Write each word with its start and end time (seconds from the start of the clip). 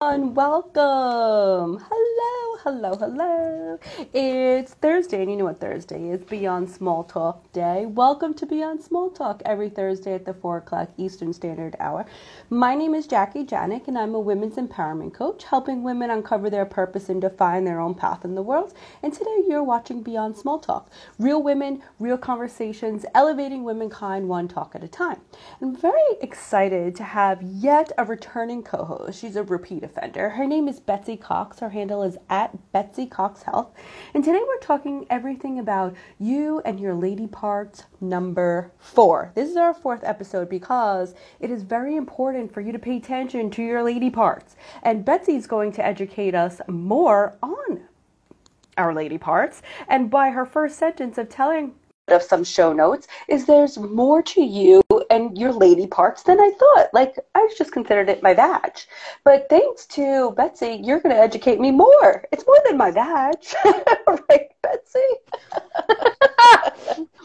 Welcome. 0.00 1.84
Hello, 1.90 2.56
hello, 2.62 2.96
hello. 2.96 3.78
It's 4.14 4.74
Thursday, 4.74 5.22
and 5.22 5.28
you 5.28 5.36
know 5.36 5.46
what 5.46 5.58
Thursday 5.58 6.10
is 6.10 6.22
Beyond 6.22 6.70
Small 6.70 7.02
Talk 7.02 7.52
Day. 7.52 7.84
Welcome 7.84 8.32
to 8.34 8.46
Beyond 8.46 8.80
Small 8.80 9.10
Talk 9.10 9.42
every 9.44 9.68
Thursday 9.68 10.14
at 10.14 10.24
the 10.24 10.34
4 10.34 10.58
o'clock 10.58 10.90
Eastern 10.98 11.32
Standard 11.32 11.74
Hour. 11.80 12.06
My 12.48 12.76
name 12.76 12.94
is 12.94 13.08
Jackie 13.08 13.44
Janik, 13.44 13.88
and 13.88 13.98
I'm 13.98 14.14
a 14.14 14.20
women's 14.20 14.54
empowerment 14.54 15.14
coach, 15.14 15.42
helping 15.42 15.82
women 15.82 16.10
uncover 16.10 16.48
their 16.48 16.64
purpose 16.64 17.08
and 17.08 17.20
define 17.20 17.64
their 17.64 17.80
own 17.80 17.96
path 17.96 18.24
in 18.24 18.36
the 18.36 18.42
world. 18.42 18.74
And 19.02 19.12
today 19.12 19.42
you're 19.48 19.64
watching 19.64 20.04
Beyond 20.04 20.36
Small 20.36 20.60
Talk 20.60 20.92
real 21.18 21.42
women, 21.42 21.82
real 21.98 22.18
conversations, 22.18 23.04
elevating 23.16 23.64
womankind 23.64 24.28
one 24.28 24.46
talk 24.46 24.76
at 24.76 24.84
a 24.84 24.88
time. 24.88 25.20
I'm 25.60 25.74
very 25.74 26.14
excited 26.20 26.94
to 26.96 27.02
have 27.02 27.42
yet 27.42 27.90
a 27.98 28.04
returning 28.04 28.62
co 28.62 28.84
host. 28.84 29.20
She's 29.20 29.34
a 29.34 29.42
repeat 29.42 29.87
offender. 29.88 30.28
Her 30.28 30.46
name 30.46 30.68
is 30.68 30.80
Betsy 30.80 31.16
Cox. 31.16 31.60
Her 31.60 31.70
handle 31.70 32.02
is 32.02 32.18
at 32.28 32.72
Betsy 32.72 33.06
Cox 33.06 33.42
Health. 33.42 33.68
And 34.12 34.22
today 34.22 34.40
we're 34.46 34.60
talking 34.60 35.06
everything 35.08 35.58
about 35.58 35.94
you 36.18 36.60
and 36.64 36.78
your 36.78 36.94
lady 36.94 37.26
parts 37.26 37.84
number 38.00 38.70
four. 38.78 39.32
This 39.34 39.48
is 39.48 39.56
our 39.56 39.72
fourth 39.72 40.04
episode 40.04 40.48
because 40.48 41.14
it 41.40 41.50
is 41.50 41.62
very 41.62 41.96
important 41.96 42.52
for 42.52 42.60
you 42.60 42.72
to 42.72 42.78
pay 42.78 42.96
attention 42.98 43.50
to 43.50 43.62
your 43.62 43.82
lady 43.82 44.10
parts. 44.10 44.56
And 44.82 45.04
Betsy's 45.04 45.46
going 45.46 45.72
to 45.72 45.84
educate 45.84 46.34
us 46.34 46.60
more 46.68 47.36
on 47.42 47.80
our 48.76 48.94
lady 48.94 49.18
parts. 49.18 49.62
And 49.88 50.10
by 50.10 50.30
her 50.30 50.44
first 50.44 50.78
sentence 50.78 51.18
of 51.18 51.28
telling 51.28 51.74
of 52.08 52.22
some 52.22 52.44
show 52.44 52.72
notes 52.72 53.06
is 53.28 53.46
there's 53.46 53.78
more 53.78 54.22
to 54.22 54.40
you 54.40 54.82
and 55.10 55.36
your 55.36 55.52
lady 55.52 55.86
parts 55.86 56.22
than 56.22 56.40
I 56.40 56.52
thought. 56.58 56.92
Like 56.92 57.16
I 57.34 57.48
just 57.56 57.72
considered 57.72 58.08
it 58.08 58.22
my 58.22 58.34
badge. 58.34 58.88
But 59.24 59.48
thanks 59.48 59.86
to 59.86 60.32
Betsy, 60.36 60.80
you're 60.82 61.00
going 61.00 61.14
to 61.14 61.20
educate 61.20 61.60
me 61.60 61.70
more. 61.70 62.24
It's 62.32 62.46
more 62.46 62.58
than 62.66 62.76
my 62.76 62.90
badge. 62.90 63.54
right, 63.64 64.50
Betsy? 64.62 64.98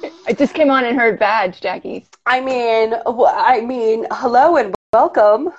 I 0.27 0.33
just 0.33 0.53
came 0.53 0.69
on 0.69 0.85
and 0.85 0.97
heard 0.97 1.19
badge, 1.19 1.61
Jackie. 1.61 2.05
I 2.25 2.39
mean, 2.41 2.93
I 3.05 3.61
mean, 3.61 4.07
hello 4.11 4.57
and 4.57 4.75
welcome. 4.93 5.51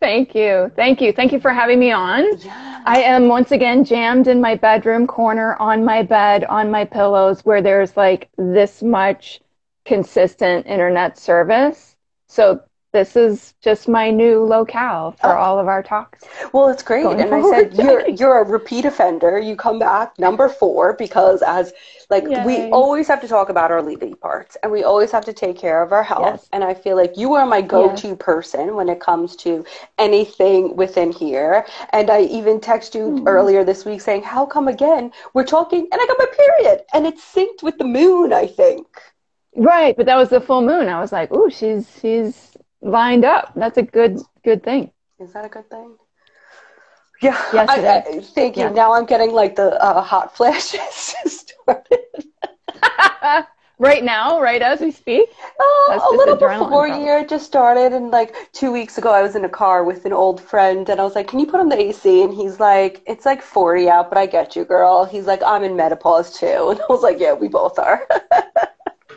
Thank 0.00 0.34
you. 0.34 0.70
Thank 0.76 1.00
you. 1.00 1.12
Thank 1.12 1.32
you 1.32 1.40
for 1.40 1.52
having 1.52 1.78
me 1.78 1.90
on. 1.90 2.24
Yes. 2.38 2.82
I 2.84 3.00
am 3.00 3.28
once 3.28 3.52
again 3.52 3.84
jammed 3.84 4.28
in 4.28 4.38
my 4.40 4.54
bedroom 4.54 5.06
corner 5.06 5.56
on 5.56 5.84
my 5.84 6.02
bed 6.02 6.44
on 6.44 6.70
my 6.70 6.84
pillows 6.84 7.42
where 7.46 7.62
there's 7.62 7.96
like 7.96 8.28
this 8.36 8.82
much 8.82 9.40
consistent 9.84 10.66
internet 10.66 11.18
service. 11.18 11.96
So 12.28 12.62
this 12.94 13.16
is 13.16 13.54
just 13.60 13.88
my 13.88 14.08
new 14.08 14.44
locale 14.44 15.16
for 15.20 15.36
oh. 15.36 15.40
all 15.40 15.58
of 15.58 15.66
our 15.66 15.82
talks. 15.82 16.22
Well, 16.52 16.68
it's 16.68 16.84
great. 16.84 17.04
And 17.04 17.28
forward. 17.28 17.54
I 17.54 17.62
said 17.62 17.74
you're 17.74 18.08
you're 18.20 18.38
a 18.38 18.44
repeat 18.44 18.84
offender. 18.84 19.36
You 19.36 19.56
come 19.56 19.80
back 19.80 20.16
number 20.16 20.48
4 20.48 20.94
because 20.94 21.42
as 21.42 21.72
like 22.08 22.22
Yay. 22.28 22.46
we 22.46 22.56
always 22.70 23.08
have 23.08 23.20
to 23.22 23.26
talk 23.26 23.48
about 23.48 23.72
our 23.72 23.82
lady 23.82 24.14
parts 24.14 24.56
and 24.62 24.70
we 24.70 24.84
always 24.84 25.10
have 25.10 25.24
to 25.24 25.32
take 25.32 25.58
care 25.58 25.82
of 25.82 25.92
our 25.92 26.04
health. 26.04 26.38
Yes. 26.38 26.48
And 26.52 26.62
I 26.62 26.72
feel 26.72 26.96
like 26.96 27.16
you 27.16 27.34
are 27.34 27.44
my 27.44 27.62
go-to 27.62 28.08
yes. 28.08 28.16
person 28.20 28.76
when 28.76 28.88
it 28.88 29.00
comes 29.00 29.34
to 29.36 29.64
anything 29.98 30.76
within 30.76 31.10
here. 31.10 31.66
And 31.92 32.10
I 32.10 32.20
even 32.20 32.60
text 32.60 32.94
you 32.94 33.06
mm-hmm. 33.06 33.26
earlier 33.26 33.64
this 33.64 33.84
week 33.84 34.02
saying, 34.02 34.22
"How 34.22 34.46
come 34.46 34.68
again 34.68 35.10
we're 35.32 35.44
talking 35.44 35.80
and 35.90 36.00
I 36.00 36.06
got 36.06 36.18
my 36.20 36.26
period 36.26 36.82
and 36.92 37.06
it's 37.08 37.24
synced 37.24 37.64
with 37.64 37.76
the 37.78 37.84
moon, 37.84 38.32
I 38.32 38.46
think." 38.46 38.86
Right, 39.56 39.96
but 39.96 40.06
that 40.06 40.16
was 40.16 40.30
the 40.30 40.40
full 40.40 40.62
moon. 40.62 40.88
I 40.88 41.00
was 41.00 41.12
like, 41.12 41.32
"Ooh, 41.32 41.50
she's 41.50 41.88
she's 42.00 42.56
lined 42.80 43.24
up. 43.24 43.52
That's 43.54 43.78
a 43.78 43.82
good 43.82 44.20
good 44.44 44.62
thing. 44.62 44.90
Is 45.20 45.32
that 45.32 45.44
a 45.44 45.48
good 45.48 45.68
thing? 45.70 45.96
Yeah. 47.22 47.40
Yes, 47.52 47.68
I, 47.70 47.98
I, 47.98 48.20
thank 48.20 48.56
you. 48.56 48.64
Yeah. 48.64 48.70
Now 48.70 48.92
I'm 48.92 49.06
getting 49.06 49.32
like 49.32 49.56
the 49.56 49.82
uh, 49.82 50.02
hot 50.02 50.36
flashes 50.36 50.80
started. 51.26 52.00
right 53.78 54.02
now, 54.04 54.40
right 54.40 54.60
as 54.60 54.80
we 54.80 54.90
speak. 54.90 55.28
Oh, 55.60 56.12
a 56.12 56.16
little 56.16 56.36
before 56.36 56.88
year 56.88 57.24
just 57.24 57.46
started, 57.46 57.92
and 57.92 58.10
like 58.10 58.34
two 58.52 58.72
weeks 58.72 58.98
ago, 58.98 59.12
I 59.12 59.22
was 59.22 59.36
in 59.36 59.44
a 59.44 59.48
car 59.48 59.84
with 59.84 60.04
an 60.04 60.12
old 60.12 60.40
friend, 60.40 60.88
and 60.88 61.00
I 61.00 61.04
was 61.04 61.14
like, 61.14 61.28
"Can 61.28 61.38
you 61.38 61.46
put 61.46 61.60
on 61.60 61.68
the 61.68 61.80
AC?" 61.80 62.22
And 62.22 62.34
he's 62.34 62.58
like, 62.58 63.02
"It's 63.06 63.24
like 63.24 63.40
40 63.40 63.88
out, 63.88 64.10
but 64.10 64.18
I 64.18 64.26
get 64.26 64.56
you, 64.56 64.64
girl." 64.64 65.04
He's 65.04 65.26
like, 65.26 65.42
"I'm 65.44 65.62
in 65.62 65.76
menopause 65.76 66.36
too," 66.36 66.70
and 66.70 66.80
I 66.80 66.86
was 66.88 67.02
like, 67.02 67.20
"Yeah, 67.20 67.34
we 67.34 67.46
both 67.46 67.78
are." 67.78 68.06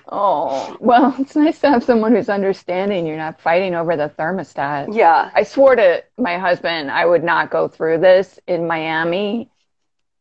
Oh, 0.09 0.77
well, 0.81 1.15
it's 1.19 1.35
nice 1.35 1.59
to 1.59 1.69
have 1.69 1.83
someone 1.83 2.13
who's 2.13 2.29
understanding. 2.29 3.05
You're 3.05 3.17
not 3.17 3.41
fighting 3.41 3.75
over 3.75 3.95
the 3.95 4.09
thermostat. 4.17 4.95
Yeah. 4.95 5.31
I 5.33 5.43
swore 5.43 5.75
to 5.75 6.03
my 6.17 6.37
husband 6.37 6.91
I 6.91 7.05
would 7.05 7.23
not 7.23 7.49
go 7.49 7.67
through 7.67 7.99
this 7.99 8.39
in 8.47 8.67
Miami, 8.67 9.49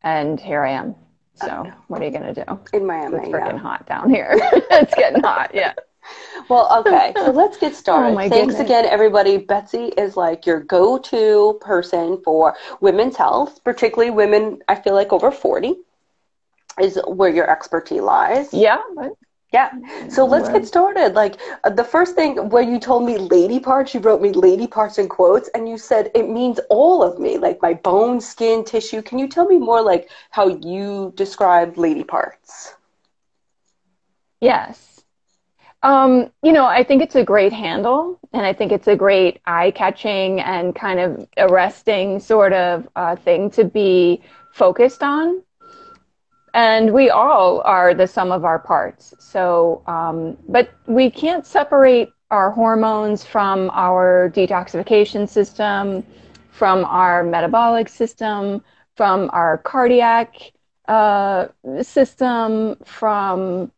and 0.03 0.41
here 0.41 0.65
I 0.65 0.73
am. 0.73 0.95
So, 1.35 1.71
what 1.89 2.01
are 2.01 2.05
you 2.07 2.11
going 2.11 2.35
to 2.35 2.45
do? 2.45 2.61
In 2.73 2.87
Miami. 2.87 3.19
It's 3.19 3.29
freaking 3.29 3.53
yeah. 3.53 3.59
hot 3.59 3.87
down 3.87 4.09
here. 4.09 4.31
it's 4.41 4.95
getting 4.95 5.23
hot, 5.23 5.51
yeah. 5.55 5.75
Well, 6.49 6.69
okay, 6.81 7.13
so 7.17 7.33
let's 7.33 7.57
get 7.57 7.73
oh 7.73 7.75
started. 7.75 8.13
Oh 8.13 8.29
Thanks 8.29 8.55
goodness. 8.55 8.61
again, 8.61 8.85
everybody. 8.87 9.39
Betsy 9.39 9.87
is 9.87 10.17
like 10.17 10.47
your 10.47 10.61
go 10.61 10.99
to 10.99 11.59
person 11.61 12.21
for 12.25 12.55
women's 12.81 13.17
health, 13.17 13.65
particularly 13.65 14.13
women, 14.13 14.61
I 14.69 14.77
feel 14.77 14.95
like 14.95 15.13
over 15.13 15.33
40 15.33 15.75
is 16.81 17.01
where 17.09 17.31
your 17.31 17.51
expertise 17.51 18.03
lies. 18.03 18.55
Yeah, 18.55 18.79
yeah. 19.57 19.71
So 20.09 20.27
let's 20.27 20.49
get 20.49 20.67
started. 20.67 21.15
Like 21.15 21.35
uh, 21.65 21.71
the 21.71 21.85
first 21.85 22.15
thing 22.15 22.51
when 22.51 22.71
you 22.73 22.79
told 22.79 23.05
me 23.07 23.17
lady 23.17 23.59
parts, 23.59 23.95
you 23.95 24.01
wrote 24.01 24.21
me 24.21 24.33
lady 24.33 24.67
parts 24.67 24.99
in 24.99 25.09
quotes 25.09 25.49
and 25.55 25.69
you 25.69 25.79
said 25.79 26.11
it 26.15 26.29
means 26.29 26.61
all 26.69 27.03
of 27.03 27.19
me, 27.19 27.39
like 27.39 27.63
my 27.63 27.75
bone, 27.75 28.21
skin, 28.21 28.65
tissue. 28.65 29.01
Can 29.03 29.19
you 29.19 29.29
tell 29.29 29.47
me 29.47 29.59
more 29.59 29.81
like 29.81 30.11
how 30.31 30.47
you 30.49 31.13
describe 31.17 31.79
lady 31.79 32.05
parts? 32.05 32.75
Yes. 34.41 35.05
Um, 35.83 36.31
you 36.43 36.53
know, 36.53 36.67
I 36.67 36.83
think 36.85 37.03
it's 37.03 37.15
a 37.15 37.25
great 37.25 37.53
handle 37.53 38.19
and 38.33 38.45
I 38.45 38.53
think 38.53 38.73
it's 38.73 38.89
a 38.89 38.97
great 38.97 39.41
eye 39.47 39.71
catching 39.71 40.41
and 40.41 40.75
kind 40.75 41.01
of 41.01 41.27
arresting 41.39 42.21
sort 42.21 42.53
of 42.53 42.89
uh, 42.97 43.17
thing 43.17 43.51
to 43.53 43.65
be 43.65 44.21
focused 44.53 45.03
on 45.03 45.43
and 46.57 46.95
we 46.95 47.11
all 47.11 47.61
are 47.67 47.95
the 47.95 48.09
sum 48.09 48.33
of 48.33 48.45
our 48.47 48.59
parts. 48.59 49.15
So, 49.21 49.83
um, 49.87 50.39
but 50.49 50.71
we 50.87 51.11
can't 51.11 51.47
separate 51.47 52.11
our 52.31 52.51
hormones 52.51 53.25
from 53.25 53.71
our 53.75 54.33
detoxification 54.35 55.29
system, 55.29 56.03
from 56.51 56.87
our 56.87 57.23
metabolic 57.23 57.89
system, 57.91 58.65
from 58.97 59.31
our 59.35 59.59
cardiac 59.59 60.53
uh, 60.89 61.49
system, 61.83 62.77
from 62.85 63.71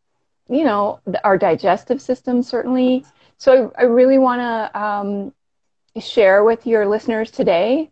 you 0.49 0.63
know 0.63 1.01
our 1.25 1.37
digestive 1.37 2.01
system 2.01 2.41
certainly. 2.41 3.05
So 3.37 3.71
I, 3.77 3.83
I 3.83 3.85
really 3.85 4.19
want 4.19 4.39
to 4.41 4.79
um, 4.81 5.33
share 6.01 6.45
with 6.45 6.65
your 6.65 6.87
listeners 6.87 7.29
today 7.31 7.91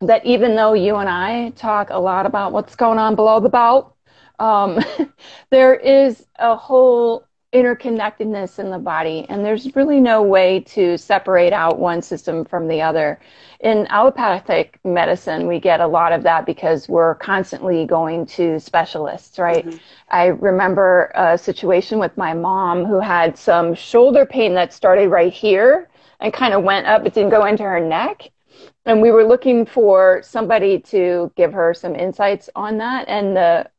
that 0.00 0.24
even 0.26 0.56
though 0.56 0.72
you 0.72 0.96
and 0.96 1.08
I 1.08 1.50
talk 1.50 1.90
a 1.90 1.98
lot 1.98 2.26
about 2.26 2.52
what's 2.52 2.76
going 2.76 2.98
on 2.98 3.14
below 3.14 3.40
the 3.40 3.48
belt, 3.48 3.94
um, 4.38 4.78
there 5.50 5.74
is 5.74 6.26
a 6.38 6.56
whole 6.56 7.24
interconnectedness 7.54 8.58
in 8.58 8.70
the 8.70 8.78
body, 8.78 9.24
and 9.28 9.44
there's 9.44 9.76
really 9.76 10.00
no 10.00 10.20
way 10.22 10.58
to 10.58 10.98
separate 10.98 11.52
out 11.52 11.78
one 11.78 12.02
system 12.02 12.44
from 12.44 12.66
the 12.66 12.82
other. 12.82 13.20
In 13.60 13.86
allopathic 13.90 14.80
medicine, 14.84 15.46
we 15.46 15.60
get 15.60 15.80
a 15.80 15.86
lot 15.86 16.12
of 16.12 16.24
that 16.24 16.46
because 16.46 16.88
we're 16.88 17.14
constantly 17.14 17.86
going 17.86 18.26
to 18.26 18.58
specialists, 18.58 19.38
right? 19.38 19.64
Mm-hmm. 19.64 19.76
I 20.10 20.26
remember 20.26 21.12
a 21.14 21.38
situation 21.38 22.00
with 22.00 22.16
my 22.16 22.34
mom 22.34 22.84
who 22.84 22.98
had 22.98 23.38
some 23.38 23.72
shoulder 23.72 24.26
pain 24.26 24.54
that 24.54 24.72
started 24.72 25.08
right 25.08 25.32
here 25.32 25.88
and 26.18 26.32
kind 26.32 26.54
of 26.54 26.64
went 26.64 26.88
up, 26.88 27.06
it 27.06 27.14
didn't 27.14 27.30
go 27.30 27.44
into 27.44 27.62
her 27.62 27.80
neck 27.80 28.32
and 28.86 29.00
we 29.00 29.10
were 29.10 29.24
looking 29.24 29.64
for 29.66 30.20
somebody 30.22 30.78
to 30.78 31.32
give 31.36 31.52
her 31.52 31.74
some 31.74 31.94
insights 31.94 32.50
on 32.54 32.78
that 32.78 33.08
and 33.08 33.36
the 33.36 33.70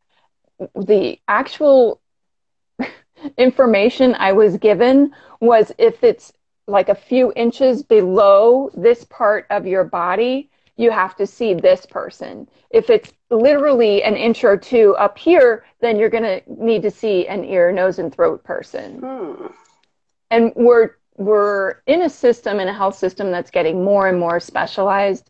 the 0.76 1.20
actual 1.28 2.02
information 3.38 4.16
I 4.16 4.32
was 4.32 4.58
given 4.58 5.14
was 5.40 5.72
if 5.78 6.04
it's 6.04 6.32
like 6.68 6.90
a 6.90 6.96
few 6.96 7.32
inches 7.36 7.84
below 7.84 8.72
this 8.74 9.04
part 9.06 9.46
of 9.50 9.68
your 9.68 9.84
body, 9.84 10.50
you 10.78 10.92
have 10.92 11.16
to 11.18 11.28
see 11.28 11.54
this 11.54 11.86
person. 11.86 12.48
If 12.70 12.90
it's 12.90 13.14
literally 13.30 14.04
an 14.04 14.16
inch 14.16 14.44
or 14.44 14.58
two 14.58 14.96
up 14.98 15.18
here, 15.18 15.66
then 15.80 15.98
you're 15.98 16.10
going 16.10 16.24
to 16.24 16.42
need 16.48 16.82
to 16.82 16.92
see 16.92 17.28
an 17.28 17.46
ear, 17.46 17.72
nose, 17.72 18.00
and 18.00 18.14
throat 18.14 18.44
person. 18.44 19.00
Hmm. 19.00 19.48
And 20.32 20.52
we're 20.56 20.92
we're 21.18 21.82
in 21.88 22.02
a 22.04 22.10
system 22.10 22.60
in 22.60 22.68
a 22.68 22.74
health 22.74 22.96
system 22.96 23.32
that's 23.32 23.52
getting 23.52 23.84
more 23.84 24.08
and 24.08 24.20
more 24.20 24.40
specialized 24.40 25.30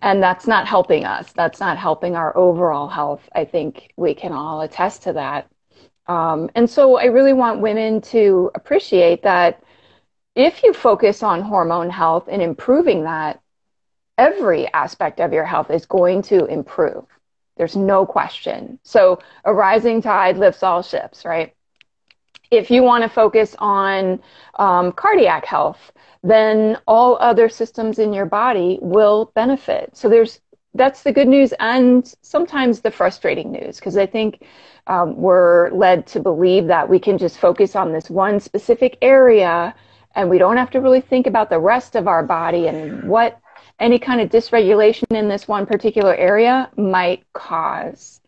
and 0.00 0.22
that's 0.22 0.46
not 0.46 0.66
helping 0.66 1.04
us 1.04 1.32
that's 1.32 1.60
not 1.60 1.78
helping 1.78 2.16
our 2.16 2.36
overall 2.36 2.88
health 2.88 3.28
i 3.34 3.44
think 3.44 3.92
we 3.96 4.14
can 4.14 4.32
all 4.32 4.60
attest 4.62 5.02
to 5.02 5.12
that 5.12 5.48
um, 6.06 6.50
and 6.54 6.68
so 6.68 6.96
i 6.98 7.04
really 7.04 7.32
want 7.32 7.60
women 7.60 8.00
to 8.00 8.50
appreciate 8.54 9.22
that 9.22 9.62
if 10.34 10.62
you 10.62 10.72
focus 10.72 11.22
on 11.22 11.42
hormone 11.42 11.90
health 11.90 12.28
and 12.30 12.42
improving 12.42 13.04
that 13.04 13.40
every 14.18 14.72
aspect 14.72 15.20
of 15.20 15.32
your 15.32 15.44
health 15.44 15.70
is 15.70 15.86
going 15.86 16.22
to 16.22 16.44
improve. 16.46 17.04
There's 17.56 17.76
no 17.76 18.04
question. 18.06 18.78
So 18.82 19.20
a 19.44 19.54
rising 19.54 20.02
tide 20.02 20.38
lifts 20.38 20.62
all 20.62 20.82
ships, 20.82 21.24
right? 21.24 21.53
If 22.50 22.70
you 22.70 22.82
want 22.82 23.02
to 23.02 23.08
focus 23.08 23.56
on 23.58 24.20
um, 24.56 24.92
cardiac 24.92 25.44
health, 25.44 25.92
then 26.22 26.78
all 26.86 27.18
other 27.20 27.48
systems 27.48 27.98
in 27.98 28.12
your 28.12 28.26
body 28.26 28.78
will 28.80 29.32
benefit. 29.34 29.96
So 29.96 30.08
there's 30.08 30.40
that's 30.76 31.02
the 31.04 31.12
good 31.12 31.28
news 31.28 31.54
and 31.60 32.12
sometimes 32.22 32.80
the 32.80 32.90
frustrating 32.90 33.52
news 33.52 33.76
because 33.76 33.96
I 33.96 34.06
think 34.06 34.44
um, 34.88 35.16
we're 35.16 35.70
led 35.70 36.06
to 36.08 36.20
believe 36.20 36.66
that 36.66 36.88
we 36.88 36.98
can 36.98 37.16
just 37.16 37.38
focus 37.38 37.76
on 37.76 37.92
this 37.92 38.10
one 38.10 38.40
specific 38.40 38.98
area 39.00 39.74
and 40.16 40.28
we 40.28 40.38
don't 40.38 40.56
have 40.56 40.70
to 40.70 40.80
really 40.80 41.00
think 41.00 41.26
about 41.26 41.48
the 41.48 41.60
rest 41.60 41.94
of 41.94 42.08
our 42.08 42.24
body 42.24 42.66
and 42.68 43.08
what 43.08 43.40
any 43.80 43.98
kind 43.98 44.20
of 44.20 44.30
dysregulation 44.30 45.04
in 45.10 45.28
this 45.28 45.48
one 45.48 45.66
particular 45.66 46.14
area 46.14 46.70
might 46.76 47.24
cause. 47.32 48.20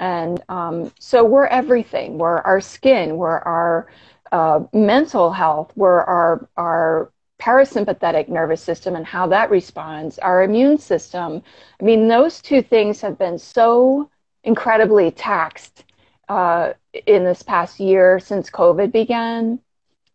And 0.00 0.42
um, 0.48 0.92
so 0.98 1.24
we're 1.24 1.46
everything. 1.46 2.18
We're 2.18 2.38
our 2.38 2.60
skin. 2.60 3.16
We're 3.16 3.38
our 3.38 3.88
uh, 4.32 4.60
mental 4.72 5.32
health. 5.32 5.72
We're 5.76 6.02
our 6.02 6.48
our 6.56 7.12
parasympathetic 7.40 8.28
nervous 8.28 8.60
system 8.60 8.96
and 8.96 9.06
how 9.06 9.26
that 9.28 9.50
responds. 9.50 10.18
Our 10.18 10.42
immune 10.42 10.78
system. 10.78 11.42
I 11.80 11.84
mean, 11.84 12.08
those 12.08 12.40
two 12.40 12.62
things 12.62 13.00
have 13.00 13.18
been 13.18 13.38
so 13.38 14.10
incredibly 14.44 15.10
taxed 15.10 15.84
uh, 16.28 16.72
in 17.06 17.24
this 17.24 17.42
past 17.42 17.80
year 17.80 18.18
since 18.18 18.50
COVID 18.50 18.92
began, 18.92 19.60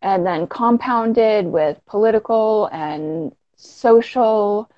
and 0.02 0.26
then 0.26 0.46
compounded 0.46 1.46
with 1.46 1.80
political 1.86 2.66
and 2.72 3.34
social 3.56 4.70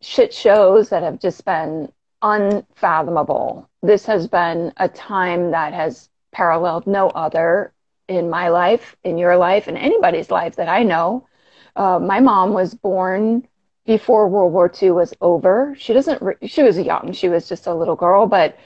shit 0.00 0.32
shows 0.32 0.90
that 0.90 1.02
have 1.02 1.20
just 1.20 1.44
been 1.44 1.90
unfathomable. 2.24 3.68
This 3.82 4.06
has 4.06 4.28
been 4.28 4.72
a 4.78 4.88
time 4.88 5.52
that 5.52 5.74
has 5.74 6.10
paralleled 6.32 6.88
no 6.88 7.10
other 7.10 7.72
in 8.08 8.30
my 8.30 8.48
life, 8.48 8.96
in 9.04 9.18
your 9.18 9.36
life, 9.36 9.68
in 9.68 9.76
anybody's 9.76 10.30
life 10.30 10.56
that 10.56 10.68
I 10.68 10.82
know. 10.82 11.28
Uh, 11.76 12.00
my 12.00 12.20
mom 12.20 12.52
was 12.54 12.74
born 12.74 13.48
before 13.86 14.28
World 14.28 14.52
War 14.52 14.68
II 14.68 14.92
was 14.92 15.14
over. 15.20 15.76
She 15.78 15.92
doesn't. 15.94 16.22
Re- 16.22 16.36
she 16.46 16.62
was 16.62 16.78
young. 16.78 17.12
She 17.12 17.28
was 17.28 17.48
just 17.48 17.66
a 17.66 17.74
little 17.74 17.96
girl, 17.96 18.26
but 18.26 18.58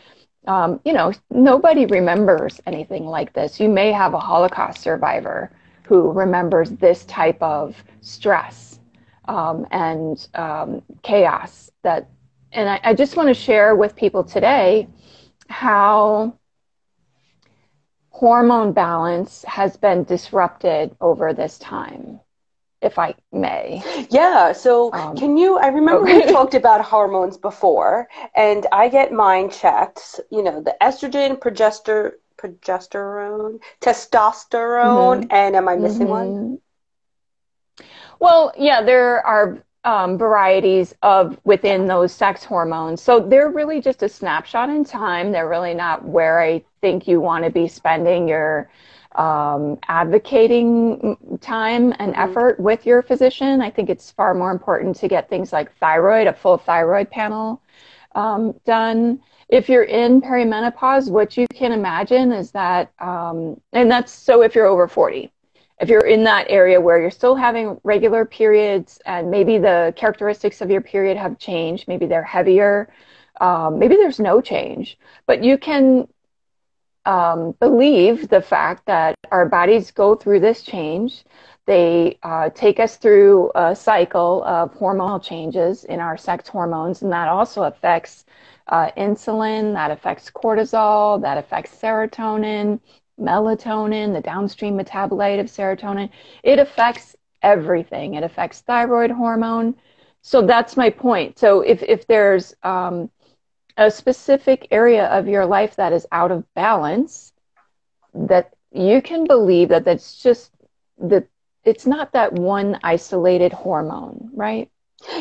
um, 0.46 0.80
you 0.84 0.92
know, 0.94 1.12
nobody 1.30 1.86
remembers 1.86 2.60
anything 2.66 3.06
like 3.06 3.34
this. 3.34 3.60
You 3.60 3.68
may 3.68 3.92
have 3.92 4.14
a 4.14 4.20
Holocaust 4.20 4.80
survivor 4.82 5.52
who 5.84 6.12
remembers 6.12 6.70
this 6.70 7.04
type 7.06 7.42
of 7.42 7.82
stress 8.00 8.80
um, 9.26 9.66
and 9.70 10.28
um, 10.34 10.82
chaos 11.02 11.70
that 11.82 12.08
and 12.52 12.68
I, 12.68 12.80
I 12.82 12.94
just 12.94 13.16
want 13.16 13.28
to 13.28 13.34
share 13.34 13.74
with 13.76 13.96
people 13.96 14.24
today 14.24 14.88
how 15.48 16.38
hormone 18.10 18.72
balance 18.72 19.44
has 19.44 19.76
been 19.76 20.04
disrupted 20.04 20.94
over 21.00 21.32
this 21.32 21.58
time 21.58 22.20
if 22.80 22.98
I 22.98 23.14
may. 23.32 23.82
Yeah. 24.10 24.52
So, 24.52 24.92
um, 24.92 25.16
can 25.16 25.36
you? 25.36 25.58
I 25.58 25.68
remember 25.68 26.08
okay. 26.08 26.26
we 26.26 26.32
talked 26.32 26.54
about 26.54 26.84
hormones 26.84 27.36
before, 27.36 28.08
and 28.36 28.66
I 28.72 28.88
get 28.88 29.12
mine 29.12 29.50
checked. 29.50 30.20
You 30.30 30.42
know, 30.42 30.62
the 30.62 30.76
estrogen, 30.80 31.38
progester, 31.38 32.12
progesterone, 32.36 33.60
testosterone, 33.80 35.22
mm-hmm. 35.22 35.32
and 35.32 35.56
am 35.56 35.68
I 35.68 35.76
missing 35.76 36.06
mm-hmm. 36.06 36.10
one? 36.10 36.58
Well, 38.20 38.52
yeah, 38.56 38.82
there 38.82 39.24
are 39.26 39.64
um, 39.84 40.18
varieties 40.18 40.94
of 41.02 41.38
within 41.44 41.86
those 41.86 42.12
sex 42.12 42.44
hormones. 42.44 43.02
So 43.02 43.20
they're 43.20 43.50
really 43.50 43.80
just 43.80 44.02
a 44.02 44.08
snapshot 44.08 44.68
in 44.68 44.84
time. 44.84 45.32
They're 45.32 45.48
really 45.48 45.74
not 45.74 46.04
where 46.04 46.40
I 46.40 46.62
think 46.80 47.06
you 47.06 47.20
want 47.20 47.44
to 47.44 47.50
be 47.50 47.68
spending 47.68 48.28
your 48.28 48.70
um, 49.14 49.78
advocating 49.88 51.16
time 51.40 51.94
and 51.98 52.12
mm-hmm. 52.12 52.30
effort 52.30 52.60
with 52.60 52.86
your 52.86 53.02
physician. 53.02 53.60
I 53.60 53.70
think 53.70 53.90
it's 53.90 54.10
far 54.10 54.34
more 54.34 54.50
important 54.50 54.96
to 54.96 55.08
get 55.08 55.28
things 55.28 55.52
like 55.52 55.74
thyroid, 55.78 56.26
a 56.26 56.32
full 56.32 56.58
thyroid 56.58 57.10
panel 57.10 57.62
um, 58.14 58.54
done. 58.64 59.20
If 59.48 59.68
you're 59.68 59.84
in 59.84 60.20
perimenopause, 60.20 61.10
what 61.10 61.36
you 61.36 61.46
can 61.48 61.72
imagine 61.72 62.32
is 62.32 62.50
that, 62.50 62.92
um, 62.98 63.60
and 63.72 63.90
that's 63.90 64.12
so 64.12 64.42
if 64.42 64.54
you're 64.54 64.66
over 64.66 64.86
40, 64.86 65.32
if 65.80 65.88
you're 65.88 66.06
in 66.06 66.24
that 66.24 66.46
area 66.48 66.80
where 66.80 67.00
you're 67.00 67.10
still 67.10 67.36
having 67.36 67.78
regular 67.84 68.24
periods 68.24 69.00
and 69.06 69.30
maybe 69.30 69.58
the 69.58 69.92
characteristics 69.96 70.60
of 70.60 70.70
your 70.70 70.80
period 70.80 71.16
have 71.16 71.38
changed, 71.38 71.86
maybe 71.86 72.06
they're 72.06 72.22
heavier, 72.22 72.88
um, 73.40 73.78
maybe 73.78 73.94
there's 73.94 74.18
no 74.18 74.40
change, 74.40 74.98
but 75.26 75.44
you 75.44 75.56
can 75.56 76.08
um, 77.04 77.54
believe 77.60 78.28
the 78.28 78.42
fact 78.42 78.86
that 78.86 79.14
our 79.30 79.46
bodies 79.48 79.90
go 79.92 80.14
through 80.14 80.40
this 80.40 80.62
change. 80.62 81.24
They 81.66 82.18
uh, 82.22 82.50
take 82.50 82.80
us 82.80 82.96
through 82.96 83.52
a 83.54 83.76
cycle 83.76 84.42
of 84.44 84.74
hormonal 84.74 85.22
changes 85.22 85.84
in 85.84 86.00
our 86.00 86.16
sex 86.16 86.48
hormones, 86.48 87.02
and 87.02 87.12
that 87.12 87.28
also 87.28 87.62
affects 87.62 88.24
uh, 88.66 88.90
insulin, 88.96 89.74
that 89.74 89.90
affects 89.90 90.30
cortisol, 90.30 91.20
that 91.22 91.38
affects 91.38 91.74
serotonin, 91.80 92.80
melatonin, 93.20 94.12
the 94.12 94.20
downstream 94.20 94.78
metabolite 94.78 95.40
of 95.40 95.46
serotonin. 95.46 96.10
It 96.42 96.58
affects 96.58 97.16
everything. 97.42 98.14
It 98.14 98.22
affects 98.24 98.60
thyroid 98.60 99.10
hormone. 99.10 99.74
So 100.22 100.46
that's 100.46 100.76
my 100.76 100.90
point. 100.90 101.38
So 101.38 101.60
if, 101.60 101.82
if 101.82 102.06
there's 102.06 102.54
um, 102.62 103.10
a 103.76 103.90
specific 103.90 104.68
area 104.70 105.06
of 105.06 105.28
your 105.28 105.46
life 105.46 105.76
that 105.76 105.92
is 105.92 106.06
out 106.12 106.32
of 106.32 106.44
balance, 106.54 107.32
that 108.14 108.54
you 108.72 109.00
can 109.00 109.26
believe 109.26 109.68
that 109.68 109.84
that's 109.84 110.20
just 110.22 110.52
that 110.98 111.26
it's 111.64 111.86
not 111.86 112.12
that 112.12 112.32
one 112.32 112.78
isolated 112.82 113.52
hormone, 113.52 114.30
right? 114.34 114.70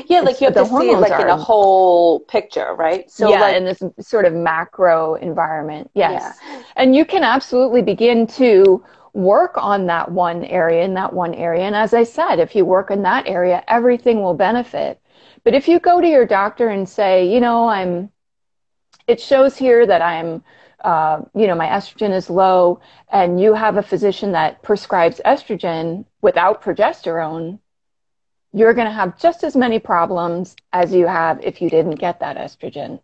Yeah, 0.08 0.22
like 0.22 0.42
you 0.42 0.46
have 0.46 0.56
to 0.56 0.66
see 0.66 0.90
it 0.90 1.00
like 1.00 1.12
are, 1.12 1.22
in 1.22 1.30
a 1.30 1.38
whole 1.38 2.22
picture, 2.22 2.74
right? 2.76 3.10
So 3.12 3.30
yeah, 3.30 3.42
like, 3.42 3.56
in 3.56 3.66
this 3.66 3.82
sort 4.00 4.26
of 4.26 4.34
macro 4.34 5.16
environment. 5.16 5.92
Yes. 5.94 6.38
Yeah. 6.48 6.64
And 6.76 6.96
you 6.96 7.06
can 7.06 7.24
absolutely 7.24 7.84
begin 7.84 8.26
to 8.28 8.84
work 9.14 9.58
on 9.58 9.88
that 9.88 10.12
one 10.12 10.44
area 10.46 10.84
in 10.84 10.94
that 10.96 11.14
one 11.14 11.34
area. 11.34 11.64
And 11.64 11.76
as 11.76 11.94
I 11.94 12.04
said, 12.04 12.40
if 12.40 12.56
you 12.56 12.66
work 12.66 12.92
in 12.92 13.04
that 13.04 13.28
area, 13.28 13.64
everything 13.68 14.22
will 14.22 14.34
benefit. 14.34 15.00
But 15.44 15.54
if 15.54 15.68
you 15.68 15.80
go 15.80 16.02
to 16.02 16.08
your 16.08 16.26
doctor 16.26 16.70
and 16.70 16.88
say, 16.88 17.32
you 17.32 17.40
know, 17.40 17.68
I'm, 17.68 18.12
it 19.08 19.22
shows 19.22 19.58
here 19.58 19.86
that 19.86 20.02
I'm, 20.02 20.44
uh, 20.84 21.22
you 21.34 21.48
know, 21.48 21.56
my 21.56 21.68
estrogen 21.68 22.14
is 22.14 22.30
low, 22.30 22.80
and 23.12 23.40
you 23.42 23.54
have 23.54 23.78
a 23.78 23.82
physician 23.84 24.34
that 24.34 24.62
prescribes 24.62 25.22
estrogen 25.26 26.06
without 26.22 26.62
progesterone, 26.62 27.60
you're 28.54 28.74
going 28.74 28.88
to 28.88 28.94
have 28.94 29.18
just 29.20 29.44
as 29.44 29.56
many 29.56 29.80
problems 29.80 30.56
as 30.74 30.94
you 30.94 31.08
have 31.08 31.44
if 31.44 31.62
you 31.62 31.70
didn't 31.70 31.96
get 31.96 32.20
that 32.20 32.38
estrogen 32.38 33.00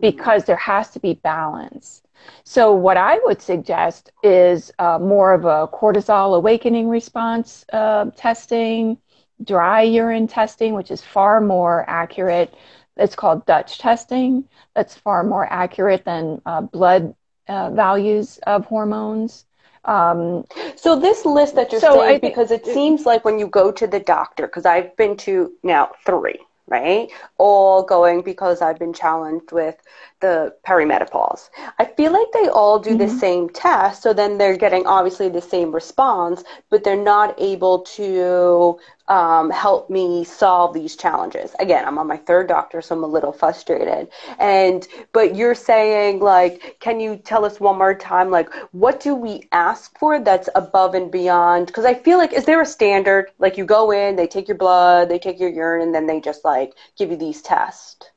because 0.00 0.44
there 0.44 0.56
has 0.56 0.90
to 0.90 1.00
be 1.00 1.14
balance. 1.14 2.02
So, 2.44 2.72
what 2.74 2.96
I 2.96 3.18
would 3.24 3.40
suggest 3.40 4.10
is 4.22 4.72
uh, 4.78 4.98
more 4.98 5.32
of 5.32 5.44
a 5.44 5.68
cortisol 5.68 6.36
awakening 6.36 6.88
response 6.88 7.64
uh, 7.72 8.06
testing, 8.16 8.98
dry 9.42 9.82
urine 9.82 10.26
testing, 10.26 10.74
which 10.74 10.90
is 10.90 11.02
far 11.02 11.40
more 11.40 11.84
accurate. 11.88 12.54
It's 12.96 13.14
called 13.16 13.46
Dutch 13.46 13.78
testing. 13.78 14.44
That's 14.74 14.96
far 14.96 15.24
more 15.24 15.46
accurate 15.50 16.04
than 16.04 16.40
uh, 16.44 16.62
blood 16.62 17.14
uh, 17.48 17.70
values 17.70 18.38
of 18.46 18.66
hormones. 18.66 19.46
Um, 19.84 20.44
so 20.76 20.98
this 20.98 21.24
list 21.24 21.54
that 21.54 21.72
you're 21.72 21.80
so 21.80 22.00
saying, 22.00 22.20
because 22.20 22.50
it 22.50 22.66
seems 22.66 23.06
like 23.06 23.24
when 23.24 23.38
you 23.38 23.46
go 23.46 23.72
to 23.72 23.86
the 23.86 24.00
doctor, 24.00 24.46
because 24.46 24.66
I've 24.66 24.94
been 24.96 25.16
to 25.18 25.52
now 25.62 25.90
three, 26.04 26.38
right? 26.66 27.08
All 27.38 27.82
going 27.82 28.22
because 28.22 28.60
I've 28.60 28.78
been 28.78 28.92
challenged 28.92 29.52
with 29.52 29.76
the 30.20 30.54
perimenopause. 30.66 31.50
I 31.78 31.84
feel 31.84 32.12
like 32.12 32.28
they 32.32 32.48
all 32.48 32.78
do 32.78 32.90
mm-hmm. 32.90 32.98
the 32.98 33.08
same 33.08 33.48
test, 33.48 34.02
so 34.02 34.12
then 34.12 34.38
they're 34.38 34.56
getting 34.56 34.86
obviously 34.86 35.28
the 35.28 35.40
same 35.40 35.72
response, 35.72 36.44
but 36.68 36.84
they're 36.84 36.96
not 36.96 37.34
able 37.40 37.80
to 37.80 38.78
um, 39.08 39.50
help 39.50 39.90
me 39.90 40.22
solve 40.22 40.72
these 40.72 40.94
challenges. 40.94 41.54
Again, 41.58 41.84
I'm 41.84 41.98
on 41.98 42.06
my 42.06 42.16
third 42.16 42.46
doctor, 42.46 42.80
so 42.80 42.94
I'm 42.94 43.02
a 43.02 43.08
little 43.08 43.32
frustrated. 43.32 44.08
And 44.38 44.86
but 45.12 45.34
you're 45.34 45.54
saying 45.54 46.20
like, 46.20 46.76
can 46.80 47.00
you 47.00 47.16
tell 47.16 47.44
us 47.44 47.58
one 47.58 47.76
more 47.76 47.94
time, 47.94 48.30
like, 48.30 48.52
what 48.72 49.00
do 49.00 49.14
we 49.14 49.48
ask 49.52 49.98
for 49.98 50.20
that's 50.20 50.48
above 50.54 50.94
and 50.94 51.10
beyond? 51.10 51.66
Because 51.66 51.84
I 51.84 51.94
feel 51.94 52.18
like, 52.18 52.32
is 52.32 52.44
there 52.44 52.60
a 52.60 52.66
standard? 52.66 53.30
Like, 53.38 53.58
you 53.58 53.64
go 53.64 53.90
in, 53.90 54.16
they 54.16 54.28
take 54.28 54.46
your 54.46 54.56
blood, 54.56 55.08
they 55.08 55.18
take 55.18 55.40
your 55.40 55.50
urine, 55.50 55.82
and 55.82 55.94
then 55.94 56.06
they 56.06 56.20
just 56.20 56.44
like 56.44 56.74
give 56.96 57.10
you 57.10 57.16
these 57.16 57.42
tests 57.42 58.10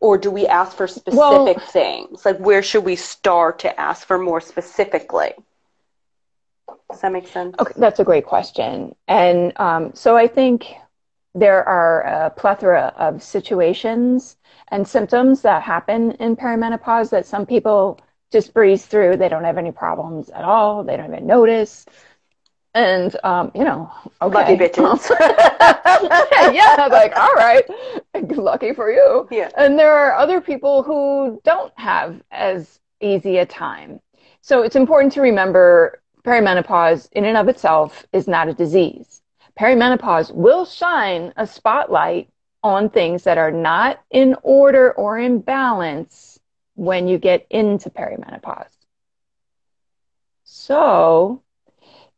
or 0.00 0.18
do 0.18 0.30
we 0.30 0.46
ask 0.46 0.76
for 0.76 0.86
specific 0.86 1.18
well, 1.18 1.58
things? 1.58 2.24
Like, 2.24 2.38
where 2.38 2.62
should 2.62 2.84
we 2.84 2.96
start 2.96 3.58
to 3.60 3.80
ask 3.80 4.06
for 4.06 4.18
more 4.18 4.40
specifically? 4.40 5.32
Does 6.90 7.00
that 7.00 7.12
make 7.12 7.26
sense? 7.26 7.56
Okay, 7.58 7.72
that's 7.76 8.00
a 8.00 8.04
great 8.04 8.26
question. 8.26 8.94
And 9.08 9.52
um, 9.58 9.92
so 9.94 10.16
I 10.16 10.26
think 10.26 10.66
there 11.34 11.66
are 11.68 12.02
a 12.02 12.30
plethora 12.30 12.94
of 12.96 13.22
situations 13.22 14.36
and 14.68 14.86
symptoms 14.86 15.42
that 15.42 15.62
happen 15.62 16.12
in 16.12 16.36
perimenopause 16.36 17.10
that 17.10 17.26
some 17.26 17.46
people 17.46 18.00
just 18.32 18.54
breeze 18.54 18.86
through. 18.86 19.16
They 19.16 19.28
don't 19.28 19.44
have 19.44 19.58
any 19.58 19.72
problems 19.72 20.30
at 20.30 20.44
all. 20.44 20.82
They 20.82 20.96
don't 20.96 21.12
even 21.12 21.26
notice. 21.26 21.86
And 22.76 23.16
um, 23.24 23.50
you 23.54 23.64
know, 23.64 23.90
okay. 24.20 24.34
lucky 24.34 24.54
bitches. 24.54 25.08
yeah, 26.54 26.86
like 26.90 27.16
all 27.16 27.32
right, 27.34 27.64
lucky 28.36 28.74
for 28.74 28.90
you. 28.92 29.26
Yeah. 29.30 29.48
And 29.56 29.78
there 29.78 29.94
are 29.94 30.14
other 30.14 30.42
people 30.42 30.82
who 30.82 31.40
don't 31.42 31.72
have 31.78 32.20
as 32.30 32.78
easy 33.00 33.38
a 33.38 33.46
time. 33.46 33.98
So 34.42 34.60
it's 34.60 34.76
important 34.76 35.14
to 35.14 35.22
remember 35.22 36.02
perimenopause 36.22 37.08
in 37.12 37.24
and 37.24 37.38
of 37.38 37.48
itself 37.48 38.04
is 38.12 38.28
not 38.28 38.46
a 38.46 38.52
disease. 38.52 39.22
Perimenopause 39.58 40.30
will 40.34 40.66
shine 40.66 41.32
a 41.38 41.46
spotlight 41.46 42.28
on 42.62 42.90
things 42.90 43.24
that 43.24 43.38
are 43.38 43.52
not 43.52 44.02
in 44.10 44.36
order 44.42 44.92
or 44.92 45.18
in 45.18 45.38
balance 45.38 46.38
when 46.74 47.08
you 47.08 47.16
get 47.16 47.46
into 47.48 47.88
perimenopause. 47.88 48.68
So, 50.44 51.42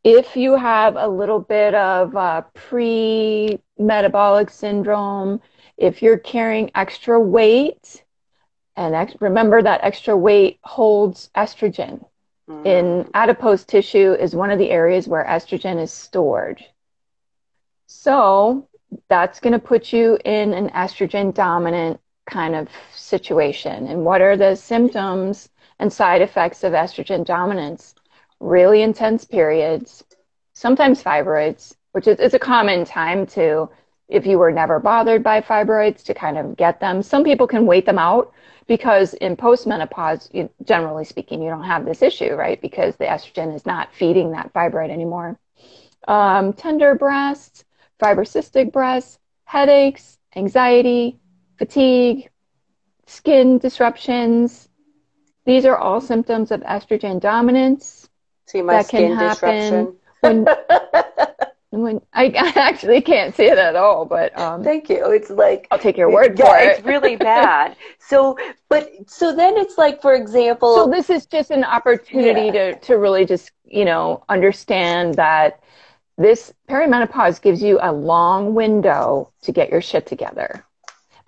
if 0.03 0.35
you 0.35 0.55
have 0.55 0.95
a 0.95 1.07
little 1.07 1.39
bit 1.39 1.75
of 1.75 2.15
uh, 2.15 2.41
pre 2.53 3.59
metabolic 3.77 4.49
syndrome, 4.49 5.41
if 5.77 6.01
you're 6.01 6.17
carrying 6.17 6.71
extra 6.75 7.19
weight, 7.19 8.03
and 8.75 8.95
ex- 8.95 9.15
remember 9.19 9.61
that 9.61 9.83
extra 9.83 10.15
weight 10.15 10.59
holds 10.63 11.29
estrogen. 11.35 12.05
Mm. 12.49 12.65
In 12.65 13.09
adipose 13.13 13.65
tissue 13.65 14.13
is 14.13 14.35
one 14.35 14.51
of 14.51 14.59
the 14.59 14.71
areas 14.71 15.07
where 15.07 15.25
estrogen 15.25 15.81
is 15.81 15.91
stored. 15.91 16.63
So 17.87 18.67
that's 19.07 19.39
going 19.39 19.53
to 19.53 19.59
put 19.59 19.91
you 19.93 20.17
in 20.25 20.53
an 20.53 20.69
estrogen 20.69 21.33
dominant 21.33 21.99
kind 22.29 22.55
of 22.55 22.69
situation. 22.93 23.87
And 23.87 24.05
what 24.05 24.21
are 24.21 24.37
the 24.37 24.55
symptoms 24.55 25.49
and 25.79 25.91
side 25.91 26.21
effects 26.21 26.63
of 26.63 26.73
estrogen 26.73 27.25
dominance? 27.25 27.95
Really 28.39 28.81
intense 28.81 29.25
periods, 29.25 30.03
sometimes 30.53 31.03
fibroids, 31.03 31.75
which 31.91 32.07
is, 32.07 32.33
a 32.33 32.39
common 32.39 32.85
time 32.85 33.25
to, 33.27 33.69
if 34.07 34.25
you 34.25 34.37
were 34.39 34.51
never 34.51 34.79
bothered 34.79 35.23
by 35.23 35.41
fibroids, 35.41 36.03
to 36.03 36.13
kind 36.13 36.37
of 36.37 36.55
get 36.55 36.79
them. 36.79 37.01
Some 37.01 37.23
people 37.23 37.47
can 37.47 37.65
wait 37.65 37.85
them 37.85 37.99
out 37.99 38.31
because 38.67 39.13
in 39.15 39.35
postmenopause, 39.35 40.33
you, 40.33 40.49
generally 40.63 41.03
speaking, 41.03 41.41
you 41.41 41.49
don't 41.49 41.63
have 41.63 41.85
this 41.85 42.01
issue, 42.01 42.33
right? 42.35 42.61
Because 42.61 42.95
the 42.95 43.05
estrogen 43.05 43.53
is 43.53 43.65
not 43.65 43.93
feeding 43.93 44.31
that 44.31 44.53
fibroid 44.53 44.91
anymore. 44.91 45.37
Um, 46.07 46.53
tender 46.53 46.95
breasts, 46.95 47.65
fibrocystic 47.99 48.71
breasts, 48.71 49.19
headaches, 49.43 50.17
anxiety, 50.35 51.19
fatigue, 51.57 52.29
skin 53.07 53.57
disruptions. 53.57 54.69
These 55.45 55.65
are 55.65 55.75
all 55.75 55.99
symptoms 55.99 56.51
of 56.51 56.61
estrogen 56.61 57.19
dominance. 57.19 57.98
See 58.49 58.63
my 58.63 58.81
skin 58.81 59.15
disruption. 59.15 59.95
When, 60.21 60.47
when 61.69 62.01
I, 62.13 62.25
I, 62.35 62.53
actually 62.55 62.99
can't 62.99 63.35
see 63.35 63.45
it 63.45 63.59
at 63.59 63.75
all, 63.75 64.05
but 64.05 64.37
um, 64.39 64.63
thank 64.63 64.89
you. 64.89 65.11
It's 65.11 65.29
like 65.29 65.67
I'll 65.69 65.77
take 65.77 65.97
your 65.97 66.11
word 66.11 66.37
yeah, 66.39 66.45
for 66.45 66.57
it. 66.57 66.77
It's 66.77 66.85
really 66.85 67.15
bad. 67.15 67.75
so, 67.99 68.37
but 68.67 68.91
so 69.05 69.35
then 69.35 69.55
it's 69.55 69.77
like, 69.77 70.01
for 70.01 70.15
example, 70.15 70.75
so 70.75 70.87
this 70.87 71.11
is 71.11 71.27
just 71.27 71.51
an 71.51 71.63
opportunity 71.63 72.47
yeah. 72.47 72.73
to 72.73 72.79
to 72.79 72.97
really 72.97 73.23
just 73.23 73.51
you 73.65 73.85
know 73.85 74.23
understand 74.29 75.13
that 75.13 75.61
this 76.17 76.51
perimenopause 76.67 77.39
gives 77.39 77.61
you 77.61 77.77
a 77.83 77.93
long 77.93 78.55
window 78.55 79.31
to 79.43 79.51
get 79.51 79.69
your 79.69 79.81
shit 79.81 80.07
together. 80.07 80.65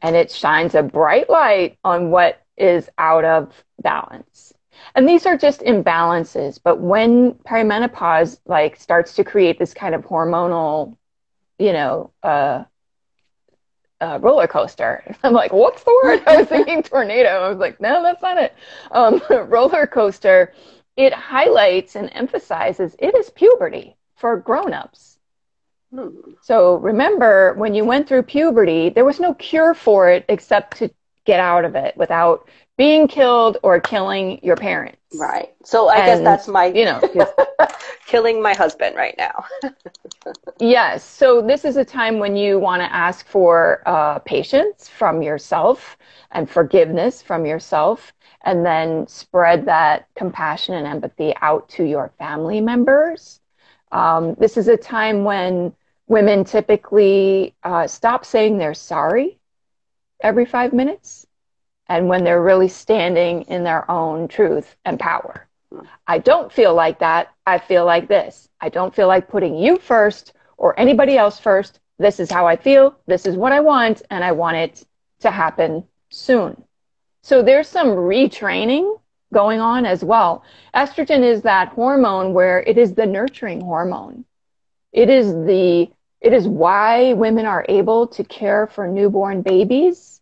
And 0.02 0.16
it 0.16 0.32
shines 0.32 0.74
a 0.74 0.82
bright 0.82 1.30
light 1.30 1.78
on 1.84 2.10
what 2.10 2.42
is 2.58 2.90
out 2.98 3.24
of 3.24 3.64
balance. 3.80 4.51
And 4.96 5.08
these 5.08 5.26
are 5.26 5.38
just 5.38 5.62
imbalances, 5.62 6.60
but 6.62 6.80
when 6.80 7.34
perimenopause 7.34 8.40
like 8.46 8.76
starts 8.76 9.16
to 9.16 9.24
create 9.24 9.58
this 9.58 9.74
kind 9.74 9.96
of 9.96 10.06
hormonal, 10.06 10.98
you 11.58 11.74
know, 11.74 12.12
uh, 12.24 12.64
uh, 14.02 14.18
roller 14.22 14.48
coaster. 14.48 15.16
I'm 15.24 15.34
like, 15.34 15.54
what's 15.54 15.84
the 15.84 16.00
word? 16.04 16.24
I 16.26 16.38
was 16.38 16.48
thinking 16.48 16.84
tornado. 16.84 17.30
I 17.30 17.50
was 17.50 17.60
like, 17.60 17.80
no, 17.80 18.02
that's 18.02 18.22
not 18.22 18.38
it. 18.38 18.54
Um, 18.92 19.22
roller 19.48 19.88
coaster. 19.88 20.54
It 20.98 21.14
highlights 21.14 21.96
and 21.96 22.10
emphasizes 22.14 22.96
it 23.00 23.16
is 23.16 23.30
puberty 23.30 23.96
for 24.18 24.38
grown-ups. 24.38 25.18
Hmm. 25.94 26.10
So 26.42 26.76
remember, 26.76 27.54
when 27.54 27.74
you 27.74 27.86
went 27.86 28.08
through 28.08 28.24
puberty, 28.24 28.90
there 28.90 29.06
was 29.06 29.20
no 29.20 29.34
cure 29.36 29.74
for 29.74 30.10
it 30.10 30.26
except 30.28 30.78
to 30.78 30.90
get 31.26 31.40
out 31.40 31.66
of 31.66 31.76
it 31.76 31.96
without 31.96 32.50
being 32.82 33.08
killed 33.08 33.58
or 33.62 33.80
killing 33.80 34.40
your 34.44 34.56
parents. 34.56 34.98
Right. 35.14 35.54
So 35.64 35.90
I 35.90 35.98
and, 35.98 36.06
guess 36.06 36.20
that's 36.22 36.48
my, 36.48 36.66
you 36.66 36.86
know, 36.86 37.00
killing 38.08 38.42
my 38.42 38.54
husband 38.54 38.96
right 38.96 39.16
now. 39.18 39.46
yes. 40.60 41.04
So 41.04 41.42
this 41.42 41.64
is 41.64 41.78
a 41.78 41.86
time 41.86 42.18
when 42.18 42.36
you 42.36 42.58
want 42.58 42.82
to 42.82 42.92
ask 42.92 43.28
for 43.28 43.84
uh, 43.86 44.20
patience 44.20 44.88
from 44.88 45.22
yourself 45.22 45.98
and 46.32 46.50
forgiveness 46.50 47.22
from 47.22 47.46
yourself, 47.46 48.14
and 48.44 48.66
then 48.66 49.08
spread 49.08 49.66
that 49.66 50.08
compassion 50.16 50.74
and 50.74 50.88
empathy 50.88 51.34
out 51.42 51.70
to 51.70 51.84
your 51.84 52.12
family 52.18 52.62
members 52.62 53.42
um, 53.92 54.36
this 54.40 54.58
is 54.58 54.68
a 54.68 54.78
time 54.78 55.24
when 55.24 55.74
women 56.08 56.44
typically 56.44 57.54
uh, 57.64 57.88
stop 57.88 58.26
saying 58.26 58.58
they're 58.58 58.74
sorry 58.74 59.40
every 60.22 60.46
five 60.46 60.74
minutes 60.74 61.28
and 61.92 62.08
when 62.08 62.24
they're 62.24 62.42
really 62.42 62.70
standing 62.70 63.42
in 63.44 63.66
their 63.66 63.90
own 63.92 64.30
truth 64.30 64.78
and 64.86 64.98
power. 64.98 65.46
I 66.08 66.20
don't 66.20 66.50
feel 66.50 66.74
like 66.74 67.00
that. 67.00 67.34
I 67.46 67.60
feel 67.60 67.86
like 67.86 68.08
this. 68.08 68.48
I 68.62 68.70
don't 68.70 68.96
feel 68.96 69.08
like 69.08 69.28
putting 69.28 69.58
you 69.58 69.78
first 69.78 70.32
or 70.56 70.80
anybody 70.80 71.18
else 71.18 71.38
first. 71.38 71.82
This 72.00 72.22
is 72.22 72.32
how 72.32 72.48
I 72.48 72.56
feel. 72.56 72.96
This 73.08 73.26
is 73.26 73.36
what 73.36 73.52
I 73.52 73.60
want, 73.60 74.04
and 74.10 74.24
I 74.24 74.32
want 74.32 74.56
it 74.56 74.86
to 75.20 75.32
happen 75.32 75.84
soon. 76.10 76.64
So 77.24 77.44
there's 77.44 77.68
some 77.68 77.90
retraining 77.90 78.98
going 79.34 79.60
on 79.60 79.86
as 79.86 80.02
well. 80.02 80.46
Estrogen 80.74 81.24
is 81.24 81.42
that 81.42 81.70
hormone 81.70 82.34
where 82.34 82.62
it 82.62 82.78
is 82.78 82.94
the 82.94 83.06
nurturing 83.06 83.60
hormone. 83.60 84.24
It 84.94 85.10
is 85.10 85.34
the 85.34 85.90
it 86.22 86.32
is 86.32 86.48
why 86.48 87.14
women 87.14 87.46
are 87.46 87.66
able 87.68 88.08
to 88.08 88.24
care 88.24 88.68
for 88.68 88.88
newborn 88.88 89.42
babies 89.42 90.21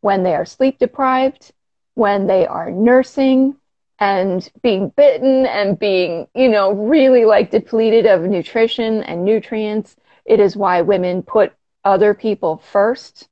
when 0.00 0.22
they 0.22 0.34
are 0.34 0.44
sleep 0.44 0.78
deprived, 0.78 1.52
when 1.94 2.26
they 2.26 2.46
are 2.46 2.70
nursing 2.70 3.56
and 3.98 4.50
being 4.62 4.90
bitten 4.90 5.46
and 5.46 5.78
being, 5.78 6.28
you 6.34 6.48
know, 6.48 6.72
really 6.72 7.24
like 7.24 7.50
depleted 7.50 8.06
of 8.06 8.22
nutrition 8.22 9.02
and 9.02 9.24
nutrients. 9.24 9.96
It 10.24 10.40
is 10.40 10.56
why 10.56 10.82
women 10.82 11.22
put 11.22 11.52
other 11.84 12.14
people 12.14 12.58
first 12.58 13.28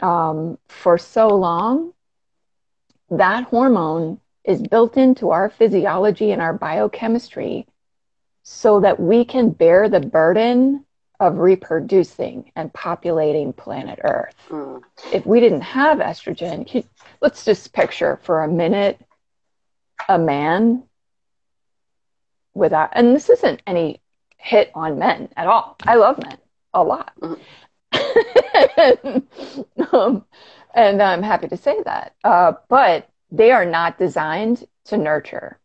um, 0.00 0.58
for 0.68 0.98
so 0.98 1.28
long. 1.28 1.92
That 3.10 3.44
hormone 3.44 4.20
is 4.44 4.62
built 4.62 4.96
into 4.96 5.30
our 5.30 5.50
physiology 5.50 6.30
and 6.30 6.40
our 6.40 6.52
biochemistry 6.52 7.66
so 8.42 8.80
that 8.80 9.00
we 9.00 9.24
can 9.24 9.50
bear 9.50 9.88
the 9.88 10.00
burden 10.00 10.84
of 11.20 11.38
reproducing 11.38 12.50
and 12.54 12.72
populating 12.72 13.52
planet 13.52 13.98
Earth. 14.04 14.34
Mm. 14.48 14.82
If 15.12 15.26
we 15.26 15.40
didn't 15.40 15.62
have 15.62 15.98
estrogen, 15.98 16.84
let's 17.20 17.44
just 17.44 17.72
picture 17.72 18.20
for 18.22 18.42
a 18.42 18.48
minute 18.48 19.00
a 20.08 20.18
man 20.18 20.84
without, 22.54 22.90
and 22.92 23.14
this 23.14 23.30
isn't 23.30 23.62
any 23.66 24.00
hit 24.36 24.70
on 24.74 24.98
men 24.98 25.28
at 25.36 25.48
all. 25.48 25.76
I 25.84 25.96
love 25.96 26.22
men 26.22 26.38
a 26.72 26.84
lot. 26.84 27.12
Mm. 27.20 27.38
um, 29.92 30.24
and 30.74 31.02
I'm 31.02 31.22
happy 31.22 31.48
to 31.48 31.56
say 31.56 31.82
that. 31.84 32.14
Uh, 32.22 32.52
but 32.68 33.08
they 33.30 33.50
are 33.50 33.64
not 33.64 33.98
designed 33.98 34.66
to 34.86 34.96
nurture 34.96 35.58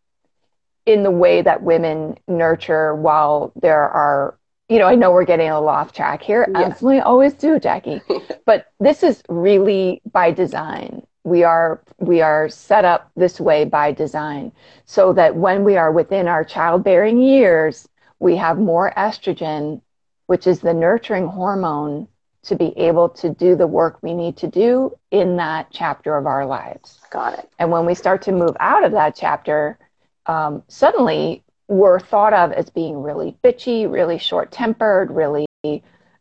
in 0.85 1.03
the 1.03 1.11
way 1.11 1.41
that 1.41 1.63
women 1.63 2.17
nurture 2.27 2.95
while 2.95 3.53
there 3.55 3.83
are 3.83 4.37
you 4.69 4.79
know 4.79 4.87
i 4.87 4.95
know 4.95 5.11
we're 5.11 5.25
getting 5.25 5.49
a 5.49 5.53
little 5.53 5.69
off 5.69 5.91
track 5.91 6.21
here 6.21 6.47
yeah. 6.51 6.61
absolutely 6.61 7.01
always 7.01 7.33
do 7.33 7.59
jackie 7.59 8.01
but 8.45 8.67
this 8.79 9.03
is 9.03 9.21
really 9.29 10.01
by 10.11 10.31
design 10.31 11.05
we 11.23 11.43
are 11.43 11.81
we 11.99 12.21
are 12.21 12.49
set 12.49 12.85
up 12.85 13.11
this 13.15 13.39
way 13.39 13.65
by 13.65 13.91
design 13.91 14.51
so 14.85 15.13
that 15.13 15.35
when 15.35 15.63
we 15.63 15.77
are 15.77 15.91
within 15.91 16.27
our 16.27 16.43
childbearing 16.43 17.21
years 17.21 17.87
we 18.19 18.35
have 18.35 18.57
more 18.57 18.91
estrogen 18.97 19.81
which 20.27 20.47
is 20.47 20.59
the 20.59 20.73
nurturing 20.73 21.27
hormone 21.27 22.07
to 22.43 22.55
be 22.55 22.77
able 22.77 23.09
to 23.09 23.29
do 23.29 23.55
the 23.55 23.67
work 23.67 23.97
we 24.01 24.13
need 24.13 24.37
to 24.37 24.47
do 24.47 24.91
in 25.11 25.37
that 25.37 25.67
chapter 25.71 26.17
of 26.17 26.25
our 26.25 26.45
lives. 26.45 26.99
Got 27.09 27.39
it. 27.39 27.49
And 27.57 27.71
when 27.71 27.85
we 27.85 27.95
start 27.95 28.21
to 28.23 28.31
move 28.31 28.55
out 28.59 28.83
of 28.83 28.91
that 28.91 29.15
chapter, 29.15 29.77
um, 30.25 30.63
suddenly 30.67 31.43
we're 31.67 31.99
thought 31.99 32.33
of 32.33 32.51
as 32.51 32.69
being 32.69 33.01
really 33.01 33.37
bitchy, 33.43 33.89
really 33.89 34.17
short 34.17 34.51
tempered, 34.51 35.11
really 35.11 35.45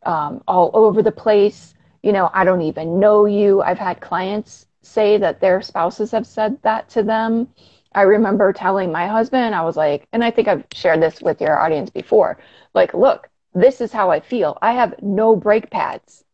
um, 0.04 0.42
all 0.46 0.70
over 0.74 1.02
the 1.02 1.12
place. 1.12 1.74
You 2.02 2.12
know, 2.12 2.30
I 2.32 2.44
don't 2.44 2.62
even 2.62 2.98
know 2.98 3.26
you. 3.26 3.62
I've 3.62 3.78
had 3.78 4.00
clients 4.00 4.66
say 4.82 5.16
that 5.18 5.40
their 5.40 5.62
spouses 5.62 6.10
have 6.10 6.26
said 6.26 6.60
that 6.62 6.88
to 6.90 7.02
them. 7.02 7.48
I 7.94 8.02
remember 8.02 8.52
telling 8.52 8.90
my 8.90 9.06
husband, 9.06 9.54
I 9.54 9.62
was 9.62 9.76
like, 9.76 10.08
and 10.12 10.24
I 10.24 10.30
think 10.30 10.48
I've 10.48 10.64
shared 10.72 11.02
this 11.02 11.20
with 11.20 11.40
your 11.40 11.60
audience 11.60 11.90
before, 11.90 12.38
like, 12.74 12.94
look, 12.94 13.28
this 13.54 13.80
is 13.80 13.92
how 13.92 14.10
I 14.10 14.20
feel. 14.20 14.58
I 14.62 14.72
have 14.72 14.94
no 15.02 15.36
brake 15.36 15.70
pads. 15.70 16.24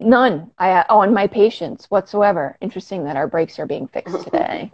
None 0.00 0.50
I, 0.58 0.84
on 0.88 1.14
my 1.14 1.26
patience 1.26 1.86
whatsoever. 1.90 2.56
Interesting 2.60 3.04
that 3.04 3.16
our 3.16 3.26
brakes 3.28 3.58
are 3.58 3.66
being 3.66 3.86
fixed 3.86 4.20
today. 4.24 4.72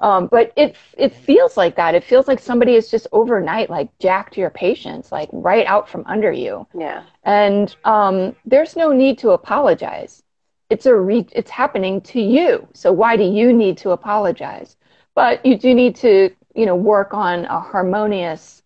um, 0.00 0.26
but 0.28 0.52
it 0.56 0.76
it 0.96 1.14
feels 1.14 1.56
like 1.56 1.76
that. 1.76 1.94
It 1.94 2.04
feels 2.04 2.28
like 2.28 2.38
somebody 2.38 2.74
is 2.74 2.90
just 2.90 3.06
overnight 3.12 3.70
like 3.70 3.96
jacked 3.98 4.36
your 4.36 4.50
patience, 4.50 5.10
like 5.12 5.28
right 5.32 5.66
out 5.66 5.88
from 5.88 6.04
under 6.06 6.32
you. 6.32 6.66
Yeah. 6.78 7.04
And 7.24 7.74
um, 7.84 8.36
there's 8.44 8.76
no 8.76 8.92
need 8.92 9.18
to 9.18 9.30
apologize. 9.30 10.22
It's 10.70 10.86
a 10.86 10.94
re- 10.94 11.28
it's 11.32 11.50
happening 11.50 12.00
to 12.02 12.20
you. 12.20 12.68
So 12.74 12.92
why 12.92 13.16
do 13.16 13.24
you 13.24 13.52
need 13.52 13.78
to 13.78 13.90
apologize? 13.90 14.76
But 15.14 15.44
you 15.44 15.58
do 15.58 15.74
need 15.74 15.96
to 15.96 16.30
you 16.54 16.66
know 16.66 16.76
work 16.76 17.14
on 17.14 17.44
a 17.46 17.60
harmonious 17.60 18.62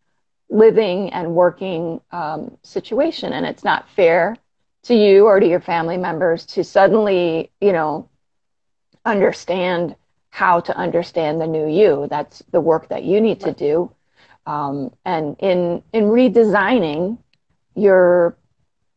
living 0.50 1.11
and 1.12 1.35
working 1.35 2.00
um, 2.12 2.56
situation, 2.62 3.32
and 3.32 3.47
it's 3.47 3.64
not 3.64 3.88
fair 3.88 4.37
to 4.84 4.94
you 4.94 5.26
or 5.26 5.40
to 5.40 5.46
your 5.46 5.60
family 5.60 5.96
members 5.96 6.44
to 6.46 6.64
suddenly, 6.64 7.50
you 7.60 7.72
know, 7.72 8.08
understand 9.04 9.96
how 10.30 10.60
to 10.60 10.76
understand 10.76 11.40
the 11.40 11.46
new 11.46 11.68
you. 11.68 12.06
That's 12.08 12.42
the 12.50 12.60
work 12.60 12.88
that 12.88 13.04
you 13.04 13.20
need 13.20 13.40
to 13.40 13.52
do. 13.52 13.92
Um, 14.46 14.92
and 15.04 15.36
in 15.38 15.82
in 15.92 16.04
redesigning 16.04 17.18
your 17.74 18.36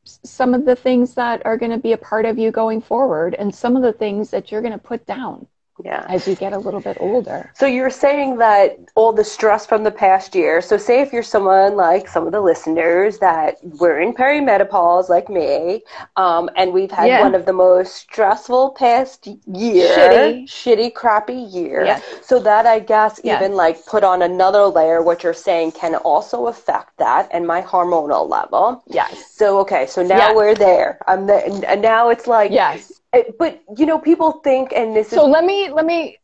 some 0.05 0.53
of 0.53 0.65
the 0.65 0.75
things 0.75 1.15
that 1.15 1.45
are 1.45 1.57
going 1.57 1.71
to 1.71 1.77
be 1.77 1.93
a 1.93 1.97
part 1.97 2.25
of 2.25 2.37
you 2.37 2.51
going 2.51 2.81
forward, 2.81 3.35
and 3.35 3.53
some 3.53 3.75
of 3.75 3.81
the 3.81 3.93
things 3.93 4.29
that 4.31 4.51
you're 4.51 4.61
going 4.61 4.73
to 4.73 4.79
put 4.79 5.05
down 5.05 5.47
yeah. 5.83 6.05
as 6.07 6.27
you 6.27 6.35
get 6.35 6.53
a 6.53 6.57
little 6.57 6.79
bit 6.79 6.97
older. 6.99 7.51
So 7.55 7.65
you're 7.65 7.89
saying 7.89 8.37
that 8.37 8.77
all 8.95 9.11
the 9.11 9.23
stress 9.23 9.65
from 9.65 9.83
the 9.83 9.91
past 9.91 10.35
year. 10.35 10.61
So 10.61 10.77
say 10.77 11.01
if 11.01 11.11
you're 11.11 11.23
someone 11.23 11.75
like 11.75 12.07
some 12.07 12.25
of 12.25 12.31
the 12.31 12.41
listeners 12.41 13.17
that 13.19 13.57
were 13.63 13.99
in 13.99 14.13
perimenopause 14.13 15.09
like 15.09 15.29
me, 15.29 15.83
um, 16.15 16.49
and 16.55 16.71
we've 16.71 16.91
had 16.91 17.07
yeah. 17.07 17.21
one 17.21 17.35
of 17.35 17.45
the 17.45 17.53
most 17.53 17.95
stressful 17.95 18.71
past 18.71 19.27
year, 19.27 19.97
shitty, 19.97 20.43
shitty 20.45 20.93
crappy 20.93 21.33
year. 21.33 21.85
Yes. 21.85 22.03
So 22.21 22.39
that 22.39 22.65
I 22.65 22.79
guess 22.79 23.19
yes. 23.23 23.41
even 23.41 23.55
like 23.55 23.85
put 23.85 24.03
on 24.03 24.21
another 24.21 24.65
layer, 24.65 25.01
what 25.01 25.23
you're 25.23 25.33
saying 25.33 25.73
can 25.73 25.95
also 25.95 26.47
affect 26.47 26.97
that 26.97 27.27
and 27.31 27.45
my 27.45 27.61
hormonal 27.61 28.29
level. 28.29 28.83
Yes. 28.87 29.31
So 29.31 29.59
okay, 29.59 29.87
so 29.87 30.03
now 30.03 30.17
yes. 30.17 30.35
we're 30.35 30.55
there. 30.55 30.99
I'm 31.07 31.27
there, 31.27 31.45
and 31.67 31.81
now 31.81 32.09
it's 32.09 32.27
like 32.27 32.51
yes 32.51 32.94
Uh, 33.13 33.21
but 33.39 33.61
you 33.77 33.85
know, 33.85 33.99
people 33.99 34.33
think, 34.43 34.73
and 34.73 34.95
this 34.95 35.07
is 35.07 35.13
so 35.13 35.25
is. 35.25 35.31
let 35.31 35.45
me 35.45 35.69
let 35.69 35.85
me. 35.85 36.17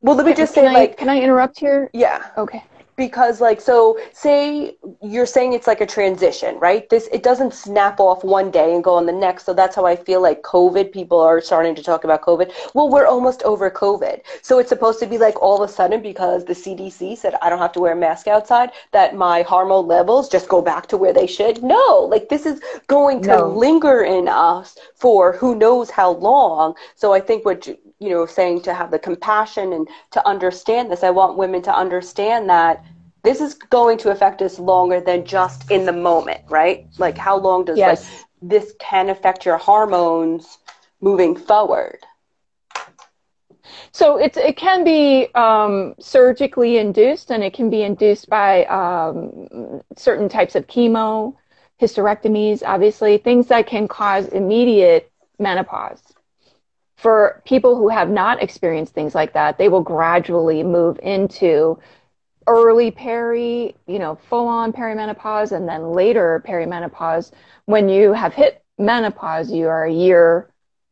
Well, 0.00 0.16
let 0.16 0.26
me 0.26 0.34
just 0.34 0.52
say, 0.54 0.66
I, 0.66 0.72
like, 0.72 0.96
can 0.96 1.08
I 1.08 1.20
interrupt 1.20 1.60
here? 1.60 1.88
Yeah. 1.92 2.26
Okay 2.36 2.64
because 2.96 3.40
like 3.40 3.60
so 3.60 3.98
say 4.12 4.76
you're 5.02 5.26
saying 5.26 5.52
it's 5.52 5.66
like 5.66 5.80
a 5.80 5.86
transition 5.86 6.58
right? 6.58 6.88
This 6.88 7.08
it 7.12 7.22
doesn't 7.22 7.54
snap 7.54 8.00
off 8.00 8.22
one 8.24 8.50
day 8.50 8.74
and 8.74 8.84
go 8.84 8.94
on 8.94 9.06
the 9.06 9.12
next. 9.12 9.44
So 9.46 9.54
that's 9.54 9.76
how 9.76 9.86
i 9.86 9.96
feel 9.96 10.20
like 10.20 10.42
covid 10.42 10.92
people 10.92 11.20
are 11.20 11.40
starting 11.40 11.74
to 11.74 11.82
talk 11.82 12.04
about 12.04 12.22
covid. 12.22 12.52
Well 12.74 12.88
we're 12.88 13.06
almost 13.06 13.42
over 13.44 13.70
covid. 13.70 14.20
So 14.42 14.58
it's 14.58 14.68
supposed 14.68 15.00
to 15.00 15.06
be 15.06 15.18
like 15.18 15.40
all 15.40 15.62
of 15.62 15.68
a 15.68 15.72
sudden 15.72 16.02
because 16.02 16.44
the 16.44 16.54
cdc 16.54 17.16
said 17.16 17.34
i 17.42 17.48
don't 17.48 17.58
have 17.58 17.72
to 17.72 17.80
wear 17.80 17.92
a 17.92 17.96
mask 17.96 18.28
outside 18.28 18.70
that 18.92 19.16
my 19.16 19.42
hormone 19.42 19.86
levels 19.86 20.28
just 20.28 20.48
go 20.48 20.60
back 20.62 20.86
to 20.88 20.96
where 20.96 21.12
they 21.12 21.26
should? 21.26 21.62
No. 21.62 22.08
Like 22.10 22.28
this 22.28 22.46
is 22.46 22.60
going 22.86 23.22
to 23.22 23.28
no. 23.28 23.48
linger 23.48 24.02
in 24.02 24.28
us 24.28 24.76
for 24.94 25.32
who 25.32 25.54
knows 25.54 25.90
how 25.90 26.12
long. 26.12 26.74
So 26.94 27.12
i 27.12 27.20
think 27.20 27.44
what 27.44 27.66
you 27.66 27.78
know 28.10 28.26
saying 28.26 28.62
to 28.62 28.74
have 28.74 28.90
the 28.90 28.98
compassion 28.98 29.72
and 29.72 29.88
to 30.12 30.26
understand 30.26 30.90
this. 30.90 31.02
I 31.02 31.10
want 31.10 31.36
women 31.36 31.62
to 31.62 31.74
understand 31.74 32.48
that 32.48 32.84
this 33.22 33.40
is 33.40 33.54
going 33.54 33.98
to 33.98 34.10
affect 34.10 34.42
us 34.42 34.58
longer 34.58 35.00
than 35.00 35.24
just 35.24 35.70
in 35.70 35.86
the 35.86 35.92
moment 35.92 36.42
right? 36.48 36.86
Like 36.98 37.16
how 37.16 37.38
long 37.38 37.64
does 37.64 37.78
yes. 37.78 38.04
like 38.04 38.24
this 38.42 38.74
can 38.78 39.08
affect 39.10 39.46
your 39.46 39.58
hormones 39.58 40.58
moving 41.00 41.36
forward? 41.36 41.98
So 43.92 44.16
it's 44.16 44.36
it 44.36 44.56
can 44.56 44.84
be 44.84 45.28
um, 45.34 45.94
surgically 46.00 46.78
induced 46.78 47.30
and 47.30 47.44
it 47.44 47.54
can 47.54 47.70
be 47.70 47.82
induced 47.82 48.28
by 48.28 48.64
um, 48.64 49.82
certain 49.96 50.28
types 50.28 50.54
of 50.54 50.66
chemo 50.66 51.34
hysterectomies 51.80 52.62
obviously 52.64 53.18
things 53.18 53.48
that 53.48 53.66
can 53.66 53.88
cause 53.88 54.28
immediate 54.28 55.10
menopause 55.40 56.11
for 57.02 57.42
people 57.44 57.74
who 57.76 57.88
have 57.88 58.08
not 58.08 58.40
experienced 58.40 58.94
things 58.94 59.12
like 59.12 59.32
that, 59.32 59.58
they 59.58 59.68
will 59.68 59.82
gradually 59.82 60.62
move 60.62 61.00
into 61.02 61.80
early 62.46 62.92
peri, 62.92 63.74
you 63.88 63.98
know, 63.98 64.16
full 64.28 64.46
on 64.46 64.72
perimenopause, 64.72 65.50
and 65.50 65.68
then 65.68 65.90
later 65.90 66.42
perimenopause. 66.46 67.32
When 67.64 67.88
you 67.88 68.12
have 68.12 68.32
hit 68.32 68.62
menopause, 68.78 69.50
you 69.50 69.66
are 69.66 69.84
a 69.84 69.92
year 69.92 70.48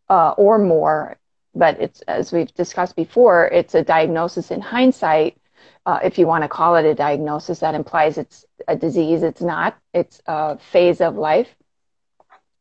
uh, 0.08 0.30
or 0.32 0.58
more, 0.58 1.16
but 1.54 1.80
it's, 1.80 2.00
as 2.02 2.32
we've 2.32 2.52
discussed 2.54 2.96
before, 2.96 3.46
it's 3.46 3.76
a 3.76 3.82
diagnosis 3.82 4.50
in 4.50 4.60
hindsight. 4.60 5.40
Uh, 5.86 6.00
if 6.02 6.18
you 6.18 6.26
want 6.26 6.42
to 6.42 6.48
call 6.48 6.74
it 6.74 6.84
a 6.84 6.94
diagnosis, 6.94 7.60
that 7.60 7.76
implies 7.76 8.18
it's 8.18 8.44
a 8.66 8.74
disease. 8.74 9.22
It's 9.22 9.40
not, 9.40 9.78
it's 9.94 10.20
a 10.26 10.58
phase 10.58 11.00
of 11.00 11.14
life. 11.14 11.48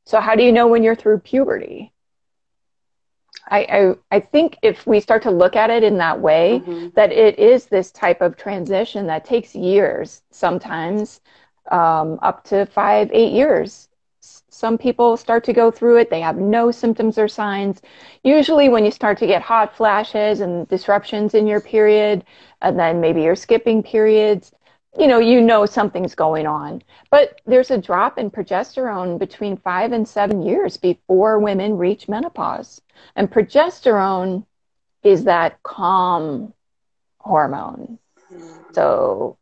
So, 0.05 0.19
how 0.19 0.35
do 0.35 0.43
you 0.43 0.51
know 0.51 0.67
when 0.67 0.83
you're 0.83 0.95
through 0.95 1.19
puberty? 1.19 1.93
I, 3.49 3.59
I, 4.11 4.15
I 4.17 4.19
think 4.19 4.57
if 4.61 4.85
we 4.85 4.99
start 4.99 5.23
to 5.23 5.31
look 5.31 5.55
at 5.55 5.69
it 5.69 5.83
in 5.83 5.97
that 5.97 6.19
way, 6.19 6.61
mm-hmm. 6.63 6.89
that 6.95 7.11
it 7.11 7.39
is 7.39 7.65
this 7.65 7.91
type 7.91 8.21
of 8.21 8.37
transition 8.37 9.07
that 9.07 9.25
takes 9.25 9.55
years, 9.55 10.21
sometimes 10.31 11.21
um, 11.71 12.19
up 12.21 12.43
to 12.45 12.65
five, 12.67 13.09
eight 13.13 13.33
years. 13.33 13.87
Some 14.21 14.77
people 14.77 15.15
start 15.15 15.43
to 15.45 15.53
go 15.53 15.71
through 15.71 15.97
it. 15.97 16.09
They 16.09 16.19
have 16.19 16.37
no 16.37 16.69
symptoms 16.71 17.17
or 17.17 17.27
signs. 17.27 17.81
Usually, 18.23 18.67
when 18.67 18.83
you 18.83 18.91
start 18.91 19.17
to 19.19 19.27
get 19.27 19.41
hot 19.41 19.75
flashes 19.75 20.41
and 20.41 20.67
disruptions 20.67 21.33
in 21.33 21.47
your 21.47 21.61
period, 21.61 22.25
and 22.61 22.77
then 22.77 22.99
maybe 22.99 23.21
you're 23.21 23.37
skipping 23.37 23.81
periods, 23.81 24.51
you 24.97 25.07
know, 25.07 25.19
you 25.19 25.41
know 25.41 25.65
something's 25.65 26.15
going 26.15 26.47
on. 26.47 26.81
But 27.11 27.41
there's 27.45 27.71
a 27.71 27.77
drop 27.77 28.17
in 28.17 28.31
progesterone 28.31 29.19
between 29.19 29.57
five 29.57 29.91
and 29.91 30.07
seven 30.07 30.41
years 30.41 30.77
before 30.77 31.39
women 31.39 31.77
reach 31.77 32.07
menopause. 32.07 32.81
And 33.15 33.29
progesterone 33.29 34.45
is 35.03 35.25
that 35.25 35.61
calm 35.63 36.53
hormone. 37.19 37.99
So 38.73 39.37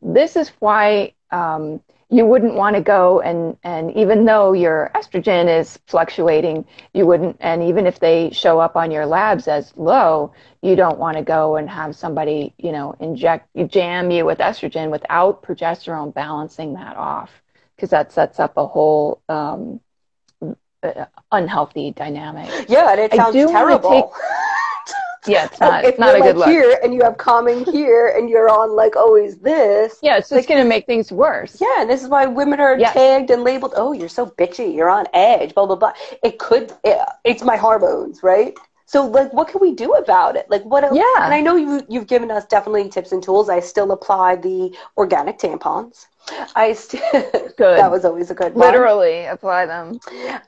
this 0.00 0.36
is 0.36 0.48
why 0.60 1.14
um, 1.30 1.80
you 2.08 2.24
wouldn't 2.24 2.54
want 2.54 2.76
to 2.76 2.82
go 2.82 3.20
and, 3.20 3.56
and 3.64 3.92
even 3.96 4.24
though 4.24 4.52
your 4.52 4.90
estrogen 4.94 5.60
is 5.60 5.78
fluctuating, 5.86 6.64
you 6.94 7.04
wouldn't, 7.04 7.36
and 7.40 7.64
even 7.64 7.86
if 7.86 7.98
they 7.98 8.30
show 8.30 8.60
up 8.60 8.76
on 8.76 8.92
your 8.92 9.06
labs 9.06 9.48
as 9.48 9.72
low, 9.76 10.32
you 10.62 10.76
don't 10.76 10.98
want 10.98 11.16
to 11.16 11.22
go 11.22 11.56
and 11.56 11.68
have 11.68 11.96
somebody, 11.96 12.54
you 12.58 12.70
know, 12.70 12.94
inject, 13.00 13.48
you 13.54 13.66
jam 13.66 14.10
you 14.10 14.24
with 14.24 14.38
estrogen 14.38 14.90
without 14.90 15.42
progesterone 15.42 16.14
balancing 16.14 16.74
that 16.74 16.96
off 16.96 17.30
because 17.74 17.90
that 17.90 18.12
sets 18.12 18.38
up 18.38 18.56
a 18.56 18.66
whole 18.66 19.20
um, 19.28 19.80
uh, 20.82 21.06
unhealthy 21.32 21.90
dynamic. 21.90 22.68
Yeah, 22.68 22.90
and 22.90 23.00
it 23.00 23.14
sounds 23.14 23.34
terrible. 23.34 23.90
Take, 23.90 24.22
Yeah, 25.26 25.46
it's 25.46 25.58
not, 25.58 25.84
if 25.84 25.98
not 25.98 26.14
a 26.14 26.18
good 26.18 26.36
like 26.36 26.46
look. 26.46 26.48
here 26.48 26.78
and 26.82 26.92
you 26.94 27.02
have 27.02 27.16
calming 27.16 27.64
here 27.64 28.08
and 28.08 28.28
you're 28.28 28.48
on 28.48 28.76
like 28.76 28.92
oh, 28.94 29.06
always 29.06 29.38
this. 29.38 29.98
Yeah, 30.02 30.16
it's 30.16 30.28
just 30.28 30.32
like, 30.32 30.48
going 30.48 30.62
to 30.62 30.68
make 30.68 30.86
things 30.86 31.12
worse. 31.12 31.58
Yeah, 31.60 31.80
and 31.80 31.90
this 31.90 32.02
is 32.02 32.08
why 32.08 32.26
women 32.26 32.60
are 32.60 32.78
yes. 32.78 32.92
tagged 32.92 33.30
and 33.30 33.44
labeled. 33.44 33.72
Oh, 33.76 33.92
you're 33.92 34.08
so 34.08 34.26
bitchy. 34.26 34.74
You're 34.74 34.90
on 34.90 35.06
edge. 35.14 35.54
Blah 35.54 35.66
blah 35.66 35.76
blah. 35.76 35.92
It 36.22 36.38
could. 36.38 36.72
It, 36.84 36.98
it's 37.24 37.42
my 37.42 37.56
hormones, 37.56 38.22
right? 38.22 38.56
So 38.86 39.06
like, 39.06 39.32
what 39.32 39.48
can 39.48 39.60
we 39.60 39.74
do 39.74 39.94
about 39.94 40.36
it? 40.36 40.48
Like, 40.48 40.62
what? 40.64 40.84
else? 40.84 40.96
Yeah. 40.96 41.24
And 41.24 41.34
I 41.34 41.40
know 41.40 41.56
you 41.56 41.82
you've 41.88 42.06
given 42.06 42.30
us 42.30 42.44
definitely 42.46 42.88
tips 42.88 43.12
and 43.12 43.22
tools. 43.22 43.48
I 43.48 43.60
still 43.60 43.92
apply 43.92 44.36
the 44.36 44.76
organic 44.96 45.38
tampons. 45.38 46.06
I 46.54 46.72
st- 46.72 47.02
good. 47.56 47.78
that 47.78 47.90
was 47.90 48.04
always 48.04 48.30
a 48.30 48.34
good 48.34 48.54
one. 48.54 48.66
Literally 48.66 49.26
apply 49.26 49.66
them. 49.66 50.00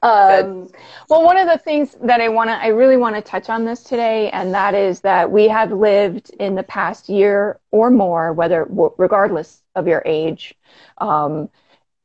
Um, 0.03 0.69
well, 1.09 1.23
one 1.23 1.37
of 1.37 1.47
the 1.47 1.59
things 1.59 1.97
that 2.03 2.21
I 2.21 2.29
want 2.29 2.51
to, 2.51 2.55
I 2.55 2.69
really 2.69 2.97
want 2.97 3.15
to 3.17 3.23
touch 3.23 3.49
on 3.49 3.65
this 3.65 3.83
today, 3.83 4.31
and 4.31 4.53
that 4.55 4.75
is 4.75 5.01
that 5.01 5.31
we 5.31 5.49
have 5.49 5.71
lived 5.71 6.31
in 6.41 6.55
the 6.55 6.63
past 6.63 7.09
year 7.09 7.61
or 7.71 7.91
more, 7.91 8.33
whether 8.33 8.67
regardless 8.69 9.63
of 9.75 9.87
your 9.87 10.03
age, 10.05 10.55
um, 10.99 11.49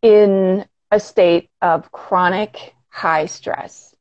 in 0.01 0.65
a 0.91 0.99
state 0.99 1.49
of 1.61 1.91
chronic 1.91 2.75
high 2.89 3.25
stress. 3.25 3.95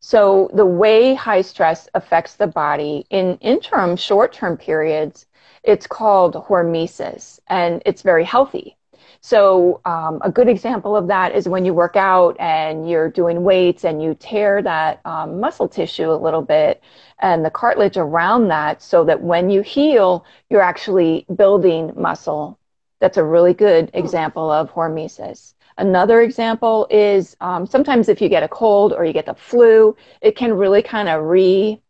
So 0.00 0.50
the 0.54 0.64
way 0.64 1.14
high 1.14 1.42
stress 1.42 1.88
affects 1.94 2.36
the 2.36 2.46
body 2.46 3.04
in 3.10 3.36
interim 3.42 3.96
short-term 3.96 4.56
periods 4.56 5.26
it's 5.62 5.86
called 5.86 6.34
hormesis 6.34 7.40
and 7.48 7.82
it's 7.86 8.02
very 8.02 8.24
healthy. 8.24 8.76
So, 9.22 9.82
um, 9.84 10.20
a 10.22 10.30
good 10.30 10.48
example 10.48 10.96
of 10.96 11.06
that 11.08 11.34
is 11.34 11.46
when 11.46 11.66
you 11.66 11.74
work 11.74 11.94
out 11.94 12.36
and 12.40 12.88
you're 12.88 13.10
doing 13.10 13.42
weights 13.42 13.84
and 13.84 14.02
you 14.02 14.14
tear 14.14 14.62
that 14.62 15.00
um, 15.04 15.40
muscle 15.40 15.68
tissue 15.68 16.10
a 16.10 16.14
little 16.16 16.40
bit 16.40 16.82
and 17.18 17.44
the 17.44 17.50
cartilage 17.50 17.98
around 17.98 18.48
that 18.48 18.82
so 18.82 19.04
that 19.04 19.20
when 19.20 19.50
you 19.50 19.60
heal, 19.60 20.24
you're 20.48 20.62
actually 20.62 21.26
building 21.36 21.92
muscle. 21.96 22.58
That's 22.98 23.18
a 23.18 23.24
really 23.24 23.52
good 23.52 23.90
example 23.92 24.50
of 24.50 24.72
hormesis. 24.72 25.54
Another 25.76 26.22
example 26.22 26.86
is 26.90 27.36
um, 27.40 27.66
sometimes 27.66 28.08
if 28.08 28.22
you 28.22 28.28
get 28.28 28.42
a 28.42 28.48
cold 28.48 28.92
or 28.94 29.04
you 29.04 29.12
get 29.12 29.26
the 29.26 29.34
flu, 29.34 29.96
it 30.22 30.34
can 30.36 30.54
really 30.54 30.82
kind 30.82 31.08
of 31.08 31.24
re 31.24 31.80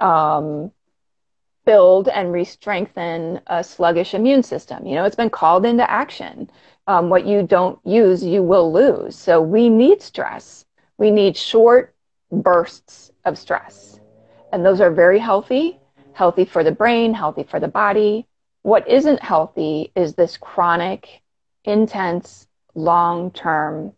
um, 0.00 0.72
build 1.64 2.08
and 2.08 2.32
re-strengthen 2.32 3.40
a 3.46 3.64
sluggish 3.64 4.14
immune 4.14 4.42
system. 4.42 4.86
You 4.86 4.94
know, 4.94 5.04
it's 5.04 5.16
been 5.16 5.30
called 5.30 5.64
into 5.64 5.88
action. 5.90 6.50
Um, 6.86 7.08
what 7.08 7.26
you 7.26 7.42
don't 7.42 7.78
use, 7.84 8.22
you 8.22 8.42
will 8.42 8.72
lose. 8.72 9.16
So 9.16 9.40
we 9.40 9.68
need 9.68 10.02
stress. 10.02 10.66
We 10.98 11.10
need 11.10 11.36
short 11.36 11.94
bursts 12.30 13.10
of 13.24 13.38
stress. 13.38 14.00
And 14.52 14.64
those 14.64 14.80
are 14.80 14.90
very 14.90 15.18
healthy, 15.18 15.78
healthy 16.12 16.44
for 16.44 16.62
the 16.62 16.72
brain, 16.72 17.14
healthy 17.14 17.42
for 17.42 17.58
the 17.58 17.68
body. 17.68 18.26
What 18.62 18.86
isn't 18.88 19.22
healthy 19.22 19.90
is 19.96 20.14
this 20.14 20.36
chronic, 20.36 21.22
intense, 21.64 22.46
long-term 22.74 23.92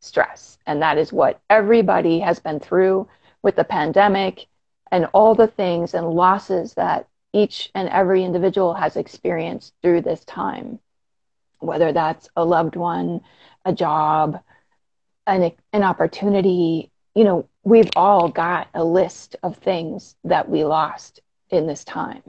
stress. 0.00 0.58
And 0.66 0.82
that 0.82 0.98
is 0.98 1.12
what 1.12 1.40
everybody 1.50 2.20
has 2.20 2.38
been 2.38 2.60
through 2.60 3.08
with 3.42 3.56
the 3.56 3.64
pandemic 3.64 4.46
and 4.90 5.06
all 5.12 5.34
the 5.34 5.46
things 5.46 5.94
and 5.94 6.08
losses 6.08 6.74
that 6.74 7.06
each 7.32 7.70
and 7.74 7.88
every 7.88 8.24
individual 8.24 8.74
has 8.74 8.96
experienced 8.96 9.74
through 9.82 10.00
this 10.02 10.24
time, 10.24 10.78
whether 11.58 11.92
that's 11.92 12.28
a 12.36 12.44
loved 12.44 12.76
one, 12.76 13.20
a 13.64 13.72
job, 13.72 14.40
an, 15.26 15.52
an 15.72 15.82
opportunity. 15.82 16.90
You 17.14 17.24
know, 17.24 17.48
we've 17.64 17.90
all 17.96 18.28
got 18.28 18.68
a 18.74 18.84
list 18.84 19.36
of 19.42 19.56
things 19.56 20.16
that 20.24 20.48
we 20.48 20.64
lost 20.64 21.20
in 21.50 21.66
this 21.66 21.84
time. 21.84 22.22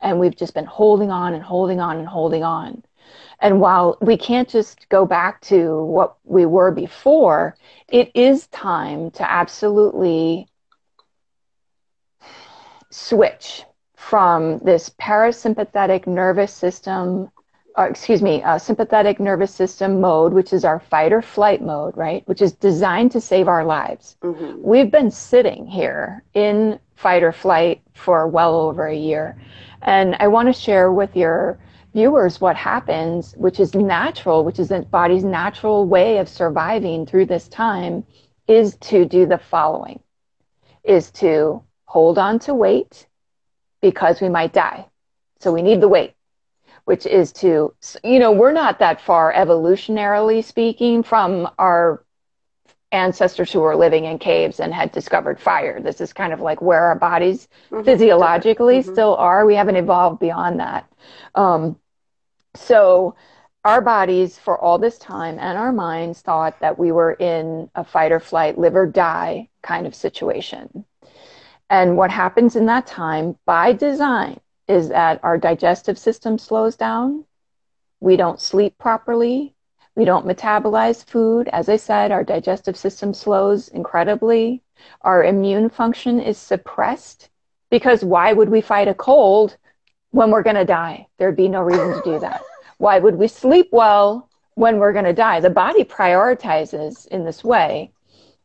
And 0.00 0.18
we've 0.18 0.36
just 0.36 0.54
been 0.54 0.64
holding 0.64 1.10
on 1.10 1.34
and 1.34 1.42
holding 1.42 1.80
on 1.80 1.98
and 1.98 2.08
holding 2.08 2.42
on. 2.42 2.82
And 3.40 3.60
while 3.60 3.98
we 4.00 4.16
can't 4.16 4.48
just 4.48 4.88
go 4.88 5.04
back 5.04 5.40
to 5.42 5.82
what 5.84 6.16
we 6.24 6.46
were 6.46 6.70
before, 6.70 7.56
it 7.88 8.10
is 8.14 8.46
time 8.48 9.10
to 9.12 9.30
absolutely 9.30 10.48
switch 12.92 13.64
from 13.96 14.58
this 14.58 14.90
parasympathetic 14.90 16.06
nervous 16.06 16.52
system, 16.52 17.30
or 17.76 17.86
excuse 17.86 18.20
me, 18.20 18.42
uh, 18.42 18.58
sympathetic 18.58 19.18
nervous 19.20 19.54
system 19.54 20.00
mode, 20.00 20.32
which 20.32 20.52
is 20.52 20.64
our 20.64 20.80
fight 20.80 21.12
or 21.12 21.22
flight 21.22 21.62
mode, 21.62 21.96
right? 21.96 22.26
Which 22.28 22.42
is 22.42 22.52
designed 22.52 23.12
to 23.12 23.20
save 23.20 23.48
our 23.48 23.64
lives. 23.64 24.16
Mm-hmm. 24.22 24.62
We've 24.62 24.90
been 24.90 25.10
sitting 25.10 25.66
here 25.66 26.22
in 26.34 26.78
fight 26.96 27.22
or 27.22 27.32
flight 27.32 27.80
for 27.94 28.26
well 28.28 28.54
over 28.56 28.86
a 28.86 28.96
year. 28.96 29.40
And 29.82 30.16
I 30.20 30.28
want 30.28 30.48
to 30.48 30.52
share 30.52 30.92
with 30.92 31.16
your 31.16 31.58
viewers 31.94 32.40
what 32.40 32.56
happens, 32.56 33.34
which 33.36 33.60
is 33.60 33.74
natural, 33.74 34.44
which 34.44 34.58
is 34.58 34.68
the 34.68 34.82
body's 34.82 35.24
natural 35.24 35.86
way 35.86 36.18
of 36.18 36.28
surviving 36.28 37.06
through 37.06 37.26
this 37.26 37.48
time, 37.48 38.04
is 38.48 38.76
to 38.76 39.04
do 39.04 39.26
the 39.26 39.38
following 39.38 40.00
is 40.84 41.10
to 41.12 41.62
hold 41.92 42.16
on 42.16 42.38
to 42.38 42.54
weight 42.54 43.06
because 43.82 44.22
we 44.22 44.28
might 44.30 44.54
die. 44.54 44.86
So 45.40 45.52
we 45.52 45.60
need 45.60 45.82
the 45.82 45.88
weight, 45.88 46.14
which 46.86 47.04
is 47.04 47.32
to, 47.34 47.74
you 48.02 48.18
know, 48.18 48.32
we're 48.32 48.52
not 48.52 48.78
that 48.78 49.02
far 49.02 49.30
evolutionarily 49.30 50.42
speaking 50.42 51.02
from 51.02 51.50
our 51.58 52.02
ancestors 52.92 53.52
who 53.52 53.60
were 53.60 53.76
living 53.76 54.06
in 54.06 54.18
caves 54.18 54.58
and 54.58 54.72
had 54.72 54.90
discovered 54.90 55.38
fire. 55.38 55.82
This 55.82 56.00
is 56.00 56.14
kind 56.14 56.32
of 56.32 56.40
like 56.40 56.62
where 56.62 56.80
our 56.80 56.98
bodies 56.98 57.46
mm-hmm. 57.70 57.84
physiologically 57.84 58.78
mm-hmm. 58.78 58.90
still 58.90 59.14
are. 59.16 59.44
We 59.44 59.54
haven't 59.54 59.76
evolved 59.76 60.18
beyond 60.18 60.60
that. 60.60 60.90
Um, 61.34 61.78
so 62.54 63.16
our 63.66 63.82
bodies 63.82 64.38
for 64.38 64.58
all 64.58 64.78
this 64.78 64.96
time 64.96 65.38
and 65.38 65.58
our 65.58 65.72
minds 65.74 66.22
thought 66.22 66.58
that 66.60 66.78
we 66.78 66.90
were 66.90 67.12
in 67.12 67.68
a 67.74 67.84
fight 67.84 68.12
or 68.12 68.20
flight, 68.20 68.56
live 68.56 68.76
or 68.76 68.86
die 68.86 69.50
kind 69.60 69.86
of 69.86 69.94
situation. 69.94 70.86
And 71.72 71.96
what 71.96 72.10
happens 72.10 72.54
in 72.54 72.66
that 72.66 72.86
time 72.86 73.38
by 73.46 73.72
design 73.72 74.40
is 74.68 74.90
that 74.90 75.20
our 75.22 75.38
digestive 75.38 75.98
system 75.98 76.36
slows 76.36 76.76
down. 76.76 77.24
We 77.98 78.16
don't 78.16 78.42
sleep 78.42 78.76
properly. 78.76 79.54
We 79.96 80.04
don't 80.04 80.26
metabolize 80.26 81.02
food. 81.02 81.48
As 81.48 81.70
I 81.70 81.76
said, 81.76 82.12
our 82.12 82.24
digestive 82.24 82.76
system 82.76 83.14
slows 83.14 83.68
incredibly. 83.68 84.60
Our 85.00 85.24
immune 85.24 85.70
function 85.70 86.20
is 86.20 86.36
suppressed 86.36 87.30
because 87.70 88.04
why 88.04 88.34
would 88.34 88.50
we 88.50 88.60
fight 88.60 88.88
a 88.88 88.94
cold 88.94 89.56
when 90.10 90.30
we're 90.30 90.42
going 90.42 90.56
to 90.56 90.66
die? 90.66 91.06
There'd 91.16 91.36
be 91.36 91.48
no 91.48 91.62
reason 91.62 91.94
to 91.94 92.02
do 92.04 92.18
that. 92.18 92.42
Why 92.76 92.98
would 92.98 93.16
we 93.16 93.28
sleep 93.28 93.70
well 93.72 94.28
when 94.56 94.76
we're 94.76 94.92
going 94.92 95.06
to 95.06 95.14
die? 95.14 95.40
The 95.40 95.48
body 95.48 95.84
prioritizes 95.84 97.06
in 97.06 97.24
this 97.24 97.42
way 97.42 97.92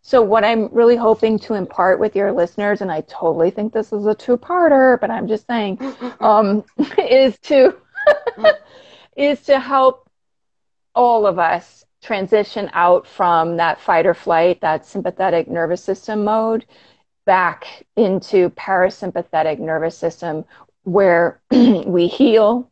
so 0.08 0.22
what 0.22 0.46
I'm 0.46 0.70
really 0.72 0.96
hoping 0.96 1.38
to 1.39 1.54
impart 1.54 2.00
with 2.00 2.15
your 2.15 2.32
listeners, 2.32 2.80
and 2.80 2.89
I 2.89 3.02
totally 3.02 3.52
think 3.52 3.74
this 3.74 3.91
is 3.91 4.06
a 4.06 4.15
two-parter, 4.15 4.98
but 5.02 5.12
I'm 5.12 5.28
just 5.28 5.46
saying, 5.48 5.80
um, 6.22 6.63
is 6.98 7.38
to 7.39 7.76
is 9.17 9.41
to 9.41 9.60
help 9.60 10.10
all 10.96 11.28
of 11.28 11.39
us 11.39 11.84
transition 12.02 12.70
out 12.72 13.06
from 13.06 13.58
that 13.58 13.82
fight 13.82 14.06
or 14.06 14.13
flight, 14.13 14.62
that 14.62 14.86
sympathetic 14.86 15.50
nervous 15.50 15.84
system 15.84 16.24
mode, 16.24 16.65
back 17.26 17.86
into 17.98 18.50
parasympathetic 18.52 19.60
nervous 19.60 19.98
system, 19.98 20.46
where 20.84 21.41
we 21.52 22.08
heal, 22.08 22.72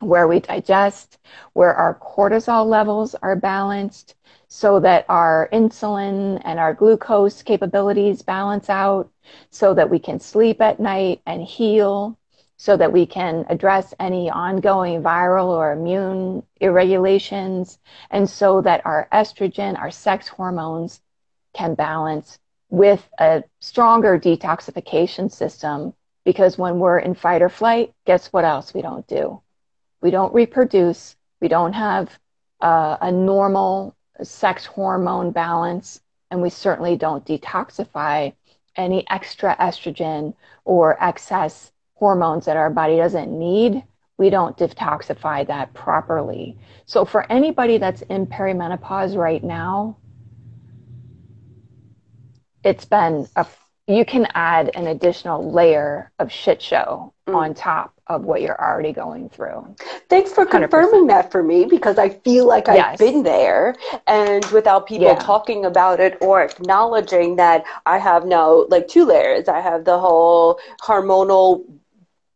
where 0.00 0.26
we 0.26 0.40
digest, 0.40 1.16
where 1.52 1.74
our 1.74 1.94
cortisol 1.94 2.66
levels 2.66 3.14
are 3.22 3.36
balanced 3.36 4.16
so 4.52 4.80
that 4.80 5.06
our 5.08 5.48
insulin 5.52 6.42
and 6.44 6.58
our 6.58 6.74
glucose 6.74 7.40
capabilities 7.40 8.20
balance 8.20 8.68
out, 8.68 9.08
so 9.50 9.72
that 9.72 9.88
we 9.88 9.98
can 10.00 10.18
sleep 10.18 10.60
at 10.60 10.80
night 10.80 11.22
and 11.24 11.40
heal, 11.40 12.18
so 12.56 12.76
that 12.76 12.92
we 12.92 13.06
can 13.06 13.46
address 13.48 13.94
any 14.00 14.28
ongoing 14.28 15.02
viral 15.02 15.46
or 15.46 15.70
immune 15.70 16.42
irregulations, 16.60 17.78
and 18.10 18.28
so 18.28 18.60
that 18.60 18.84
our 18.84 19.08
estrogen, 19.12 19.78
our 19.78 19.92
sex 19.92 20.26
hormones 20.26 21.00
can 21.54 21.76
balance 21.76 22.40
with 22.70 23.08
a 23.20 23.44
stronger 23.60 24.18
detoxification 24.18 25.30
system. 25.30 25.94
Because 26.24 26.58
when 26.58 26.80
we're 26.80 26.98
in 26.98 27.14
fight 27.14 27.40
or 27.40 27.48
flight, 27.48 27.94
guess 28.04 28.26
what 28.32 28.44
else 28.44 28.74
we 28.74 28.82
don't 28.82 29.06
do? 29.06 29.40
We 30.02 30.10
don't 30.10 30.34
reproduce. 30.34 31.14
We 31.40 31.46
don't 31.46 31.72
have 31.72 32.18
uh, 32.60 32.96
a 33.00 33.12
normal 33.12 33.94
sex 34.24 34.66
hormone 34.66 35.30
balance, 35.30 36.00
and 36.30 36.42
we 36.42 36.50
certainly 36.50 36.96
don't 36.96 37.24
detoxify 37.24 38.32
any 38.76 39.08
extra 39.10 39.56
estrogen 39.56 40.34
or 40.64 41.02
excess 41.02 41.72
hormones 41.94 42.46
that 42.46 42.56
our 42.56 42.70
body 42.70 42.96
doesn't 42.96 43.36
need. 43.36 43.82
We 44.16 44.30
don't 44.30 44.56
detoxify 44.56 45.46
that 45.46 45.72
properly. 45.74 46.58
So, 46.86 47.04
for 47.04 47.30
anybody 47.30 47.78
that's 47.78 48.02
in 48.02 48.26
perimenopause 48.26 49.16
right 49.16 49.42
now, 49.42 49.96
it's 52.62 52.84
been 52.84 53.26
a 53.36 53.46
you 53.86 54.04
can 54.04 54.28
add 54.34 54.70
an 54.74 54.86
additional 54.86 55.50
layer 55.50 56.12
of 56.18 56.30
shit 56.30 56.62
show 56.62 57.12
mm. 57.26 57.34
on 57.34 57.54
top 57.54 57.92
of 58.10 58.24
what 58.24 58.42
you're 58.42 58.60
already 58.60 58.92
going 58.92 59.28
through. 59.28 59.64
Thanks 60.08 60.32
for 60.32 60.44
confirming 60.44 61.04
100%. 61.04 61.08
that 61.08 61.30
for 61.30 61.42
me 61.44 61.64
because 61.64 61.96
I 61.96 62.08
feel 62.08 62.46
like 62.46 62.68
I've 62.68 62.76
yes. 62.76 62.98
been 62.98 63.22
there 63.22 63.76
and 64.08 64.44
without 64.46 64.86
people 64.86 65.06
yeah. 65.06 65.14
talking 65.14 65.64
about 65.64 66.00
it 66.00 66.18
or 66.20 66.42
acknowledging 66.42 67.36
that 67.36 67.64
I 67.86 67.98
have 67.98 68.26
now 68.26 68.66
like 68.68 68.88
two 68.88 69.04
layers. 69.04 69.48
I 69.48 69.60
have 69.60 69.84
the 69.84 69.98
whole 69.98 70.58
hormonal 70.82 71.64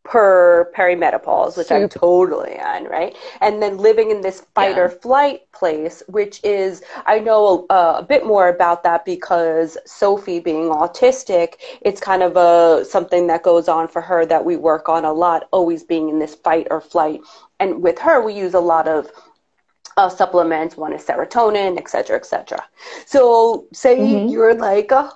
per 0.05 0.71
perimenopause, 0.77 1.57
which 1.57 1.67
Super. 1.67 1.83
I'm 1.83 1.89
totally 1.89 2.59
on, 2.59 2.85
right? 2.85 3.15
And 3.41 3.61
then 3.61 3.77
living 3.77 4.11
in 4.11 4.21
this 4.21 4.41
fight 4.53 4.75
yeah. 4.75 4.83
or 4.83 4.89
flight 4.89 5.51
place, 5.51 6.03
which 6.07 6.39
is, 6.43 6.83
I 7.07 7.19
know 7.19 7.65
a, 7.69 7.73
a, 7.73 8.05
bit 8.07 8.25
more 8.25 8.47
about 8.47 8.83
that 8.83 9.03
because 9.03 9.77
Sophie 9.85 10.39
being 10.39 10.69
autistic, 10.69 11.55
it's 11.81 11.99
kind 11.99 12.21
of 12.21 12.37
a, 12.37 12.85
something 12.85 13.25
that 13.27 13.41
goes 13.41 13.67
on 13.67 13.87
for 13.87 14.01
her 14.01 14.25
that 14.27 14.45
we 14.45 14.55
work 14.55 14.87
on 14.87 15.05
a 15.05 15.11
lot, 15.11 15.47
always 15.51 15.83
being 15.83 16.07
in 16.07 16.19
this 16.19 16.35
fight 16.35 16.67
or 16.69 16.79
flight. 16.79 17.19
And 17.59 17.81
with 17.81 17.97
her, 17.99 18.23
we 18.23 18.33
use 18.33 18.53
a 18.53 18.59
lot 18.59 18.87
of 18.87 19.09
uh, 19.97 20.09
supplements. 20.09 20.77
One 20.77 20.93
is 20.93 21.03
serotonin, 21.03 21.77
et 21.77 21.89
cetera, 21.89 22.17
et 22.17 22.25
cetera. 22.25 22.63
So 23.07 23.65
say 23.73 23.97
mm-hmm. 23.97 24.27
you're 24.27 24.53
like, 24.53 24.89
oh, 24.91 25.11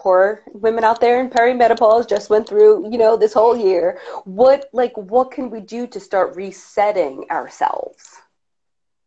poor 0.00 0.42
women 0.52 0.84
out 0.84 1.00
there 1.00 1.20
in 1.20 1.30
perimenopause 1.30 2.08
just 2.08 2.30
went 2.30 2.48
through, 2.48 2.90
you 2.90 2.98
know, 2.98 3.16
this 3.16 3.34
whole 3.34 3.56
year. 3.56 4.00
What 4.24 4.68
like 4.72 4.96
what 4.96 5.30
can 5.30 5.50
we 5.50 5.60
do 5.60 5.86
to 5.88 6.00
start 6.00 6.36
resetting 6.36 7.26
ourselves? 7.30 8.16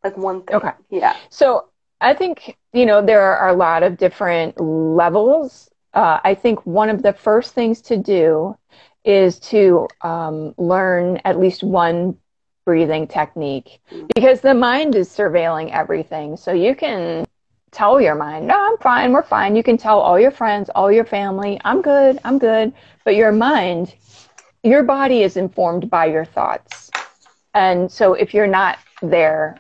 Like 0.04 0.18
one 0.18 0.44
thing. 0.44 0.58
Okay. 0.58 0.72
Yeah. 0.90 1.16
So 1.30 1.66
I 2.02 2.14
think, 2.14 2.58
you 2.74 2.86
know, 2.86 3.02
there 3.02 3.22
are 3.22 3.50
a 3.50 3.56
lot 3.56 3.84
of 3.84 3.98
different 3.98 4.60
levels. 4.60 5.70
Uh, 5.94 6.20
I 6.24 6.36
think 6.36 6.66
one 6.66 6.90
of 6.90 7.02
the 7.02 7.14
first 7.14 7.54
things 7.54 7.82
to 7.84 7.98
do 7.98 8.58
is 9.06 9.40
to 9.40 9.88
um, 10.02 10.54
learn 10.58 11.20
at 11.26 11.40
least 11.40 11.64
one 11.64 12.18
breathing 12.66 13.08
technique 13.08 13.82
because 14.16 14.42
the 14.42 14.54
mind 14.54 14.96
is 14.96 15.10
surveilling 15.10 15.72
everything. 15.72 16.38
So 16.38 16.54
you 16.54 16.76
can 16.76 17.26
tell 17.74 18.00
your 18.00 18.16
mind, 18.16 18.48
no, 18.48 18.56
I'm 18.56 18.78
fine, 18.78 19.12
we're 19.12 19.24
fine. 19.24 19.56
You 19.56 19.64
can 19.64 19.78
tell 19.78 20.00
all 20.00 20.20
your 20.20 20.32
friends, 20.32 20.70
all 20.70 20.92
your 20.92 21.06
family, 21.06 21.60
I'm 21.66 21.82
good, 21.82 22.20
I'm 22.24 22.40
good. 22.40 22.74
But 23.04 23.16
your 23.16 23.32
mind, 23.32 23.94
your 24.64 24.84
body 24.84 25.24
is 25.24 25.36
informed 25.36 25.90
by 25.90 26.06
your 26.06 26.26
thoughts. 26.26 26.92
And 27.54 27.92
so 27.92 28.14
if 28.14 28.34
you're 28.34 28.48
not 28.48 28.80
there, 29.02 29.60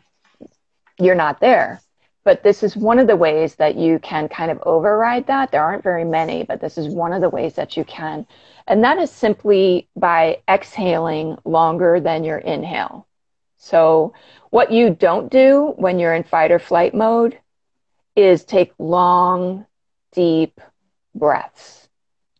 you're 0.99 1.15
not 1.15 1.39
there. 1.39 1.81
But 2.23 2.41
this 2.41 2.63
is 2.63 2.77
one 2.77 2.99
of 2.99 3.07
the 3.07 3.17
ways 3.17 3.55
that 3.55 3.75
you 3.75 3.99
can 3.99 4.29
kind 4.29 4.49
of 4.49 4.61
override 4.65 5.27
that. 5.27 5.51
There 5.51 5.63
aren't 5.63 5.83
very 5.83 6.05
many, 6.05 6.43
but 6.43 6.61
this 6.61 6.77
is 6.77 6.87
one 6.87 7.11
of 7.11 7.21
the 7.21 7.29
ways 7.29 7.55
that 7.55 7.75
you 7.75 7.83
can. 7.83 8.25
And 8.65 8.83
that 8.83 8.97
is 8.97 9.11
simply 9.11 9.89
by 9.97 10.39
exhaling 10.47 11.37
longer 11.43 11.99
than 11.99 12.23
your 12.23 12.37
inhale. 12.37 13.07
So, 13.57 14.13
what 14.51 14.71
you 14.71 14.89
don't 14.89 15.31
do 15.31 15.73
when 15.77 15.99
you're 15.99 16.13
in 16.13 16.23
fight 16.23 16.51
or 16.51 16.59
flight 16.59 16.93
mode 16.93 17.39
is 18.15 18.43
take 18.43 18.71
long, 18.77 19.65
deep 20.11 20.59
breaths 21.15 21.89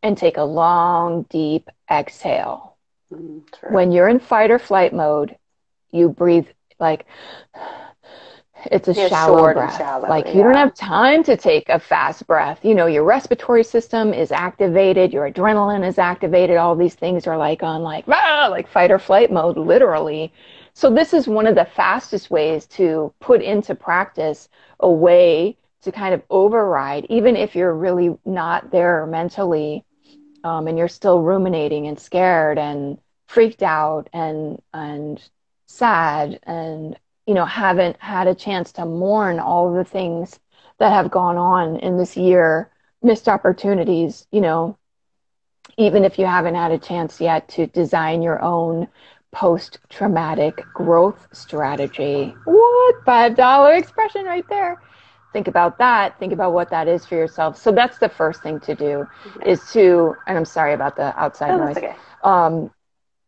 and 0.01 0.17
take 0.17 0.37
a 0.37 0.43
long, 0.43 1.23
deep 1.29 1.69
exhale. 1.89 2.77
Mm, 3.11 3.43
when 3.71 3.91
you're 3.91 4.09
in 4.09 4.19
fight 4.19 4.51
or 4.51 4.59
flight 4.59 4.93
mode, 4.93 5.37
you 5.91 6.09
breathe 6.09 6.47
like 6.79 7.05
it's 8.71 8.87
a 8.87 8.93
yeah, 8.93 9.07
shallow 9.07 9.53
breath. 9.53 9.77
Shallow, 9.77 10.07
like 10.07 10.25
yeah. 10.25 10.33
you 10.33 10.43
don't 10.43 10.55
have 10.55 10.73
time 10.73 11.23
to 11.23 11.35
take 11.35 11.69
a 11.69 11.79
fast 11.79 12.25
breath. 12.27 12.59
You 12.63 12.75
know, 12.75 12.85
your 12.87 13.03
respiratory 13.03 13.63
system 13.63 14.13
is 14.13 14.31
activated, 14.31 15.13
your 15.13 15.29
adrenaline 15.29 15.85
is 15.85 15.97
activated. 15.97 16.57
All 16.57 16.75
these 16.75 16.95
things 16.95 17.27
are 17.27 17.37
like 17.37 17.63
on 17.63 17.81
like 17.81 18.05
ah, 18.07 18.47
like 18.49 18.67
fight 18.67 18.91
or 18.91 18.99
flight 18.99 19.31
mode, 19.31 19.57
literally. 19.57 20.31
So 20.73 20.89
this 20.89 21.13
is 21.13 21.27
one 21.27 21.45
of 21.45 21.55
the 21.55 21.65
fastest 21.65 22.31
ways 22.31 22.65
to 22.67 23.13
put 23.19 23.41
into 23.41 23.75
practice 23.75 24.49
a 24.79 24.89
way 24.89 25.57
to 25.83 25.91
kind 25.91 26.13
of 26.13 26.21
override, 26.29 27.05
even 27.09 27.35
if 27.35 27.55
you're 27.55 27.73
really 27.73 28.17
not 28.25 28.71
there 28.71 29.05
mentally, 29.05 29.83
um, 30.43 30.67
and 30.67 30.77
you're 30.77 30.87
still 30.87 31.21
ruminating 31.21 31.87
and 31.87 31.99
scared 31.99 32.57
and 32.57 32.97
freaked 33.27 33.63
out 33.63 34.09
and 34.13 34.61
and 34.73 35.21
sad 35.67 36.39
and 36.43 36.97
you 37.25 37.33
know, 37.33 37.45
haven't 37.45 37.97
had 37.99 38.27
a 38.27 38.35
chance 38.35 38.71
to 38.73 38.85
mourn 38.85 39.39
all 39.39 39.73
the 39.73 39.85
things 39.85 40.39
that 40.79 40.91
have 40.91 41.11
gone 41.11 41.37
on 41.37 41.77
in 41.77 41.97
this 41.97 42.17
year, 42.17 42.69
missed 43.01 43.29
opportunities, 43.29 44.27
you 44.31 44.41
know, 44.41 44.77
even 45.77 46.03
if 46.03 46.19
you 46.19 46.25
haven't 46.25 46.55
had 46.55 46.71
a 46.71 46.77
chance 46.77 47.21
yet 47.21 47.47
to 47.47 47.67
design 47.67 48.21
your 48.21 48.41
own 48.41 48.87
post 49.31 49.79
traumatic 49.89 50.61
growth 50.73 51.27
strategy. 51.31 52.35
What? 52.43 53.05
$5 53.05 53.79
expression 53.79 54.25
right 54.25 54.47
there. 54.49 54.81
Think 55.33 55.47
about 55.47 55.77
that. 55.79 56.17
Think 56.19 56.31
about 56.31 56.53
what 56.53 56.69
that 56.69 56.87
is 56.87 57.05
for 57.05 57.15
yourself. 57.15 57.57
So 57.57 57.71
that's 57.71 57.97
the 57.97 58.09
first 58.09 58.41
thing 58.43 58.59
to 58.61 58.75
do 58.75 59.07
is 59.45 59.59
to, 59.73 60.15
and 60.27 60.37
I'm 60.37 60.45
sorry 60.45 60.73
about 60.73 60.95
the 60.95 61.19
outside 61.19 61.51
oh, 61.51 61.65
noise. 61.65 61.77
Okay. 61.77 61.95
Um, 62.23 62.71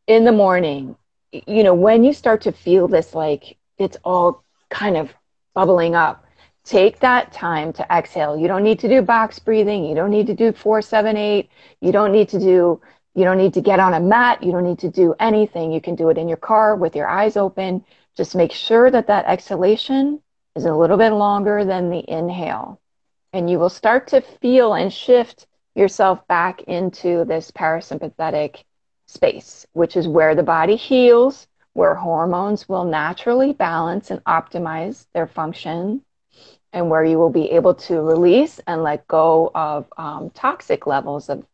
in 0.07 0.23
the 0.23 0.31
morning, 0.31 0.95
you 1.31 1.63
know, 1.63 1.73
when 1.73 2.03
you 2.03 2.13
start 2.13 2.41
to 2.41 2.51
feel 2.51 2.87
this 2.87 3.13
like 3.13 3.57
it's 3.77 3.97
all 4.03 4.43
kind 4.69 4.97
of 4.97 5.09
bubbling 5.55 5.95
up. 5.95 6.23
Take 6.63 6.99
that 6.99 7.31
time 7.31 7.73
to 7.73 7.85
exhale. 7.91 8.37
You 8.37 8.47
don't 8.47 8.63
need 8.63 8.79
to 8.79 8.87
do 8.87 9.01
box 9.01 9.39
breathing. 9.39 9.85
You 9.85 9.95
don't 9.95 10.11
need 10.11 10.27
to 10.27 10.35
do 10.35 10.51
four, 10.51 10.81
seven, 10.81 11.15
eight. 11.17 11.49
You 11.79 11.91
don't 11.91 12.11
need 12.11 12.29
to 12.29 12.39
do, 12.39 12.81
you 13.15 13.23
don't 13.23 13.37
need 13.37 13.53
to 13.53 13.61
get 13.61 13.79
on 13.79 13.93
a 13.93 13.99
mat. 13.99 14.43
You 14.43 14.51
don't 14.51 14.63
need 14.63 14.79
to 14.79 14.89
do 14.89 15.15
anything. 15.19 15.71
You 15.71 15.81
can 15.81 15.95
do 15.95 16.09
it 16.09 16.17
in 16.17 16.27
your 16.27 16.37
car 16.37 16.75
with 16.75 16.95
your 16.95 17.07
eyes 17.07 17.37
open. 17.37 17.83
Just 18.17 18.35
make 18.35 18.51
sure 18.51 18.91
that 18.91 19.07
that 19.07 19.25
exhalation 19.25 20.21
is 20.55 20.65
a 20.65 20.75
little 20.75 20.97
bit 20.97 21.11
longer 21.11 21.65
than 21.65 21.89
the 21.89 22.03
inhale. 22.09 22.79
And 23.33 23.49
you 23.49 23.59
will 23.59 23.69
start 23.69 24.07
to 24.09 24.21
feel 24.21 24.73
and 24.73 24.91
shift 24.91 25.47
yourself 25.75 26.25
back 26.27 26.61
into 26.63 27.25
this 27.25 27.51
parasympathetic 27.51 28.63
space, 29.07 29.65
which 29.73 29.97
is 29.97 30.07
where 30.07 30.35
the 30.35 30.43
body 30.43 30.75
heals 30.75 31.47
where 31.75 31.93
hormones 31.93 32.69
will 32.69 32.85
naturally 32.85 33.51
balance 33.51 34.09
and 34.09 34.23
optimize 34.23 35.07
their 35.13 35.27
function, 35.27 36.01
and 36.71 36.89
where 36.89 37.03
you 37.03 37.17
will 37.17 37.29
be 37.29 37.51
able 37.51 37.75
to 37.75 38.01
release 38.01 38.61
and 38.65 38.81
let 38.81 39.05
go 39.09 39.51
of 39.53 39.85
um, 39.97 40.29
toxic 40.29 40.87
levels 40.87 41.29
of 41.29 41.45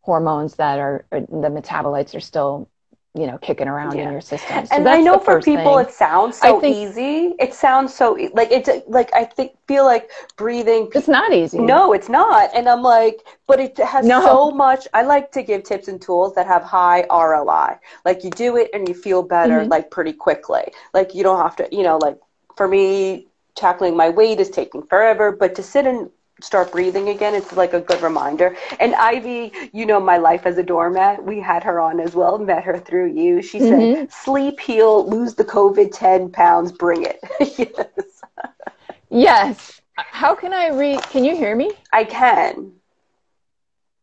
hormones 0.00 0.56
that 0.56 0.80
are 0.80 1.04
the 1.12 1.48
metabolites 1.48 2.16
are 2.16 2.20
still 2.20 2.68
you 3.14 3.26
know 3.26 3.38
kicking 3.38 3.66
around 3.66 3.96
yeah. 3.96 4.04
in 4.04 4.12
your 4.12 4.20
system. 4.20 4.66
So 4.66 4.74
and 4.74 4.88
I 4.88 5.00
know 5.00 5.18
for 5.18 5.40
people 5.40 5.78
thing. 5.78 5.86
it 5.86 5.92
sounds 5.92 6.38
so 6.38 6.60
think, 6.60 6.76
easy. 6.76 7.34
It 7.40 7.52
sounds 7.52 7.92
so 7.92 8.16
like 8.34 8.52
it's 8.52 8.68
like 8.88 9.10
I 9.14 9.24
think 9.24 9.52
feel 9.66 9.84
like 9.84 10.10
breathing. 10.36 10.88
It's 10.94 11.08
not 11.08 11.32
easy. 11.32 11.58
No, 11.58 11.92
it's 11.92 12.08
not. 12.08 12.50
And 12.54 12.68
I'm 12.68 12.82
like, 12.82 13.26
but 13.48 13.58
it 13.58 13.76
has 13.78 14.06
no. 14.06 14.24
so 14.24 14.50
much. 14.52 14.86
I 14.94 15.02
like 15.02 15.32
to 15.32 15.42
give 15.42 15.64
tips 15.64 15.88
and 15.88 16.00
tools 16.00 16.34
that 16.36 16.46
have 16.46 16.62
high 16.62 17.04
ROI. 17.10 17.78
Like 18.04 18.22
you 18.22 18.30
do 18.30 18.56
it 18.56 18.70
and 18.72 18.88
you 18.88 18.94
feel 18.94 19.22
better 19.22 19.60
mm-hmm. 19.60 19.70
like 19.70 19.90
pretty 19.90 20.12
quickly. 20.12 20.72
Like 20.94 21.14
you 21.14 21.24
don't 21.24 21.42
have 21.42 21.56
to, 21.56 21.68
you 21.72 21.82
know, 21.82 21.98
like 21.98 22.18
for 22.56 22.68
me 22.68 23.26
tackling 23.56 23.96
my 23.96 24.08
weight 24.08 24.38
is 24.38 24.50
taking 24.50 24.82
forever, 24.84 25.32
but 25.32 25.56
to 25.56 25.62
sit 25.64 25.84
and 25.84 26.10
start 26.42 26.72
breathing 26.72 27.08
again. 27.08 27.34
It's 27.34 27.52
like 27.52 27.74
a 27.74 27.80
good 27.80 28.02
reminder. 28.02 28.56
And 28.78 28.94
Ivy, 28.94 29.52
you 29.72 29.86
know 29.86 30.00
my 30.00 30.16
life 30.16 30.46
as 30.46 30.58
a 30.58 30.62
doormat. 30.62 31.24
We 31.24 31.40
had 31.40 31.62
her 31.64 31.80
on 31.80 32.00
as 32.00 32.14
well, 32.14 32.38
met 32.38 32.64
her 32.64 32.78
through 32.78 33.12
you. 33.12 33.42
She 33.42 33.58
mm-hmm. 33.58 33.94
said, 33.94 34.12
sleep, 34.12 34.60
heal, 34.60 35.08
lose 35.08 35.34
the 35.34 35.44
COVID 35.44 35.90
10 35.92 36.30
pounds, 36.30 36.72
bring 36.72 37.04
it. 37.04 37.20
yes. 37.58 38.22
Yes. 39.10 39.80
How 39.96 40.34
can 40.34 40.52
I 40.52 40.68
re 40.68 40.98
can 41.10 41.24
you 41.24 41.36
hear 41.36 41.54
me? 41.54 41.72
I 41.92 42.04
can. 42.04 42.72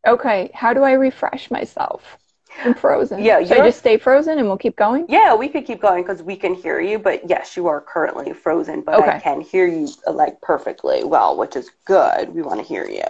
Okay. 0.05 0.51
How 0.53 0.73
do 0.73 0.83
I 0.83 0.93
refresh 0.93 1.49
myself? 1.49 2.17
I'm 2.63 2.73
frozen. 2.73 3.23
Yeah, 3.23 3.43
should 3.43 3.59
I 3.59 3.65
just 3.65 3.79
stay 3.79 3.97
frozen 3.97 4.39
and 4.39 4.47
we'll 4.47 4.57
keep 4.57 4.75
going? 4.75 5.05
Yeah, 5.07 5.35
we 5.35 5.49
could 5.49 5.65
keep 5.65 5.81
going 5.81 6.03
because 6.03 6.23
we 6.23 6.35
can 6.35 6.53
hear 6.53 6.79
you. 6.79 6.99
But 6.99 7.29
yes, 7.29 7.55
you 7.55 7.67
are 7.67 7.81
currently 7.81 8.33
frozen, 8.33 8.81
but 8.81 8.95
okay. 8.95 9.11
I 9.11 9.19
can 9.19 9.41
hear 9.41 9.67
you 9.67 9.89
uh, 10.05 10.11
like 10.11 10.41
perfectly 10.41 11.03
well, 11.03 11.37
which 11.37 11.55
is 11.55 11.71
good. 11.85 12.33
We 12.33 12.41
want 12.41 12.59
to 12.59 12.65
hear 12.65 12.87
you. 12.87 13.03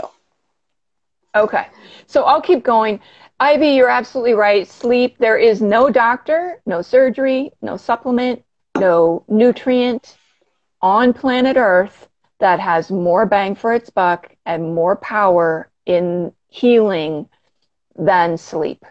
Okay, 1.36 1.68
so 2.08 2.24
I'll 2.24 2.42
keep 2.42 2.64
going. 2.64 3.00
Ivy, 3.40 3.70
you're 3.70 3.90
absolutely 3.90 4.34
right. 4.34 4.68
Sleep. 4.68 5.18
There 5.20 5.38
is 5.38 5.62
no 5.62 5.90
doctor, 5.90 6.62
no 6.66 6.82
surgery, 6.82 7.52
no 7.62 7.78
supplement, 7.78 8.44
no 8.78 9.24
nutrient 9.28 10.18
on 10.82 11.14
planet 11.14 11.58
Earth 11.58 12.08
that 12.40 12.60
has 12.60 12.92
more 12.92 13.26
bang 13.26 13.56
for 13.56 13.74
its 13.74 13.90
buck 13.90 14.36
and 14.46 14.74
more 14.74 14.96
power 14.96 15.70
in 15.86 16.32
healing 16.50 17.28
than 17.96 18.38
sleep. 18.38 18.86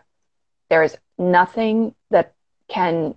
There 0.69 0.83
is 0.83 0.97
nothing 1.19 1.95
that 2.11 2.35
can 2.69 3.15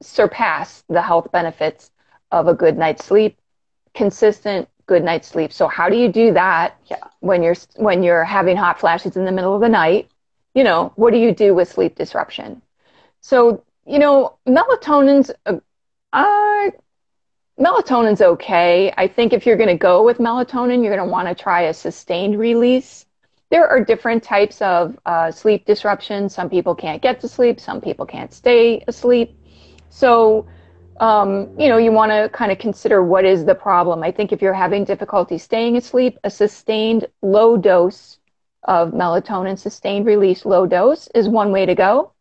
surpass 0.00 0.84
the 0.88 1.02
health 1.02 1.30
benefits 1.32 1.90
of 2.30 2.48
a 2.48 2.54
good 2.54 2.76
night's 2.76 3.04
sleep, 3.04 3.38
consistent 3.94 4.68
good 4.86 5.02
night's 5.02 5.28
sleep. 5.28 5.52
So 5.52 5.68
how 5.68 5.88
do 5.88 5.96
you 5.96 6.08
do 6.08 6.32
that 6.34 6.78
yeah. 6.86 6.96
when 7.20 7.42
you're 7.42 7.56
when 7.76 8.02
you're 8.02 8.24
having 8.24 8.56
hot 8.56 8.78
flashes 8.78 9.16
in 9.16 9.24
the 9.24 9.32
middle 9.32 9.54
of 9.54 9.60
the 9.60 9.68
night? 9.68 10.10
You 10.54 10.64
know, 10.64 10.92
what 10.96 11.12
do 11.12 11.18
you 11.18 11.32
do 11.32 11.54
with 11.54 11.70
sleep 11.70 11.96
disruption? 11.96 12.62
So, 13.20 13.64
you 13.86 13.98
know, 13.98 14.38
melatonin's 14.46 15.30
uh, 15.46 15.58
uh 16.12 16.70
melatonin's 17.58 18.20
okay. 18.20 18.92
I 18.96 19.06
think 19.06 19.32
if 19.32 19.46
you're 19.46 19.56
going 19.56 19.68
to 19.68 19.78
go 19.78 20.02
with 20.02 20.18
melatonin, 20.18 20.82
you're 20.82 20.94
going 20.94 21.06
to 21.06 21.12
want 21.12 21.28
to 21.28 21.34
try 21.34 21.62
a 21.62 21.74
sustained 21.74 22.38
release 22.38 23.06
there 23.50 23.68
are 23.68 23.84
different 23.84 24.22
types 24.22 24.60
of 24.62 24.98
uh, 25.06 25.30
sleep 25.30 25.66
disruption. 25.66 26.28
Some 26.28 26.48
people 26.48 26.74
can't 26.74 27.02
get 27.02 27.20
to 27.20 27.28
sleep, 27.28 27.60
some 27.60 27.80
people 27.80 28.06
can't 28.06 28.32
stay 28.32 28.82
asleep. 28.88 29.38
So, 29.90 30.46
um, 31.00 31.58
you 31.58 31.68
know, 31.68 31.76
you 31.76 31.92
want 31.92 32.12
to 32.12 32.28
kind 32.32 32.50
of 32.50 32.58
consider 32.58 33.02
what 33.02 33.24
is 33.24 33.44
the 33.44 33.54
problem. 33.54 34.02
I 34.02 34.10
think 34.10 34.32
if 34.32 34.40
you're 34.42 34.54
having 34.54 34.84
difficulty 34.84 35.38
staying 35.38 35.76
asleep, 35.76 36.18
a 36.24 36.30
sustained 36.30 37.06
low 37.22 37.56
dose 37.56 38.18
of 38.64 38.92
melatonin, 38.92 39.58
sustained 39.58 40.06
release 40.06 40.44
low 40.44 40.66
dose, 40.66 41.08
is 41.14 41.28
one 41.28 41.52
way 41.52 41.66
to 41.66 41.74
go. 41.74 42.12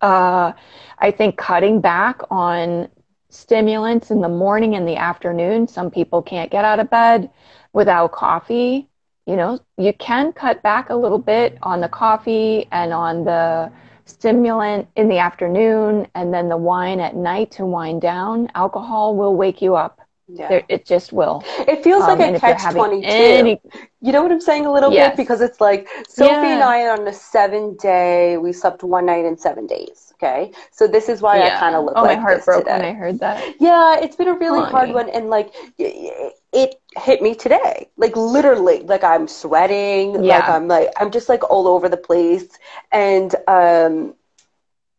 Uh, 0.00 0.52
I 0.98 1.10
think 1.10 1.36
cutting 1.36 1.80
back 1.80 2.20
on 2.30 2.88
stimulants 3.30 4.10
in 4.10 4.20
the 4.20 4.28
morning 4.28 4.74
and 4.74 4.86
the 4.86 4.96
afternoon. 4.96 5.68
Some 5.68 5.90
people 5.90 6.22
can't 6.22 6.50
get 6.50 6.64
out 6.64 6.80
of 6.80 6.90
bed 6.90 7.30
without 7.72 8.12
coffee 8.12 8.89
you 9.26 9.36
know, 9.36 9.60
you 9.76 9.92
can 9.92 10.32
cut 10.32 10.62
back 10.62 10.90
a 10.90 10.94
little 10.94 11.18
bit 11.18 11.58
on 11.62 11.80
the 11.80 11.88
coffee 11.88 12.66
and 12.72 12.92
on 12.92 13.24
the 13.24 13.70
stimulant 14.04 14.88
in 14.96 15.08
the 15.08 15.18
afternoon 15.18 16.06
and 16.14 16.34
then 16.34 16.48
the 16.48 16.56
wine 16.56 17.00
at 17.00 17.14
night 17.14 17.50
to 17.52 17.64
wind 17.64 18.02
down, 18.02 18.50
alcohol 18.54 19.16
will 19.16 19.36
wake 19.36 19.62
you 19.62 19.76
up. 19.76 20.00
Yeah. 20.32 20.62
it 20.68 20.86
just 20.86 21.12
will. 21.12 21.42
It 21.66 21.82
feels 21.82 22.04
um, 22.04 22.18
like 22.18 22.36
a 22.36 22.38
catch 22.38 22.72
22. 22.72 23.04
Any... 23.04 23.60
You 24.00 24.12
know 24.12 24.22
what 24.22 24.30
I'm 24.30 24.40
saying 24.40 24.64
a 24.64 24.72
little 24.72 24.92
yes. 24.92 25.10
bit? 25.10 25.16
Because 25.16 25.40
it's 25.40 25.60
like 25.60 25.88
Sophie 26.08 26.30
yeah. 26.30 26.54
and 26.54 26.62
I 26.62 26.86
on 26.86 27.06
a 27.08 27.12
seven 27.12 27.76
day, 27.76 28.36
we 28.36 28.52
slept 28.52 28.84
one 28.84 29.06
night 29.06 29.24
in 29.24 29.36
seven 29.36 29.66
days. 29.66 30.09
Okay. 30.22 30.52
So 30.70 30.86
this 30.86 31.08
is 31.08 31.22
why 31.22 31.38
yeah. 31.38 31.56
I 31.56 31.58
kind 31.58 31.74
of 31.74 31.84
look 31.84 31.94
oh, 31.96 32.02
like 32.02 32.18
my 32.18 32.22
heart 32.22 32.44
broke 32.44 32.64
today. 32.64 32.76
when 32.76 32.84
I 32.84 32.92
heard 32.92 33.20
that. 33.20 33.54
Yeah. 33.58 34.00
It's 34.00 34.16
been 34.16 34.28
a 34.28 34.34
really 34.34 34.60
Honey. 34.60 34.70
hard 34.70 34.90
one. 34.90 35.08
And 35.08 35.30
like, 35.30 35.54
it 35.78 36.74
hit 36.96 37.22
me 37.22 37.34
today. 37.34 37.88
Like 37.96 38.16
literally, 38.16 38.80
like 38.80 39.02
I'm 39.02 39.26
sweating. 39.26 40.22
Yeah. 40.22 40.40
Like 40.40 40.48
I'm 40.50 40.68
like, 40.68 40.92
I'm 40.98 41.10
just 41.10 41.30
like 41.30 41.48
all 41.50 41.66
over 41.66 41.88
the 41.88 41.96
place. 41.96 42.58
And, 42.92 43.34
um, 43.48 44.14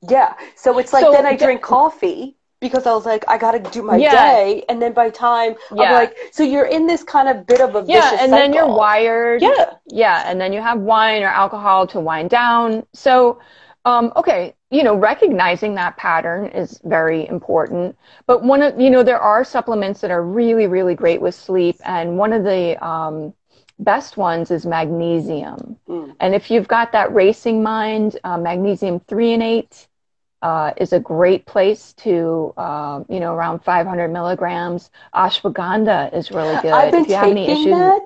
yeah. 0.10 0.34
So 0.55 0.79
it's 0.79 0.91
like 0.91 1.03
so 1.03 1.12
then 1.12 1.27
I 1.27 1.36
drink 1.38 1.62
coffee 1.62 2.36
because 2.62 2.86
I 2.86 2.93
was 2.93 3.05
like, 3.05 3.25
I 3.27 3.38
got 3.38 3.51
to 3.51 3.60
do 3.71 3.81
my 3.81 3.97
yeah. 3.97 4.12
day, 4.12 4.63
and 4.69 4.81
then 4.81 4.93
by 4.93 5.10
time 5.10 5.55
yeah. 5.75 5.84
I'm 5.84 5.93
like, 5.93 6.15
so 6.31 6.43
you're 6.43 6.65
in 6.65 6.86
this 6.86 7.03
kind 7.03 7.27
of 7.27 7.45
bit 7.47 7.60
of 7.60 7.75
a 7.75 7.84
yeah, 7.88 8.12
and 8.12 8.19
cycle. 8.19 8.36
then 8.38 8.53
you're 8.53 8.67
wired. 8.67 9.41
Yeah, 9.41 9.73
yeah, 9.88 10.23
and 10.27 10.39
then 10.39 10.53
you 10.53 10.62
have 10.62 10.79
wine 10.79 11.23
or 11.23 11.27
alcohol 11.27 11.88
to 11.88 11.99
wind 11.99 12.29
down. 12.29 12.86
So, 12.93 13.39
um, 13.86 14.13
okay, 14.15 14.54
you 14.70 14.84
know, 14.84 14.96
recognizing 14.96 15.76
that 15.76 15.98
pattern 15.98 16.48
is 16.48 16.80
very 16.84 17.28
important. 17.28 17.98
But 18.28 18.44
one 18.44 18.62
of 18.62 18.80
you 18.80 18.89
know, 18.89 19.04
there 19.04 19.20
are 19.20 19.44
supplements 19.44 20.02
that 20.02 20.12
are 20.12 20.24
really, 20.24 20.67
really 20.67 20.96
great 20.96 21.22
with 21.22 21.36
sleep, 21.36 21.78
and 21.84 22.17
one 22.17 22.34
of 22.34 22.44
the 22.44 22.84
um, 22.86 23.34
best 23.80 24.17
ones 24.17 24.52
is 24.52 24.65
magnesium. 24.65 25.78
Mm. 25.88 26.15
And 26.20 26.36
if 26.36 26.52
you've 26.52 26.67
got 26.67 26.91
that 26.91 27.13
racing 27.13 27.63
mind, 27.63 28.20
uh, 28.24 28.38
magnesium 28.38 29.00
threonate 29.02 29.88
uh, 30.41 30.73
is 30.77 30.93
a 30.93 30.99
great 30.99 31.45
place 31.45 31.93
to, 31.93 32.54
uh, 32.58 33.04
you 33.10 33.19
know, 33.19 33.34
around 33.34 33.63
500 33.63 34.08
milligrams. 34.10 34.89
Ashwagandha 35.13 36.13
is 36.13 36.32
really 36.32 36.60
good. 36.62 36.71
I've 36.71 36.91
been 36.91 37.06
taking 37.06 37.71
that, 37.71 38.01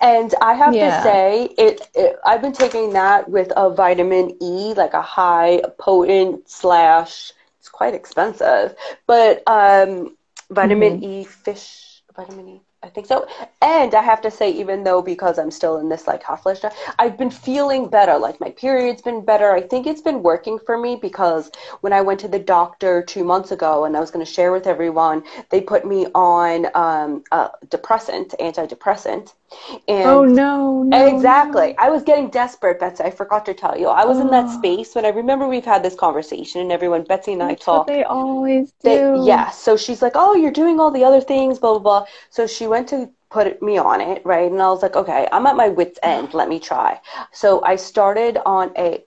and 0.00 0.34
I 0.42 0.54
have 0.54 0.74
yeah. 0.74 0.96
to 0.96 1.02
say, 1.02 1.44
it, 1.56 1.88
it, 1.94 2.16
I've 2.24 2.42
been 2.42 2.52
taking 2.52 2.92
that 2.94 3.28
with 3.28 3.52
a 3.56 3.70
vitamin 3.70 4.36
E, 4.42 4.74
like 4.74 4.94
a 4.94 5.02
high 5.02 5.62
potent 5.78 6.48
slash. 6.48 7.32
It's 7.60 7.68
quite 7.68 7.94
expensive, 7.94 8.74
but 9.06 9.42
um, 9.46 10.16
vitamin 10.50 11.00
mm-hmm. 11.00 11.10
E 11.20 11.24
fish, 11.24 12.02
vitamin 12.14 12.48
E 12.48 12.60
I 12.82 12.88
think 12.88 13.08
so. 13.08 13.26
And 13.60 13.92
I 13.94 14.02
have 14.02 14.20
to 14.22 14.30
say, 14.30 14.50
even 14.52 14.84
though 14.84 15.02
because 15.02 15.36
I'm 15.38 15.50
still 15.50 15.78
in 15.78 15.88
this 15.88 16.06
like 16.06 16.22
hot 16.22 16.42
flash, 16.44 16.60
I've 16.98 17.18
been 17.18 17.30
feeling 17.30 17.88
better. 17.88 18.16
Like 18.16 18.40
my 18.40 18.50
period's 18.50 19.02
been 19.02 19.24
better. 19.24 19.52
I 19.52 19.62
think 19.62 19.86
it's 19.86 20.00
been 20.00 20.22
working 20.22 20.60
for 20.64 20.78
me 20.78 20.94
because 20.94 21.50
when 21.80 21.92
I 21.92 22.00
went 22.02 22.20
to 22.20 22.28
the 22.28 22.38
doctor 22.38 23.02
two 23.02 23.24
months 23.24 23.50
ago 23.50 23.84
and 23.84 23.96
I 23.96 24.00
was 24.00 24.12
going 24.12 24.24
to 24.24 24.32
share 24.32 24.52
with 24.52 24.68
everyone, 24.68 25.24
they 25.50 25.60
put 25.60 25.84
me 25.84 26.06
on 26.14 26.68
um, 26.76 27.24
a 27.32 27.50
depressant, 27.68 28.34
antidepressant. 28.38 29.34
Oh, 29.50 29.80
and 29.88 30.04
oh 30.08 30.24
no, 30.24 30.82
no 30.82 31.06
exactly. 31.06 31.68
No. 31.68 31.74
I 31.78 31.90
was 31.90 32.02
getting 32.02 32.28
desperate, 32.28 32.78
Betsy. 32.78 33.04
I 33.04 33.10
forgot 33.10 33.46
to 33.46 33.54
tell 33.54 33.78
you. 33.78 33.88
I 33.88 34.04
was 34.04 34.18
oh. 34.18 34.22
in 34.22 34.30
that 34.30 34.46
oh. 34.46 34.58
space 34.58 34.94
when 34.94 35.04
I 35.04 35.08
remember 35.08 35.48
we've 35.48 35.64
had 35.64 35.82
this 35.82 35.94
conversation 35.94 36.60
and 36.60 36.72
everyone, 36.72 37.04
Betsy 37.04 37.32
and 37.32 37.42
I 37.42 37.54
talk. 37.54 37.86
they 37.86 38.04
always 38.04 38.72
do. 38.82 38.88
They, 38.88 39.26
yeah. 39.26 39.50
So 39.50 39.76
she's 39.76 40.02
like, 40.02 40.12
"Oh, 40.14 40.34
you're 40.34 40.52
doing 40.52 40.80
all 40.80 40.90
the 40.90 41.04
other 41.04 41.20
things, 41.20 41.58
blah 41.58 41.78
blah 41.78 42.00
blah." 42.00 42.06
So 42.30 42.46
she 42.46 42.66
went 42.66 42.88
to 42.90 43.10
put 43.30 43.62
me 43.62 43.78
on 43.78 44.00
it, 44.00 44.24
right? 44.24 44.50
And 44.50 44.60
I 44.60 44.68
was 44.68 44.82
like, 44.82 44.96
"Okay, 44.96 45.26
I'm 45.32 45.46
at 45.46 45.56
my 45.56 45.68
wits 45.68 45.98
end. 46.02 46.34
Let 46.34 46.48
me 46.48 46.60
try." 46.60 47.00
So 47.32 47.64
I 47.64 47.76
started 47.76 48.38
on 48.44 48.72
a 48.76 49.04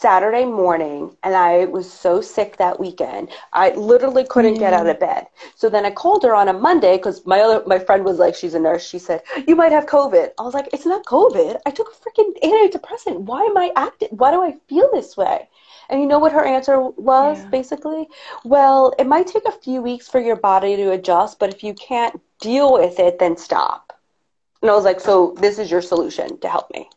Saturday 0.00 0.44
morning 0.44 1.16
and 1.24 1.34
I 1.34 1.64
was 1.64 1.92
so 1.92 2.20
sick 2.20 2.56
that 2.58 2.78
weekend. 2.78 3.30
I 3.52 3.70
literally 3.70 4.24
couldn't 4.24 4.54
get 4.54 4.72
out 4.72 4.86
mm. 4.86 4.92
of 4.92 5.00
bed. 5.00 5.26
So 5.56 5.68
then 5.68 5.84
I 5.84 5.90
called 5.90 6.22
her 6.22 6.36
on 6.36 6.46
a 6.46 6.52
Monday 6.52 6.98
because 6.98 7.26
my 7.26 7.40
other 7.40 7.64
my 7.66 7.80
friend 7.80 8.04
was 8.04 8.18
like, 8.18 8.36
she's 8.36 8.54
a 8.54 8.60
nurse. 8.60 8.86
She 8.88 9.00
said, 9.00 9.22
You 9.48 9.56
might 9.56 9.72
have 9.72 9.86
COVID. 9.86 10.30
I 10.38 10.42
was 10.42 10.54
like, 10.54 10.68
It's 10.72 10.86
not 10.86 11.04
COVID. 11.04 11.58
I 11.66 11.70
took 11.72 11.88
a 11.88 11.98
freaking 11.98 12.32
antidepressant. 12.44 13.22
Why 13.22 13.42
am 13.42 13.58
I 13.58 13.72
acting 13.74 14.10
why 14.12 14.30
do 14.30 14.40
I 14.40 14.54
feel 14.68 14.88
this 14.92 15.16
way? 15.16 15.48
And 15.90 16.00
you 16.00 16.06
know 16.06 16.20
what 16.20 16.32
her 16.32 16.44
answer 16.44 16.80
was 16.80 17.38
yeah. 17.38 17.48
basically? 17.48 18.06
Well, 18.44 18.94
it 19.00 19.06
might 19.06 19.26
take 19.26 19.46
a 19.46 19.52
few 19.52 19.82
weeks 19.82 20.06
for 20.06 20.20
your 20.20 20.36
body 20.36 20.76
to 20.76 20.92
adjust, 20.92 21.40
but 21.40 21.52
if 21.52 21.64
you 21.64 21.74
can't 21.74 22.20
deal 22.40 22.72
with 22.72 23.00
it, 23.00 23.18
then 23.18 23.36
stop. 23.36 23.98
And 24.62 24.70
I 24.70 24.74
was 24.74 24.84
like, 24.84 25.00
So 25.00 25.34
this 25.40 25.58
is 25.58 25.72
your 25.72 25.82
solution 25.82 26.38
to 26.38 26.48
help 26.48 26.70
me. 26.72 26.88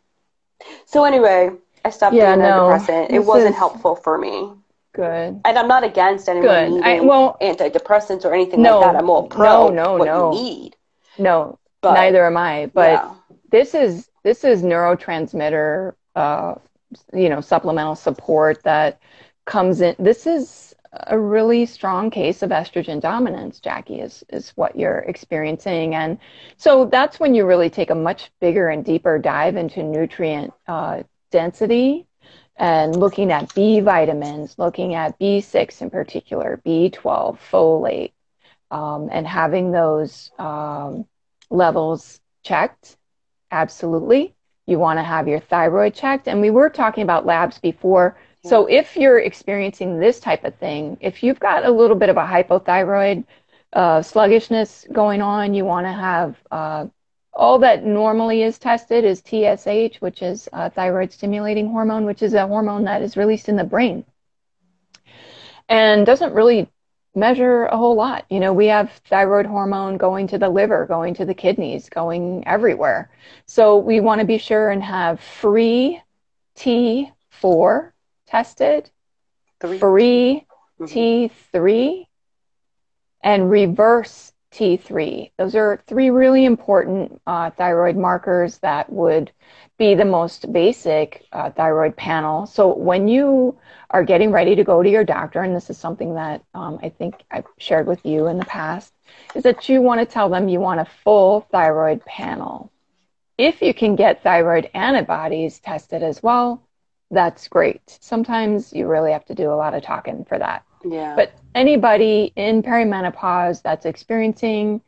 So 0.84 1.04
anyway, 1.04 1.50
I 1.84 1.90
stopped 1.90 2.14
yeah, 2.14 2.34
doing 2.34 2.48
no, 2.48 2.68
antidepressant. 2.68 3.10
It 3.10 3.20
wasn't 3.20 3.50
is... 3.50 3.56
helpful 3.56 3.96
for 3.96 4.18
me. 4.18 4.52
Good. 4.94 5.40
And 5.44 5.58
I'm 5.58 5.68
not 5.68 5.84
against 5.84 6.28
anyone 6.28 6.74
Good. 6.74 6.82
I, 6.82 7.00
well, 7.00 7.36
antidepressants 7.40 8.24
or 8.24 8.34
anything 8.34 8.60
no, 8.60 8.80
like 8.80 8.92
that. 8.92 8.98
I'm 8.98 9.08
all 9.08 9.26
pro 9.26 9.68
no, 9.68 9.84
no, 9.84 9.98
what 9.98 10.04
no. 10.04 10.32
you 10.32 10.42
need. 10.42 10.76
No, 11.18 11.58
but, 11.80 11.94
neither 11.94 12.26
am 12.26 12.36
I. 12.36 12.70
But 12.74 12.92
yeah. 12.92 13.14
this 13.50 13.74
is 13.74 14.10
this 14.22 14.44
is 14.44 14.62
neurotransmitter, 14.62 15.94
uh, 16.14 16.54
you 17.14 17.28
know, 17.28 17.40
supplemental 17.40 17.94
support 17.94 18.62
that 18.64 19.00
comes 19.46 19.80
in. 19.80 19.96
This 19.98 20.26
is 20.26 20.74
a 21.06 21.18
really 21.18 21.64
strong 21.64 22.10
case 22.10 22.42
of 22.42 22.50
estrogen 22.50 23.00
dominance, 23.00 23.60
Jackie, 23.60 24.00
is, 24.00 24.22
is 24.28 24.50
what 24.50 24.76
you're 24.76 24.98
experiencing. 24.98 25.94
And 25.94 26.18
so 26.58 26.84
that's 26.84 27.18
when 27.18 27.34
you 27.34 27.46
really 27.46 27.70
take 27.70 27.88
a 27.88 27.94
much 27.94 28.30
bigger 28.40 28.68
and 28.68 28.84
deeper 28.84 29.18
dive 29.18 29.56
into 29.56 29.82
nutrient 29.82 30.52
uh, 30.68 31.02
density 31.32 32.06
and 32.56 32.94
looking 32.94 33.32
at 33.32 33.52
B 33.54 33.80
vitamins, 33.80 34.56
looking 34.58 34.94
at 34.94 35.18
B6 35.18 35.82
in 35.82 35.90
particular, 35.90 36.60
B12, 36.64 37.38
folate, 37.50 38.12
um, 38.70 39.08
and 39.10 39.26
having 39.26 39.72
those 39.72 40.30
um, 40.38 41.06
levels 41.50 42.20
checked. 42.44 42.96
Absolutely. 43.50 44.34
You 44.66 44.78
want 44.78 44.98
to 44.98 45.02
have 45.02 45.26
your 45.26 45.40
thyroid 45.40 45.94
checked. 45.94 46.28
And 46.28 46.40
we 46.40 46.50
were 46.50 46.70
talking 46.70 47.02
about 47.02 47.26
labs 47.26 47.58
before. 47.58 48.16
So 48.44 48.66
if 48.66 48.96
you're 48.96 49.20
experiencing 49.20 49.98
this 49.98 50.18
type 50.18 50.44
of 50.44 50.54
thing, 50.56 50.96
if 51.00 51.22
you've 51.22 51.38
got 51.38 51.64
a 51.64 51.70
little 51.70 51.96
bit 51.96 52.08
of 52.08 52.16
a 52.16 52.24
hypothyroid 52.24 53.24
uh, 53.72 54.02
sluggishness 54.02 54.86
going 54.92 55.22
on, 55.22 55.54
you 55.54 55.64
want 55.64 55.86
to 55.86 55.92
have 55.92 56.36
uh, 56.50 56.86
all 57.32 57.58
that 57.60 57.84
normally 57.84 58.42
is 58.42 58.58
tested 58.58 59.04
is 59.04 59.20
TSH, 59.20 60.00
which 60.00 60.22
is 60.22 60.48
a 60.52 60.70
thyroid 60.70 61.12
stimulating 61.12 61.70
hormone, 61.70 62.04
which 62.04 62.22
is 62.22 62.34
a 62.34 62.46
hormone 62.46 62.84
that 62.84 63.02
is 63.02 63.16
released 63.16 63.48
in 63.48 63.56
the 63.56 63.64
brain 63.64 64.04
and 65.68 66.04
doesn't 66.04 66.34
really 66.34 66.68
measure 67.14 67.66
a 67.66 67.76
whole 67.76 67.94
lot. 67.94 68.24
You 68.30 68.40
know, 68.40 68.52
we 68.52 68.66
have 68.66 68.92
thyroid 69.08 69.46
hormone 69.46 69.96
going 69.96 70.26
to 70.28 70.38
the 70.38 70.48
liver, 70.48 70.86
going 70.86 71.14
to 71.14 71.24
the 71.24 71.34
kidneys, 71.34 71.88
going 71.88 72.46
everywhere. 72.46 73.10
So 73.46 73.78
we 73.78 74.00
want 74.00 74.20
to 74.20 74.26
be 74.26 74.38
sure 74.38 74.70
and 74.70 74.82
have 74.82 75.20
free 75.20 76.00
T4 76.56 77.92
tested, 78.26 78.90
Three. 79.60 79.78
free 79.78 80.46
mm-hmm. 80.80 80.84
T3, 80.84 82.06
and 83.22 83.50
reverse 83.50 84.31
T3. 84.52 85.30
Those 85.38 85.54
are 85.54 85.82
three 85.86 86.10
really 86.10 86.44
important 86.44 87.20
uh, 87.26 87.50
thyroid 87.50 87.96
markers 87.96 88.58
that 88.58 88.90
would 88.92 89.32
be 89.78 89.94
the 89.94 90.04
most 90.04 90.52
basic 90.52 91.26
uh, 91.32 91.50
thyroid 91.50 91.96
panel. 91.96 92.46
So 92.46 92.74
when 92.74 93.08
you 93.08 93.58
are 93.90 94.04
getting 94.04 94.30
ready 94.30 94.54
to 94.54 94.64
go 94.64 94.82
to 94.82 94.88
your 94.88 95.04
doctor, 95.04 95.42
and 95.42 95.56
this 95.56 95.70
is 95.70 95.78
something 95.78 96.14
that 96.14 96.42
um, 96.54 96.78
I 96.82 96.90
think 96.90 97.14
I've 97.30 97.46
shared 97.58 97.86
with 97.86 98.04
you 98.04 98.26
in 98.26 98.38
the 98.38 98.44
past, 98.44 98.92
is 99.34 99.42
that 99.42 99.68
you 99.68 99.82
want 99.82 100.00
to 100.00 100.06
tell 100.06 100.28
them 100.28 100.48
you 100.48 100.60
want 100.60 100.80
a 100.80 100.86
full 101.04 101.40
thyroid 101.50 102.04
panel. 102.04 102.70
If 103.38 103.62
you 103.62 103.74
can 103.74 103.96
get 103.96 104.22
thyroid 104.22 104.70
antibodies 104.74 105.58
tested 105.58 106.02
as 106.02 106.22
well, 106.22 106.62
that's 107.10 107.48
great. 107.48 107.82
Sometimes 108.00 108.72
you 108.72 108.86
really 108.86 109.12
have 109.12 109.24
to 109.26 109.34
do 109.34 109.50
a 109.50 109.56
lot 109.56 109.74
of 109.74 109.82
talking 109.82 110.24
for 110.24 110.38
that. 110.38 110.64
Yeah. 110.84 111.14
But 111.16 111.32
anybody 111.54 112.32
in 112.36 112.62
perimenopause 112.62 113.62
that's 113.62 113.86
experiencing 113.86 114.80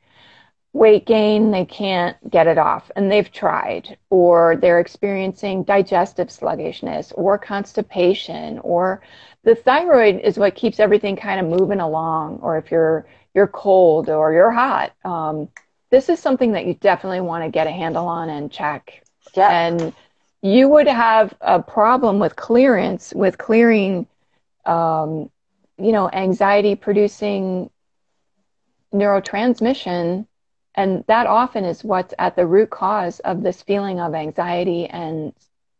weight 0.72 1.06
gain, 1.06 1.52
they 1.52 1.64
can't 1.64 2.16
get 2.30 2.46
it 2.46 2.58
off 2.58 2.90
and 2.96 3.10
they've 3.10 3.30
tried, 3.30 3.96
or 4.10 4.56
they're 4.56 4.80
experiencing 4.80 5.62
digestive 5.62 6.30
sluggishness 6.30 7.12
or 7.12 7.38
constipation, 7.38 8.58
or 8.58 9.00
the 9.44 9.54
thyroid 9.54 10.20
is 10.20 10.38
what 10.38 10.54
keeps 10.54 10.80
everything 10.80 11.16
kind 11.16 11.40
of 11.40 11.60
moving 11.60 11.80
along, 11.80 12.38
or 12.42 12.58
if 12.58 12.70
you're 12.70 13.06
you're 13.34 13.46
cold 13.48 14.08
or 14.08 14.32
you're 14.32 14.50
hot. 14.50 14.92
Um, 15.04 15.48
this 15.90 16.08
is 16.08 16.18
something 16.18 16.52
that 16.52 16.66
you 16.66 16.74
definitely 16.74 17.20
want 17.20 17.44
to 17.44 17.50
get 17.50 17.66
a 17.66 17.70
handle 17.70 18.06
on 18.06 18.28
and 18.28 18.50
check. 18.50 19.04
Yeah. 19.36 19.50
And 19.50 19.92
you 20.42 20.68
would 20.68 20.88
have 20.88 21.34
a 21.40 21.62
problem 21.62 22.18
with 22.18 22.36
clearance 22.36 23.12
with 23.14 23.38
clearing 23.38 24.06
um, 24.66 25.30
you 25.78 25.92
know, 25.92 26.10
anxiety 26.10 26.74
producing 26.74 27.70
neurotransmission. 28.92 30.26
And 30.74 31.04
that 31.06 31.26
often 31.26 31.64
is 31.64 31.84
what's 31.84 32.14
at 32.18 32.36
the 32.36 32.46
root 32.46 32.70
cause 32.70 33.20
of 33.20 33.42
this 33.42 33.62
feeling 33.62 34.00
of 34.00 34.14
anxiety 34.14 34.86
and 34.86 35.32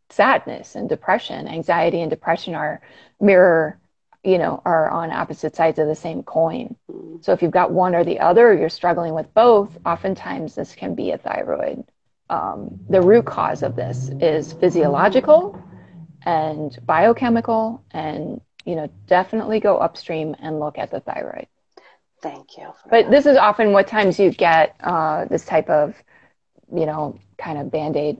sadness 0.09 0.75
and 0.75 0.87
depression. 0.87 1.47
Anxiety 1.47 2.01
and 2.01 2.09
depression 2.09 2.55
are 2.55 2.81
mirror, 3.19 3.79
you 4.23 4.37
know, 4.37 4.61
are 4.65 4.89
on 4.89 5.11
opposite 5.11 5.55
sides 5.55 5.79
of 5.79 5.87
the 5.87 5.95
same 5.95 6.23
coin. 6.23 6.75
Mm. 6.89 7.23
So 7.23 7.33
if 7.33 7.41
you've 7.41 7.51
got 7.51 7.71
one 7.71 7.95
or 7.95 8.03
the 8.03 8.19
other, 8.19 8.49
or 8.49 8.53
you're 8.53 8.69
struggling 8.69 9.13
with 9.13 9.33
both, 9.33 9.77
oftentimes 9.85 10.55
this 10.55 10.75
can 10.75 10.95
be 10.95 11.11
a 11.11 11.17
thyroid. 11.17 11.83
Um, 12.29 12.79
the 12.89 13.01
root 13.01 13.25
cause 13.25 13.63
of 13.63 13.75
this 13.75 14.09
is 14.19 14.53
physiological 14.53 15.61
and 16.23 16.77
biochemical, 16.85 17.83
and 17.91 18.41
you 18.65 18.75
know, 18.75 18.89
definitely 19.07 19.59
go 19.59 19.77
upstream 19.77 20.35
and 20.39 20.59
look 20.59 20.77
at 20.77 20.91
the 20.91 20.99
thyroid. 20.99 21.47
Thank 22.21 22.57
you. 22.57 22.73
But 22.89 23.05
that. 23.05 23.11
this 23.11 23.25
is 23.25 23.37
often 23.37 23.71
what 23.71 23.87
times 23.87 24.19
you 24.19 24.31
get 24.31 24.75
uh, 24.83 25.25
this 25.25 25.45
type 25.45 25.69
of, 25.69 25.95
you 26.73 26.85
know, 26.85 27.19
kind 27.37 27.59
of 27.59 27.71
band 27.71 27.95
aid 27.95 28.19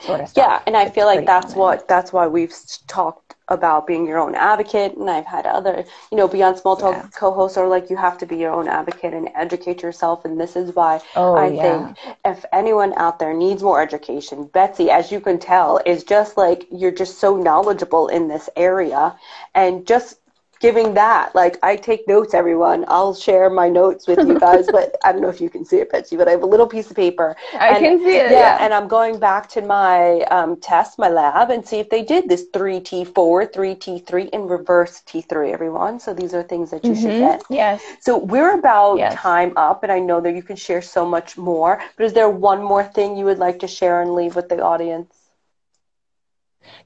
sort 0.00 0.20
of 0.20 0.28
stuff. 0.28 0.46
Yeah, 0.48 0.62
and 0.66 0.76
I 0.76 0.90
feel 0.90 1.06
like 1.06 1.24
that's 1.24 1.54
common. 1.54 1.58
what 1.58 1.88
that's 1.88 2.12
why 2.12 2.26
we've 2.26 2.54
talked 2.88 3.33
about 3.48 3.86
being 3.86 4.06
your 4.06 4.18
own 4.18 4.34
advocate 4.34 4.96
and 4.96 5.10
I've 5.10 5.26
had 5.26 5.46
other, 5.46 5.84
you 6.10 6.16
know, 6.16 6.26
Beyond 6.26 6.58
Small 6.58 6.76
Talk 6.76 6.94
yeah. 6.94 7.08
co-hosts 7.14 7.58
are 7.58 7.68
like 7.68 7.90
you 7.90 7.96
have 7.96 8.16
to 8.18 8.26
be 8.26 8.36
your 8.36 8.52
own 8.52 8.68
advocate 8.68 9.12
and 9.12 9.28
educate 9.34 9.82
yourself 9.82 10.24
and 10.24 10.40
this 10.40 10.56
is 10.56 10.74
why 10.74 11.00
oh, 11.14 11.34
I 11.34 11.48
yeah. 11.48 11.92
think 11.94 12.16
if 12.24 12.44
anyone 12.52 12.94
out 12.96 13.18
there 13.18 13.34
needs 13.34 13.62
more 13.62 13.82
education, 13.82 14.46
Betsy, 14.46 14.90
as 14.90 15.12
you 15.12 15.20
can 15.20 15.38
tell, 15.38 15.80
is 15.84 16.04
just 16.04 16.36
like 16.36 16.66
you're 16.70 16.90
just 16.90 17.18
so 17.18 17.36
knowledgeable 17.36 18.08
in 18.08 18.28
this 18.28 18.48
area 18.56 19.14
and 19.54 19.86
just 19.86 20.18
giving 20.64 20.94
that. 20.94 21.34
Like 21.34 21.58
I 21.62 21.76
take 21.76 22.08
notes, 22.08 22.32
everyone. 22.32 22.86
I'll 22.88 23.14
share 23.14 23.50
my 23.50 23.68
notes 23.68 24.06
with 24.06 24.18
you 24.26 24.40
guys, 24.40 24.66
but 24.72 24.96
I 25.04 25.12
don't 25.12 25.20
know 25.20 25.28
if 25.28 25.38
you 25.38 25.50
can 25.50 25.62
see 25.62 25.76
it, 25.76 25.92
Betsy, 25.92 26.16
but 26.16 26.26
I 26.26 26.30
have 26.30 26.42
a 26.42 26.46
little 26.46 26.66
piece 26.66 26.88
of 26.88 26.96
paper. 26.96 27.36
I 27.52 27.68
and, 27.68 27.78
can 27.84 27.98
see 27.98 28.16
it. 28.16 28.30
Yeah, 28.30 28.38
yeah, 28.38 28.58
and 28.62 28.72
I'm 28.72 28.88
going 28.88 29.18
back 29.18 29.46
to 29.50 29.60
my 29.60 30.22
um, 30.36 30.56
test, 30.56 30.98
my 30.98 31.10
lab, 31.10 31.50
and 31.50 31.66
see 31.66 31.80
if 31.80 31.90
they 31.90 32.02
did 32.02 32.30
this 32.30 32.46
3T4, 32.54 33.12
3T3, 33.12 34.30
and 34.32 34.48
reverse 34.48 35.02
T3, 35.06 35.52
everyone. 35.52 36.00
So 36.00 36.14
these 36.14 36.32
are 36.32 36.42
things 36.42 36.70
that 36.70 36.82
you 36.82 36.92
mm-hmm. 36.92 37.02
should 37.02 37.18
get. 37.18 37.42
Yes. 37.50 37.82
So 38.00 38.16
we're 38.16 38.58
about 38.58 38.96
yes. 38.96 39.14
time 39.14 39.52
up, 39.56 39.82
and 39.82 39.92
I 39.92 39.98
know 39.98 40.22
that 40.22 40.34
you 40.34 40.42
can 40.42 40.56
share 40.56 40.80
so 40.80 41.04
much 41.04 41.36
more, 41.36 41.82
but 41.98 42.06
is 42.06 42.14
there 42.14 42.30
one 42.30 42.62
more 42.62 42.84
thing 42.84 43.18
you 43.18 43.26
would 43.26 43.38
like 43.38 43.58
to 43.58 43.68
share 43.68 44.00
and 44.00 44.14
leave 44.14 44.34
with 44.34 44.48
the 44.48 44.62
audience? 44.62 45.23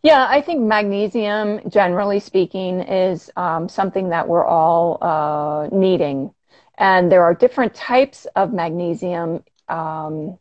Yeah, 0.02 0.26
I 0.28 0.40
think 0.40 0.60
magnesium, 0.60 1.60
generally 1.68 2.20
speaking, 2.20 2.80
is 2.80 3.30
um, 3.36 3.68
something 3.68 4.10
that 4.10 4.28
we're 4.28 4.44
all 4.44 4.98
uh, 5.02 5.68
needing. 5.72 6.32
And 6.78 7.10
there 7.10 7.24
are 7.24 7.34
different 7.34 7.74
types 7.74 8.26
of 8.36 8.52
magnesium. 8.52 9.42
Um, 9.68 10.38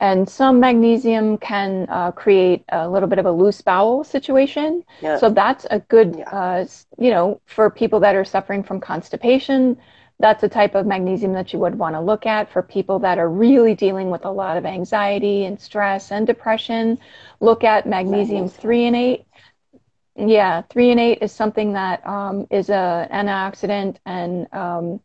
and 0.00 0.28
some 0.28 0.60
magnesium 0.60 1.38
can 1.38 1.86
uh, 1.88 2.12
create 2.12 2.64
a 2.68 2.88
little 2.88 3.08
bit 3.08 3.18
of 3.18 3.26
a 3.26 3.32
loose 3.32 3.60
bowel 3.60 4.04
situation. 4.04 4.84
Yeah. 5.02 5.18
So 5.18 5.28
that's 5.28 5.66
a 5.70 5.80
good, 5.80 6.16
yeah. 6.18 6.30
uh, 6.30 6.66
you 6.98 7.10
know, 7.10 7.40
for 7.46 7.68
people 7.68 8.00
that 8.00 8.14
are 8.14 8.24
suffering 8.24 8.62
from 8.62 8.80
constipation, 8.80 9.76
that's 10.20 10.42
a 10.42 10.48
type 10.48 10.74
of 10.74 10.86
magnesium 10.86 11.32
that 11.34 11.52
you 11.52 11.60
would 11.60 11.78
want 11.78 11.94
to 11.94 12.00
look 12.00 12.26
at 12.26 12.50
for 12.50 12.62
people 12.62 12.98
that 13.00 13.18
are 13.18 13.28
really 13.28 13.74
dealing 13.74 14.10
with 14.10 14.24
a 14.24 14.30
lot 14.30 14.56
of 14.56 14.66
anxiety 14.66 15.44
and 15.44 15.60
stress 15.60 16.10
and 16.10 16.26
depression. 16.26 16.98
Look 17.40 17.62
at 17.62 17.86
magnesium, 17.86 18.46
magnesium. 18.46 18.70
threonate. 18.70 19.24
Yeah, 20.16 20.62
threonate 20.62 21.22
is 21.22 21.30
something 21.30 21.74
that 21.74 22.04
um, 22.04 22.46
is 22.50 22.68
a 22.68 23.08
antioxidant 23.12 23.98
and 24.04 24.52
um, 24.52 25.00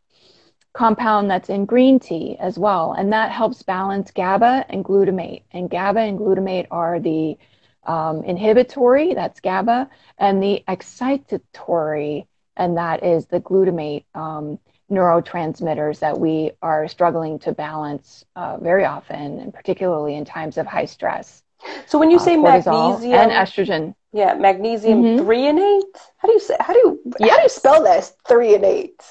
compound 0.74 1.30
that's 1.30 1.50
in 1.50 1.66
green 1.66 2.00
tea 2.00 2.36
as 2.40 2.58
well. 2.58 2.94
And 2.94 3.14
that 3.14 3.32
helps 3.32 3.62
balance 3.62 4.10
GABA 4.10 4.66
and 4.70 4.84
glutamate. 4.84 5.44
And 5.52 5.70
GABA 5.70 6.00
and 6.00 6.18
glutamate 6.18 6.66
are 6.72 7.00
the 7.00 7.38
um, 7.86 8.24
inhibitory, 8.24 9.14
that's 9.14 9.40
GABA, 9.40 9.90
and 10.18 10.42
the 10.42 10.64
excitatory, 10.68 12.26
and 12.58 12.78
that 12.78 13.04
is 13.04 13.28
the 13.28 13.40
glutamate. 13.40 14.06
Um, 14.16 14.58
neurotransmitters 14.94 16.00
that 16.00 16.20
we 16.20 16.52
are 16.62 16.88
struggling 16.88 17.40
to 17.40 17.52
balance 17.52 18.24
uh, 18.36 18.58
very 18.58 18.86
often, 18.86 19.40
and 19.40 19.54
particularly 19.54 20.16
in 20.16 20.24
times 20.26 20.58
of 20.58 20.66
high 20.66 20.86
stress. 20.86 21.44
So 21.88 21.98
when 21.98 22.12
you 22.12 22.20
say 22.20 22.36
magnesium 22.38 23.14
and 23.14 23.32
estrogen, 23.32 23.96
yeah, 24.12 24.34
magnesium 24.36 25.02
mm-hmm. 25.02 25.24
three 25.24 25.48
and 25.48 25.60
eight. 25.60 25.96
How 26.18 26.28
do 26.28 26.34
you 26.34 26.40
say? 26.40 26.56
How 26.60 26.74
do 26.74 26.80
you 26.80 27.00
yes. 27.20 27.30
how 27.30 27.38
do 27.38 27.44
you 27.44 27.50
spell 27.50 27.84
this? 27.84 28.14
Three 28.28 28.54
and 28.56 28.64
eight. 28.64 29.02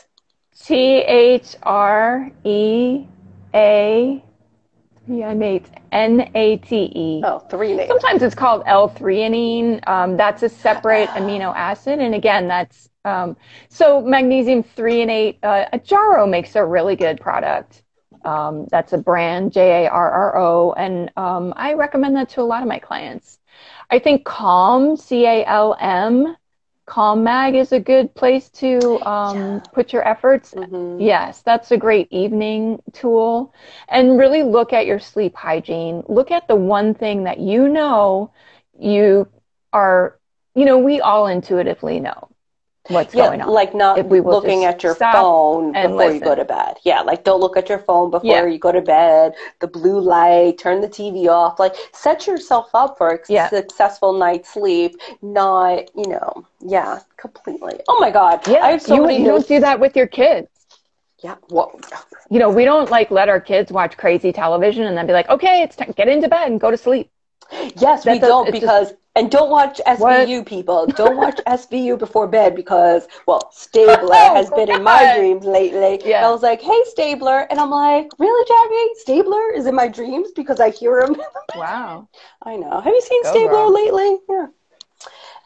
T 0.63 0.75
H 0.75 1.57
R 1.63 2.31
E 2.45 3.05
A. 3.55 4.25
Yeah, 5.09 5.35
mate. 5.35 5.67
N 5.91 6.31
A 6.35 6.59
T 6.59 6.93
E. 6.95 7.23
Oh, 7.25 7.41
three 7.41 7.73
and 7.73 7.81
eight. 7.81 7.89
Sometimes 7.89 8.23
it's 8.23 8.37
called 8.37 8.63
L-threonine. 8.67 9.87
Um, 9.89 10.17
that's 10.17 10.45
a 10.45 10.49
separate 10.49 11.09
amino 11.11 11.53
acid, 11.57 11.99
and 11.99 12.15
again, 12.15 12.47
that's 12.47 12.89
um, 13.05 13.37
so 13.69 14.01
magnesium 14.01 14.63
threonate, 14.63 15.39
uh, 15.43 15.79
Jarrow 15.79 16.27
makes 16.27 16.55
a 16.57 16.65
really 16.65 16.97
good 16.97 17.21
product. 17.21 17.83
Um, 18.25 18.67
that's 18.71 18.93
a 18.93 18.99
brand, 18.99 19.53
J 19.53 19.85
A 19.85 19.91
R 19.91 20.11
R 20.11 20.37
O, 20.37 20.73
and 20.73 21.11
um, 21.17 21.53
I 21.57 21.75
recommend 21.75 22.15
that 22.17 22.29
to 22.31 22.41
a 22.41 22.45
lot 22.45 22.63
of 22.63 22.69
my 22.69 22.79
clients. 22.79 23.39
I 23.91 23.99
think 23.99 24.25
Calm, 24.25 24.97
C 24.97 25.27
A 25.27 25.45
L 25.45 25.77
M, 25.81 26.37
Calm 26.87 27.25
Mag 27.25 27.55
is 27.55 27.73
a 27.73 27.81
good 27.81 28.15
place 28.15 28.49
to 28.51 29.01
um, 29.07 29.37
yeah. 29.37 29.59
put 29.73 29.93
your 29.93 30.07
efforts. 30.07 30.53
Mm-hmm. 30.53 31.01
Yes, 31.01 31.43
that's 31.43 31.71
a 31.71 31.77
great 31.77 32.09
evening 32.13 32.83
tool. 32.93 33.55
And 33.89 34.19
really 34.19 34.43
look 34.43 34.73
at 34.73 34.87
your 34.87 34.99
sleep 34.99 35.35
hygiene. 35.35 36.03
Look 36.09 36.31
at 36.31 36.49
the 36.49 36.57
one 36.57 36.95
thing 36.95 37.25
that 37.25 37.39
you 37.39 37.69
know 37.69 38.33
you 38.79 39.29
are, 39.73 40.19
you 40.55 40.65
know, 40.65 40.79
we 40.79 41.01
all 41.01 41.27
intuitively 41.27 41.99
know 42.01 42.29
what's 42.89 43.15
yeah, 43.15 43.27
going 43.27 43.41
on. 43.41 43.49
Like 43.51 43.75
not 43.75 44.09
looking 44.09 44.65
at 44.65 44.83
your 44.83 44.95
phone 44.95 45.73
before 45.73 45.97
listen. 45.97 46.15
you 46.15 46.21
go 46.21 46.35
to 46.35 46.45
bed. 46.45 46.77
Yeah, 46.83 47.01
like 47.01 47.25
don't 47.25 47.41
look 47.41 47.57
at 47.57 47.69
your 47.69 47.79
phone 47.79 48.11
before 48.11 48.31
yeah. 48.31 48.47
you 48.47 48.59
go 48.59 48.73
to 48.73 48.81
bed. 48.81 49.35
The 49.61 49.69
blue 49.69 50.01
light, 50.01 50.59
turn 50.59 50.81
the 50.81 50.89
TV 50.89 51.29
off. 51.29 51.59
Like 51.59 51.75
set 51.93 52.27
yourself 52.27 52.71
up 52.75 52.99
for 52.99 53.11
a 53.11 53.19
yeah. 53.29 53.49
successful 53.49 54.13
night's 54.13 54.53
sleep. 54.53 54.97
Not, 55.23 55.95
you 55.97 56.09
know, 56.09 56.47
yeah, 56.61 57.01
completely. 57.17 57.81
Oh 57.89 57.99
my 58.01 58.11
God. 58.11 58.47
Yeah, 58.49 58.65
I 58.65 58.73
have 58.73 58.83
so 58.83 58.95
you, 58.95 59.03
many 59.03 59.19
you 59.21 59.27
don't 59.27 59.47
do 59.47 59.61
that 59.61 59.79
with 59.79 59.97
your 59.97 60.07
kids. 60.07 60.49
Yeah. 61.23 61.37
Well, 61.51 61.79
you 62.31 62.41
know, 62.41 62.51
we 62.51 62.65
don't 62.65 62.91
like 62.91 63.13
let 63.13 63.29
our 63.29 63.41
kids 63.41 63.71
watch 63.71 63.97
crazy 63.97 64.33
television 64.33 64.85
and 64.85 64.97
then 64.97 65.07
be 65.07 65.13
like, 65.13 65.29
okay, 65.29 65.63
it's 65.63 65.77
time, 65.77 65.93
get 65.97 66.09
into 66.09 66.29
bed 66.29 66.51
and 66.51 66.61
go 66.61 66.71
to 66.71 66.77
sleep. 66.77 67.11
Yes, 67.77 68.07
we 68.07 68.19
don't 68.19 68.51
because 68.51 68.91
just, 68.91 69.02
and 69.15 69.31
don't 69.31 69.51
watch 69.51 69.81
SVU, 69.87 70.39
what? 70.39 70.47
people. 70.47 70.87
Don't 70.87 71.17
watch 71.17 71.37
SVU 71.47 71.99
before 71.99 72.27
bed 72.27 72.57
because, 72.57 73.07
well, 73.27 73.51
Stabler 73.53 74.09
oh, 74.11 74.35
has 74.35 74.49
been 74.51 74.69
God. 74.69 74.77
in 74.77 74.83
my 74.83 75.17
dreams 75.19 75.45
lately. 75.45 76.01
Yeah. 76.09 76.27
I 76.27 76.31
was 76.31 76.43
like, 76.43 76.63
hey, 76.63 76.81
Stabler. 76.85 77.47
And 77.51 77.61
I'm 77.61 77.71
like, 77.71 78.11
really, 78.19 78.49
Jackie? 78.49 79.01
Stabler 79.01 79.51
is 79.51 79.67
in 79.67 79.75
my 79.75 79.89
dreams 79.89 80.31
because 80.35 80.61
I 80.61 80.71
hear 80.71 81.01
him. 81.01 81.17
wow. 81.57 82.09
I 82.43 82.57
know. 82.57 82.81
Have 82.81 82.93
you 82.93 83.03
seen 83.03 83.23
Go 83.25 83.31
Stabler 83.33 83.49
bro. 83.51 83.69
lately? 83.69 84.19
Yeah. 84.31 84.47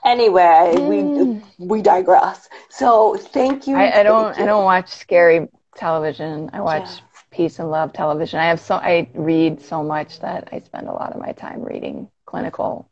Anyway, 0.04 0.74
mm. 0.76 1.42
we 1.58 1.66
we 1.66 1.82
digress. 1.82 2.48
So 2.68 3.16
thank 3.16 3.66
you. 3.66 3.74
I, 3.74 4.00
I 4.00 4.02
don't 4.04 4.36
you. 4.36 4.44
I 4.44 4.46
don't 4.46 4.62
watch 4.62 4.88
scary 4.88 5.48
television. 5.74 6.48
I 6.52 6.60
watch 6.60 6.84
yeah. 6.86 7.00
peace 7.32 7.58
and 7.58 7.72
love 7.72 7.92
television. 7.92 8.38
I 8.38 8.44
have 8.44 8.60
so 8.60 8.76
I 8.76 9.08
read 9.14 9.60
so 9.60 9.82
much 9.82 10.20
that 10.20 10.48
I 10.52 10.60
spend 10.60 10.86
a 10.86 10.92
lot 10.92 11.12
of 11.12 11.18
my 11.18 11.32
time 11.32 11.60
reading 11.60 12.08
clinical 12.24 12.88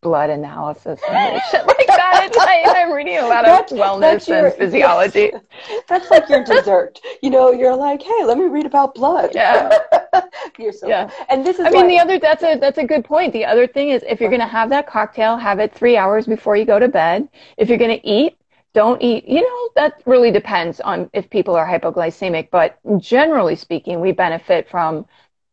blood 0.00 0.30
analysis 0.30 1.00
and 1.08 1.40
shit 1.50 1.66
like 1.66 1.86
that 1.86 2.30
at 2.30 2.36
night. 2.36 2.76
I'm 2.76 2.92
reading 2.92 3.18
a 3.18 3.26
lot 3.26 3.44
of 3.44 3.50
that's, 3.50 3.72
wellness 3.72 4.00
that's 4.00 4.28
your, 4.28 4.46
and 4.46 4.54
physiology. 4.56 5.30
Yes. 5.32 5.42
That's 5.88 6.10
like 6.10 6.28
your 6.28 6.44
dessert. 6.44 7.00
You 7.22 7.30
know, 7.30 7.50
you're 7.50 7.74
like, 7.74 8.02
hey, 8.02 8.24
let 8.24 8.38
me 8.38 8.44
read 8.44 8.66
about 8.66 8.94
blood. 8.94 9.30
Yeah. 9.34 9.76
you're 10.58 10.72
so 10.72 10.86
yeah. 10.88 11.10
And 11.28 11.44
this 11.44 11.58
is 11.58 11.66
I 11.66 11.70
mean 11.70 11.88
the 11.88 11.98
other 11.98 12.18
that's 12.18 12.42
a 12.42 12.56
that's 12.58 12.78
a 12.78 12.84
good 12.84 13.04
point. 13.04 13.32
The 13.32 13.44
other 13.44 13.66
thing 13.66 13.90
is 13.90 14.04
if 14.06 14.20
you're 14.20 14.30
gonna 14.30 14.46
have 14.46 14.70
that 14.70 14.86
cocktail, 14.86 15.36
have 15.36 15.58
it 15.58 15.74
three 15.74 15.96
hours 15.96 16.26
before 16.26 16.56
you 16.56 16.64
go 16.64 16.78
to 16.78 16.88
bed. 16.88 17.28
If 17.56 17.68
you're 17.68 17.78
gonna 17.78 18.00
eat, 18.04 18.38
don't 18.74 19.02
eat 19.02 19.26
you 19.26 19.40
know 19.40 19.70
that 19.76 20.02
really 20.06 20.30
depends 20.30 20.80
on 20.80 21.10
if 21.12 21.28
people 21.30 21.56
are 21.56 21.66
hypoglycemic 21.66 22.48
but 22.50 22.78
generally 22.98 23.56
speaking 23.56 24.00
we 24.00 24.12
benefit 24.12 24.68
from 24.68 25.06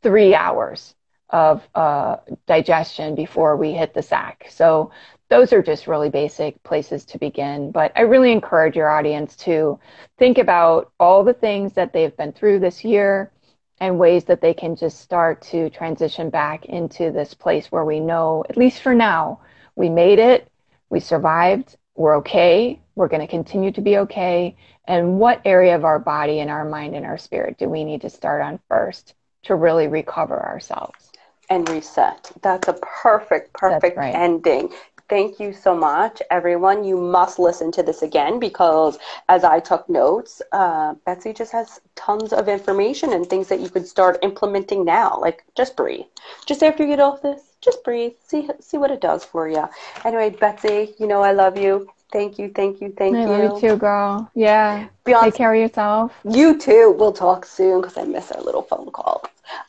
three 0.04 0.36
hours 0.36 0.96
of 1.30 1.68
uh, 1.76 2.18
digestion 2.48 3.16
before 3.16 3.58
we 3.58 3.72
hit 3.72 3.94
the 3.94 4.02
sack. 4.02 4.46
So 4.50 4.92
those 5.30 5.52
are 5.54 5.64
just 5.64 5.88
really 5.88 6.10
basic 6.10 6.62
places 6.64 7.04
to 7.06 7.18
begin. 7.18 7.72
But 7.72 7.92
I 7.96 8.02
really 8.02 8.32
encourage 8.32 8.76
your 8.76 8.90
audience 8.90 9.36
to 9.38 9.80
think 10.18 10.38
about 10.38 10.92
all 11.00 11.24
the 11.24 11.34
things 11.34 11.74
that 11.74 11.94
they've 11.94 12.16
been 12.16 12.32
through 12.32 12.60
this 12.60 12.84
year 12.84 13.32
and 13.80 14.00
ways 14.00 14.24
that 14.26 14.42
they 14.42 14.54
can 14.54 14.76
just 14.76 15.02
start 15.02 15.42
to 15.42 15.70
transition 15.70 16.30
back 16.30 16.66
into 16.66 17.12
this 17.12 17.34
place 17.34 17.72
where 17.72 17.86
we 17.86 18.00
know, 18.00 18.44
at 18.50 18.58
least 18.58 18.82
for 18.82 18.94
now, 18.94 19.40
we 19.76 19.90
made 19.90 20.20
it, 20.20 20.50
we 20.90 21.00
survived, 21.00 21.76
we're 21.96 22.18
okay, 22.18 22.80
we're 22.96 23.08
going 23.08 23.22
to 23.22 23.28
continue 23.28 23.72
to 23.72 23.82
be 23.82 23.98
okay. 23.98 24.56
And 24.88 25.20
what 25.20 25.42
area 25.44 25.76
of 25.76 25.84
our 25.84 26.00
body 26.00 26.40
and 26.40 26.50
our 26.50 26.64
mind 26.64 26.96
and 26.96 27.06
our 27.06 27.18
spirit 27.18 27.58
do 27.58 27.68
we 27.68 27.84
need 27.84 28.02
to 28.02 28.10
start 28.10 28.42
on 28.42 28.60
first 28.70 29.14
to 29.44 29.56
really 29.56 29.88
recover 29.88 30.42
ourselves? 30.42 31.05
And 31.50 31.68
reset. 31.70 32.32
That's 32.42 32.68
a 32.68 32.74
perfect, 32.74 33.54
perfect 33.54 33.98
right. 33.98 34.16
ending. 34.16 34.74
Thank 35.08 35.40
you 35.40 35.54
so 35.54 35.76
much, 35.76 36.20
everyone. 36.32 36.84
You 36.84 36.98
must 36.98 37.38
listen 37.38 37.72
to 37.74 37.84
this 37.84 38.02
again 38.02 38.40
because 38.40 38.98
as 39.30 39.44
I 39.44 39.60
took 39.60 39.88
notes, 39.88 40.42
uh, 40.52 40.96
Betsy 41.06 41.32
just 41.32 41.52
has 41.52 41.80
tons 41.96 42.34
of 42.34 42.48
information 42.50 43.14
and 43.14 43.28
things 43.28 43.48
that 43.50 43.60
you 43.60 43.70
could 43.70 43.88
start 43.88 44.18
implementing 44.24 44.84
now. 44.84 45.20
Like 45.22 45.44
just 45.56 45.76
breathe. 45.76 46.06
Just 46.48 46.64
after 46.64 46.84
you 46.84 46.90
get 46.90 47.00
off 47.00 47.22
this, 47.22 47.54
just 47.62 47.84
breathe. 47.84 48.14
See 48.28 48.50
see 48.60 48.78
what 48.78 48.90
it 48.90 49.00
does 49.00 49.24
for 49.24 49.48
you. 49.48 49.68
Anyway, 50.04 50.32
Betsy, 50.32 50.96
you 50.98 51.06
know 51.06 51.22
I 51.22 51.34
love 51.34 51.56
you. 51.56 51.88
Thank 52.12 52.40
you, 52.40 52.50
thank 52.50 52.80
you, 52.82 52.94
thank 52.98 53.16
I 53.18 53.22
you. 53.24 53.28
love 53.28 53.62
you 53.62 53.70
too, 53.70 53.78
girl. 53.78 54.30
Yeah. 54.36 54.88
Beyond- 55.04 55.26
Take 55.26 55.36
care 55.36 55.54
of 55.54 55.60
yourself. 55.60 56.14
You 56.24 56.58
too. 56.58 56.96
We'll 56.98 57.12
talk 57.14 57.46
soon 57.46 57.82
because 57.82 57.98
I 57.98 58.04
miss 58.04 58.32
our 58.32 58.42
little 58.42 58.62
phone 58.62 58.90
call. 58.92 59.24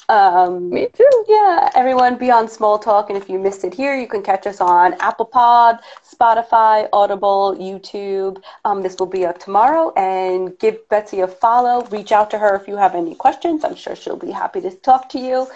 Um, 0.08 0.70
Me 0.70 0.88
too. 0.92 1.24
yeah, 1.28 1.70
everyone 1.74 2.16
Beyond 2.16 2.48
Small 2.48 2.78
Talk. 2.78 3.10
And 3.10 3.18
if 3.18 3.28
you 3.28 3.38
missed 3.38 3.62
it 3.64 3.74
here, 3.74 3.94
you 3.94 4.06
can 4.06 4.22
catch 4.22 4.46
us 4.46 4.60
on 4.60 4.94
Apple 5.00 5.26
Pod, 5.26 5.80
Spotify, 6.08 6.88
Audible, 6.94 7.54
YouTube. 7.58 8.42
Um, 8.64 8.82
this 8.82 8.96
will 8.98 9.06
be 9.06 9.26
up 9.26 9.38
tomorrow. 9.38 9.92
And 9.96 10.58
give 10.58 10.88
Betsy 10.88 11.20
a 11.20 11.28
follow. 11.28 11.84
Reach 11.86 12.10
out 12.12 12.30
to 12.30 12.38
her 12.38 12.54
if 12.56 12.66
you 12.68 12.76
have 12.76 12.94
any 12.94 13.14
questions. 13.14 13.64
I'm 13.64 13.74
sure 13.74 13.94
she'll 13.96 14.16
be 14.16 14.30
happy 14.30 14.60
to 14.62 14.70
talk 14.70 15.08
to 15.10 15.18
you. 15.18 15.46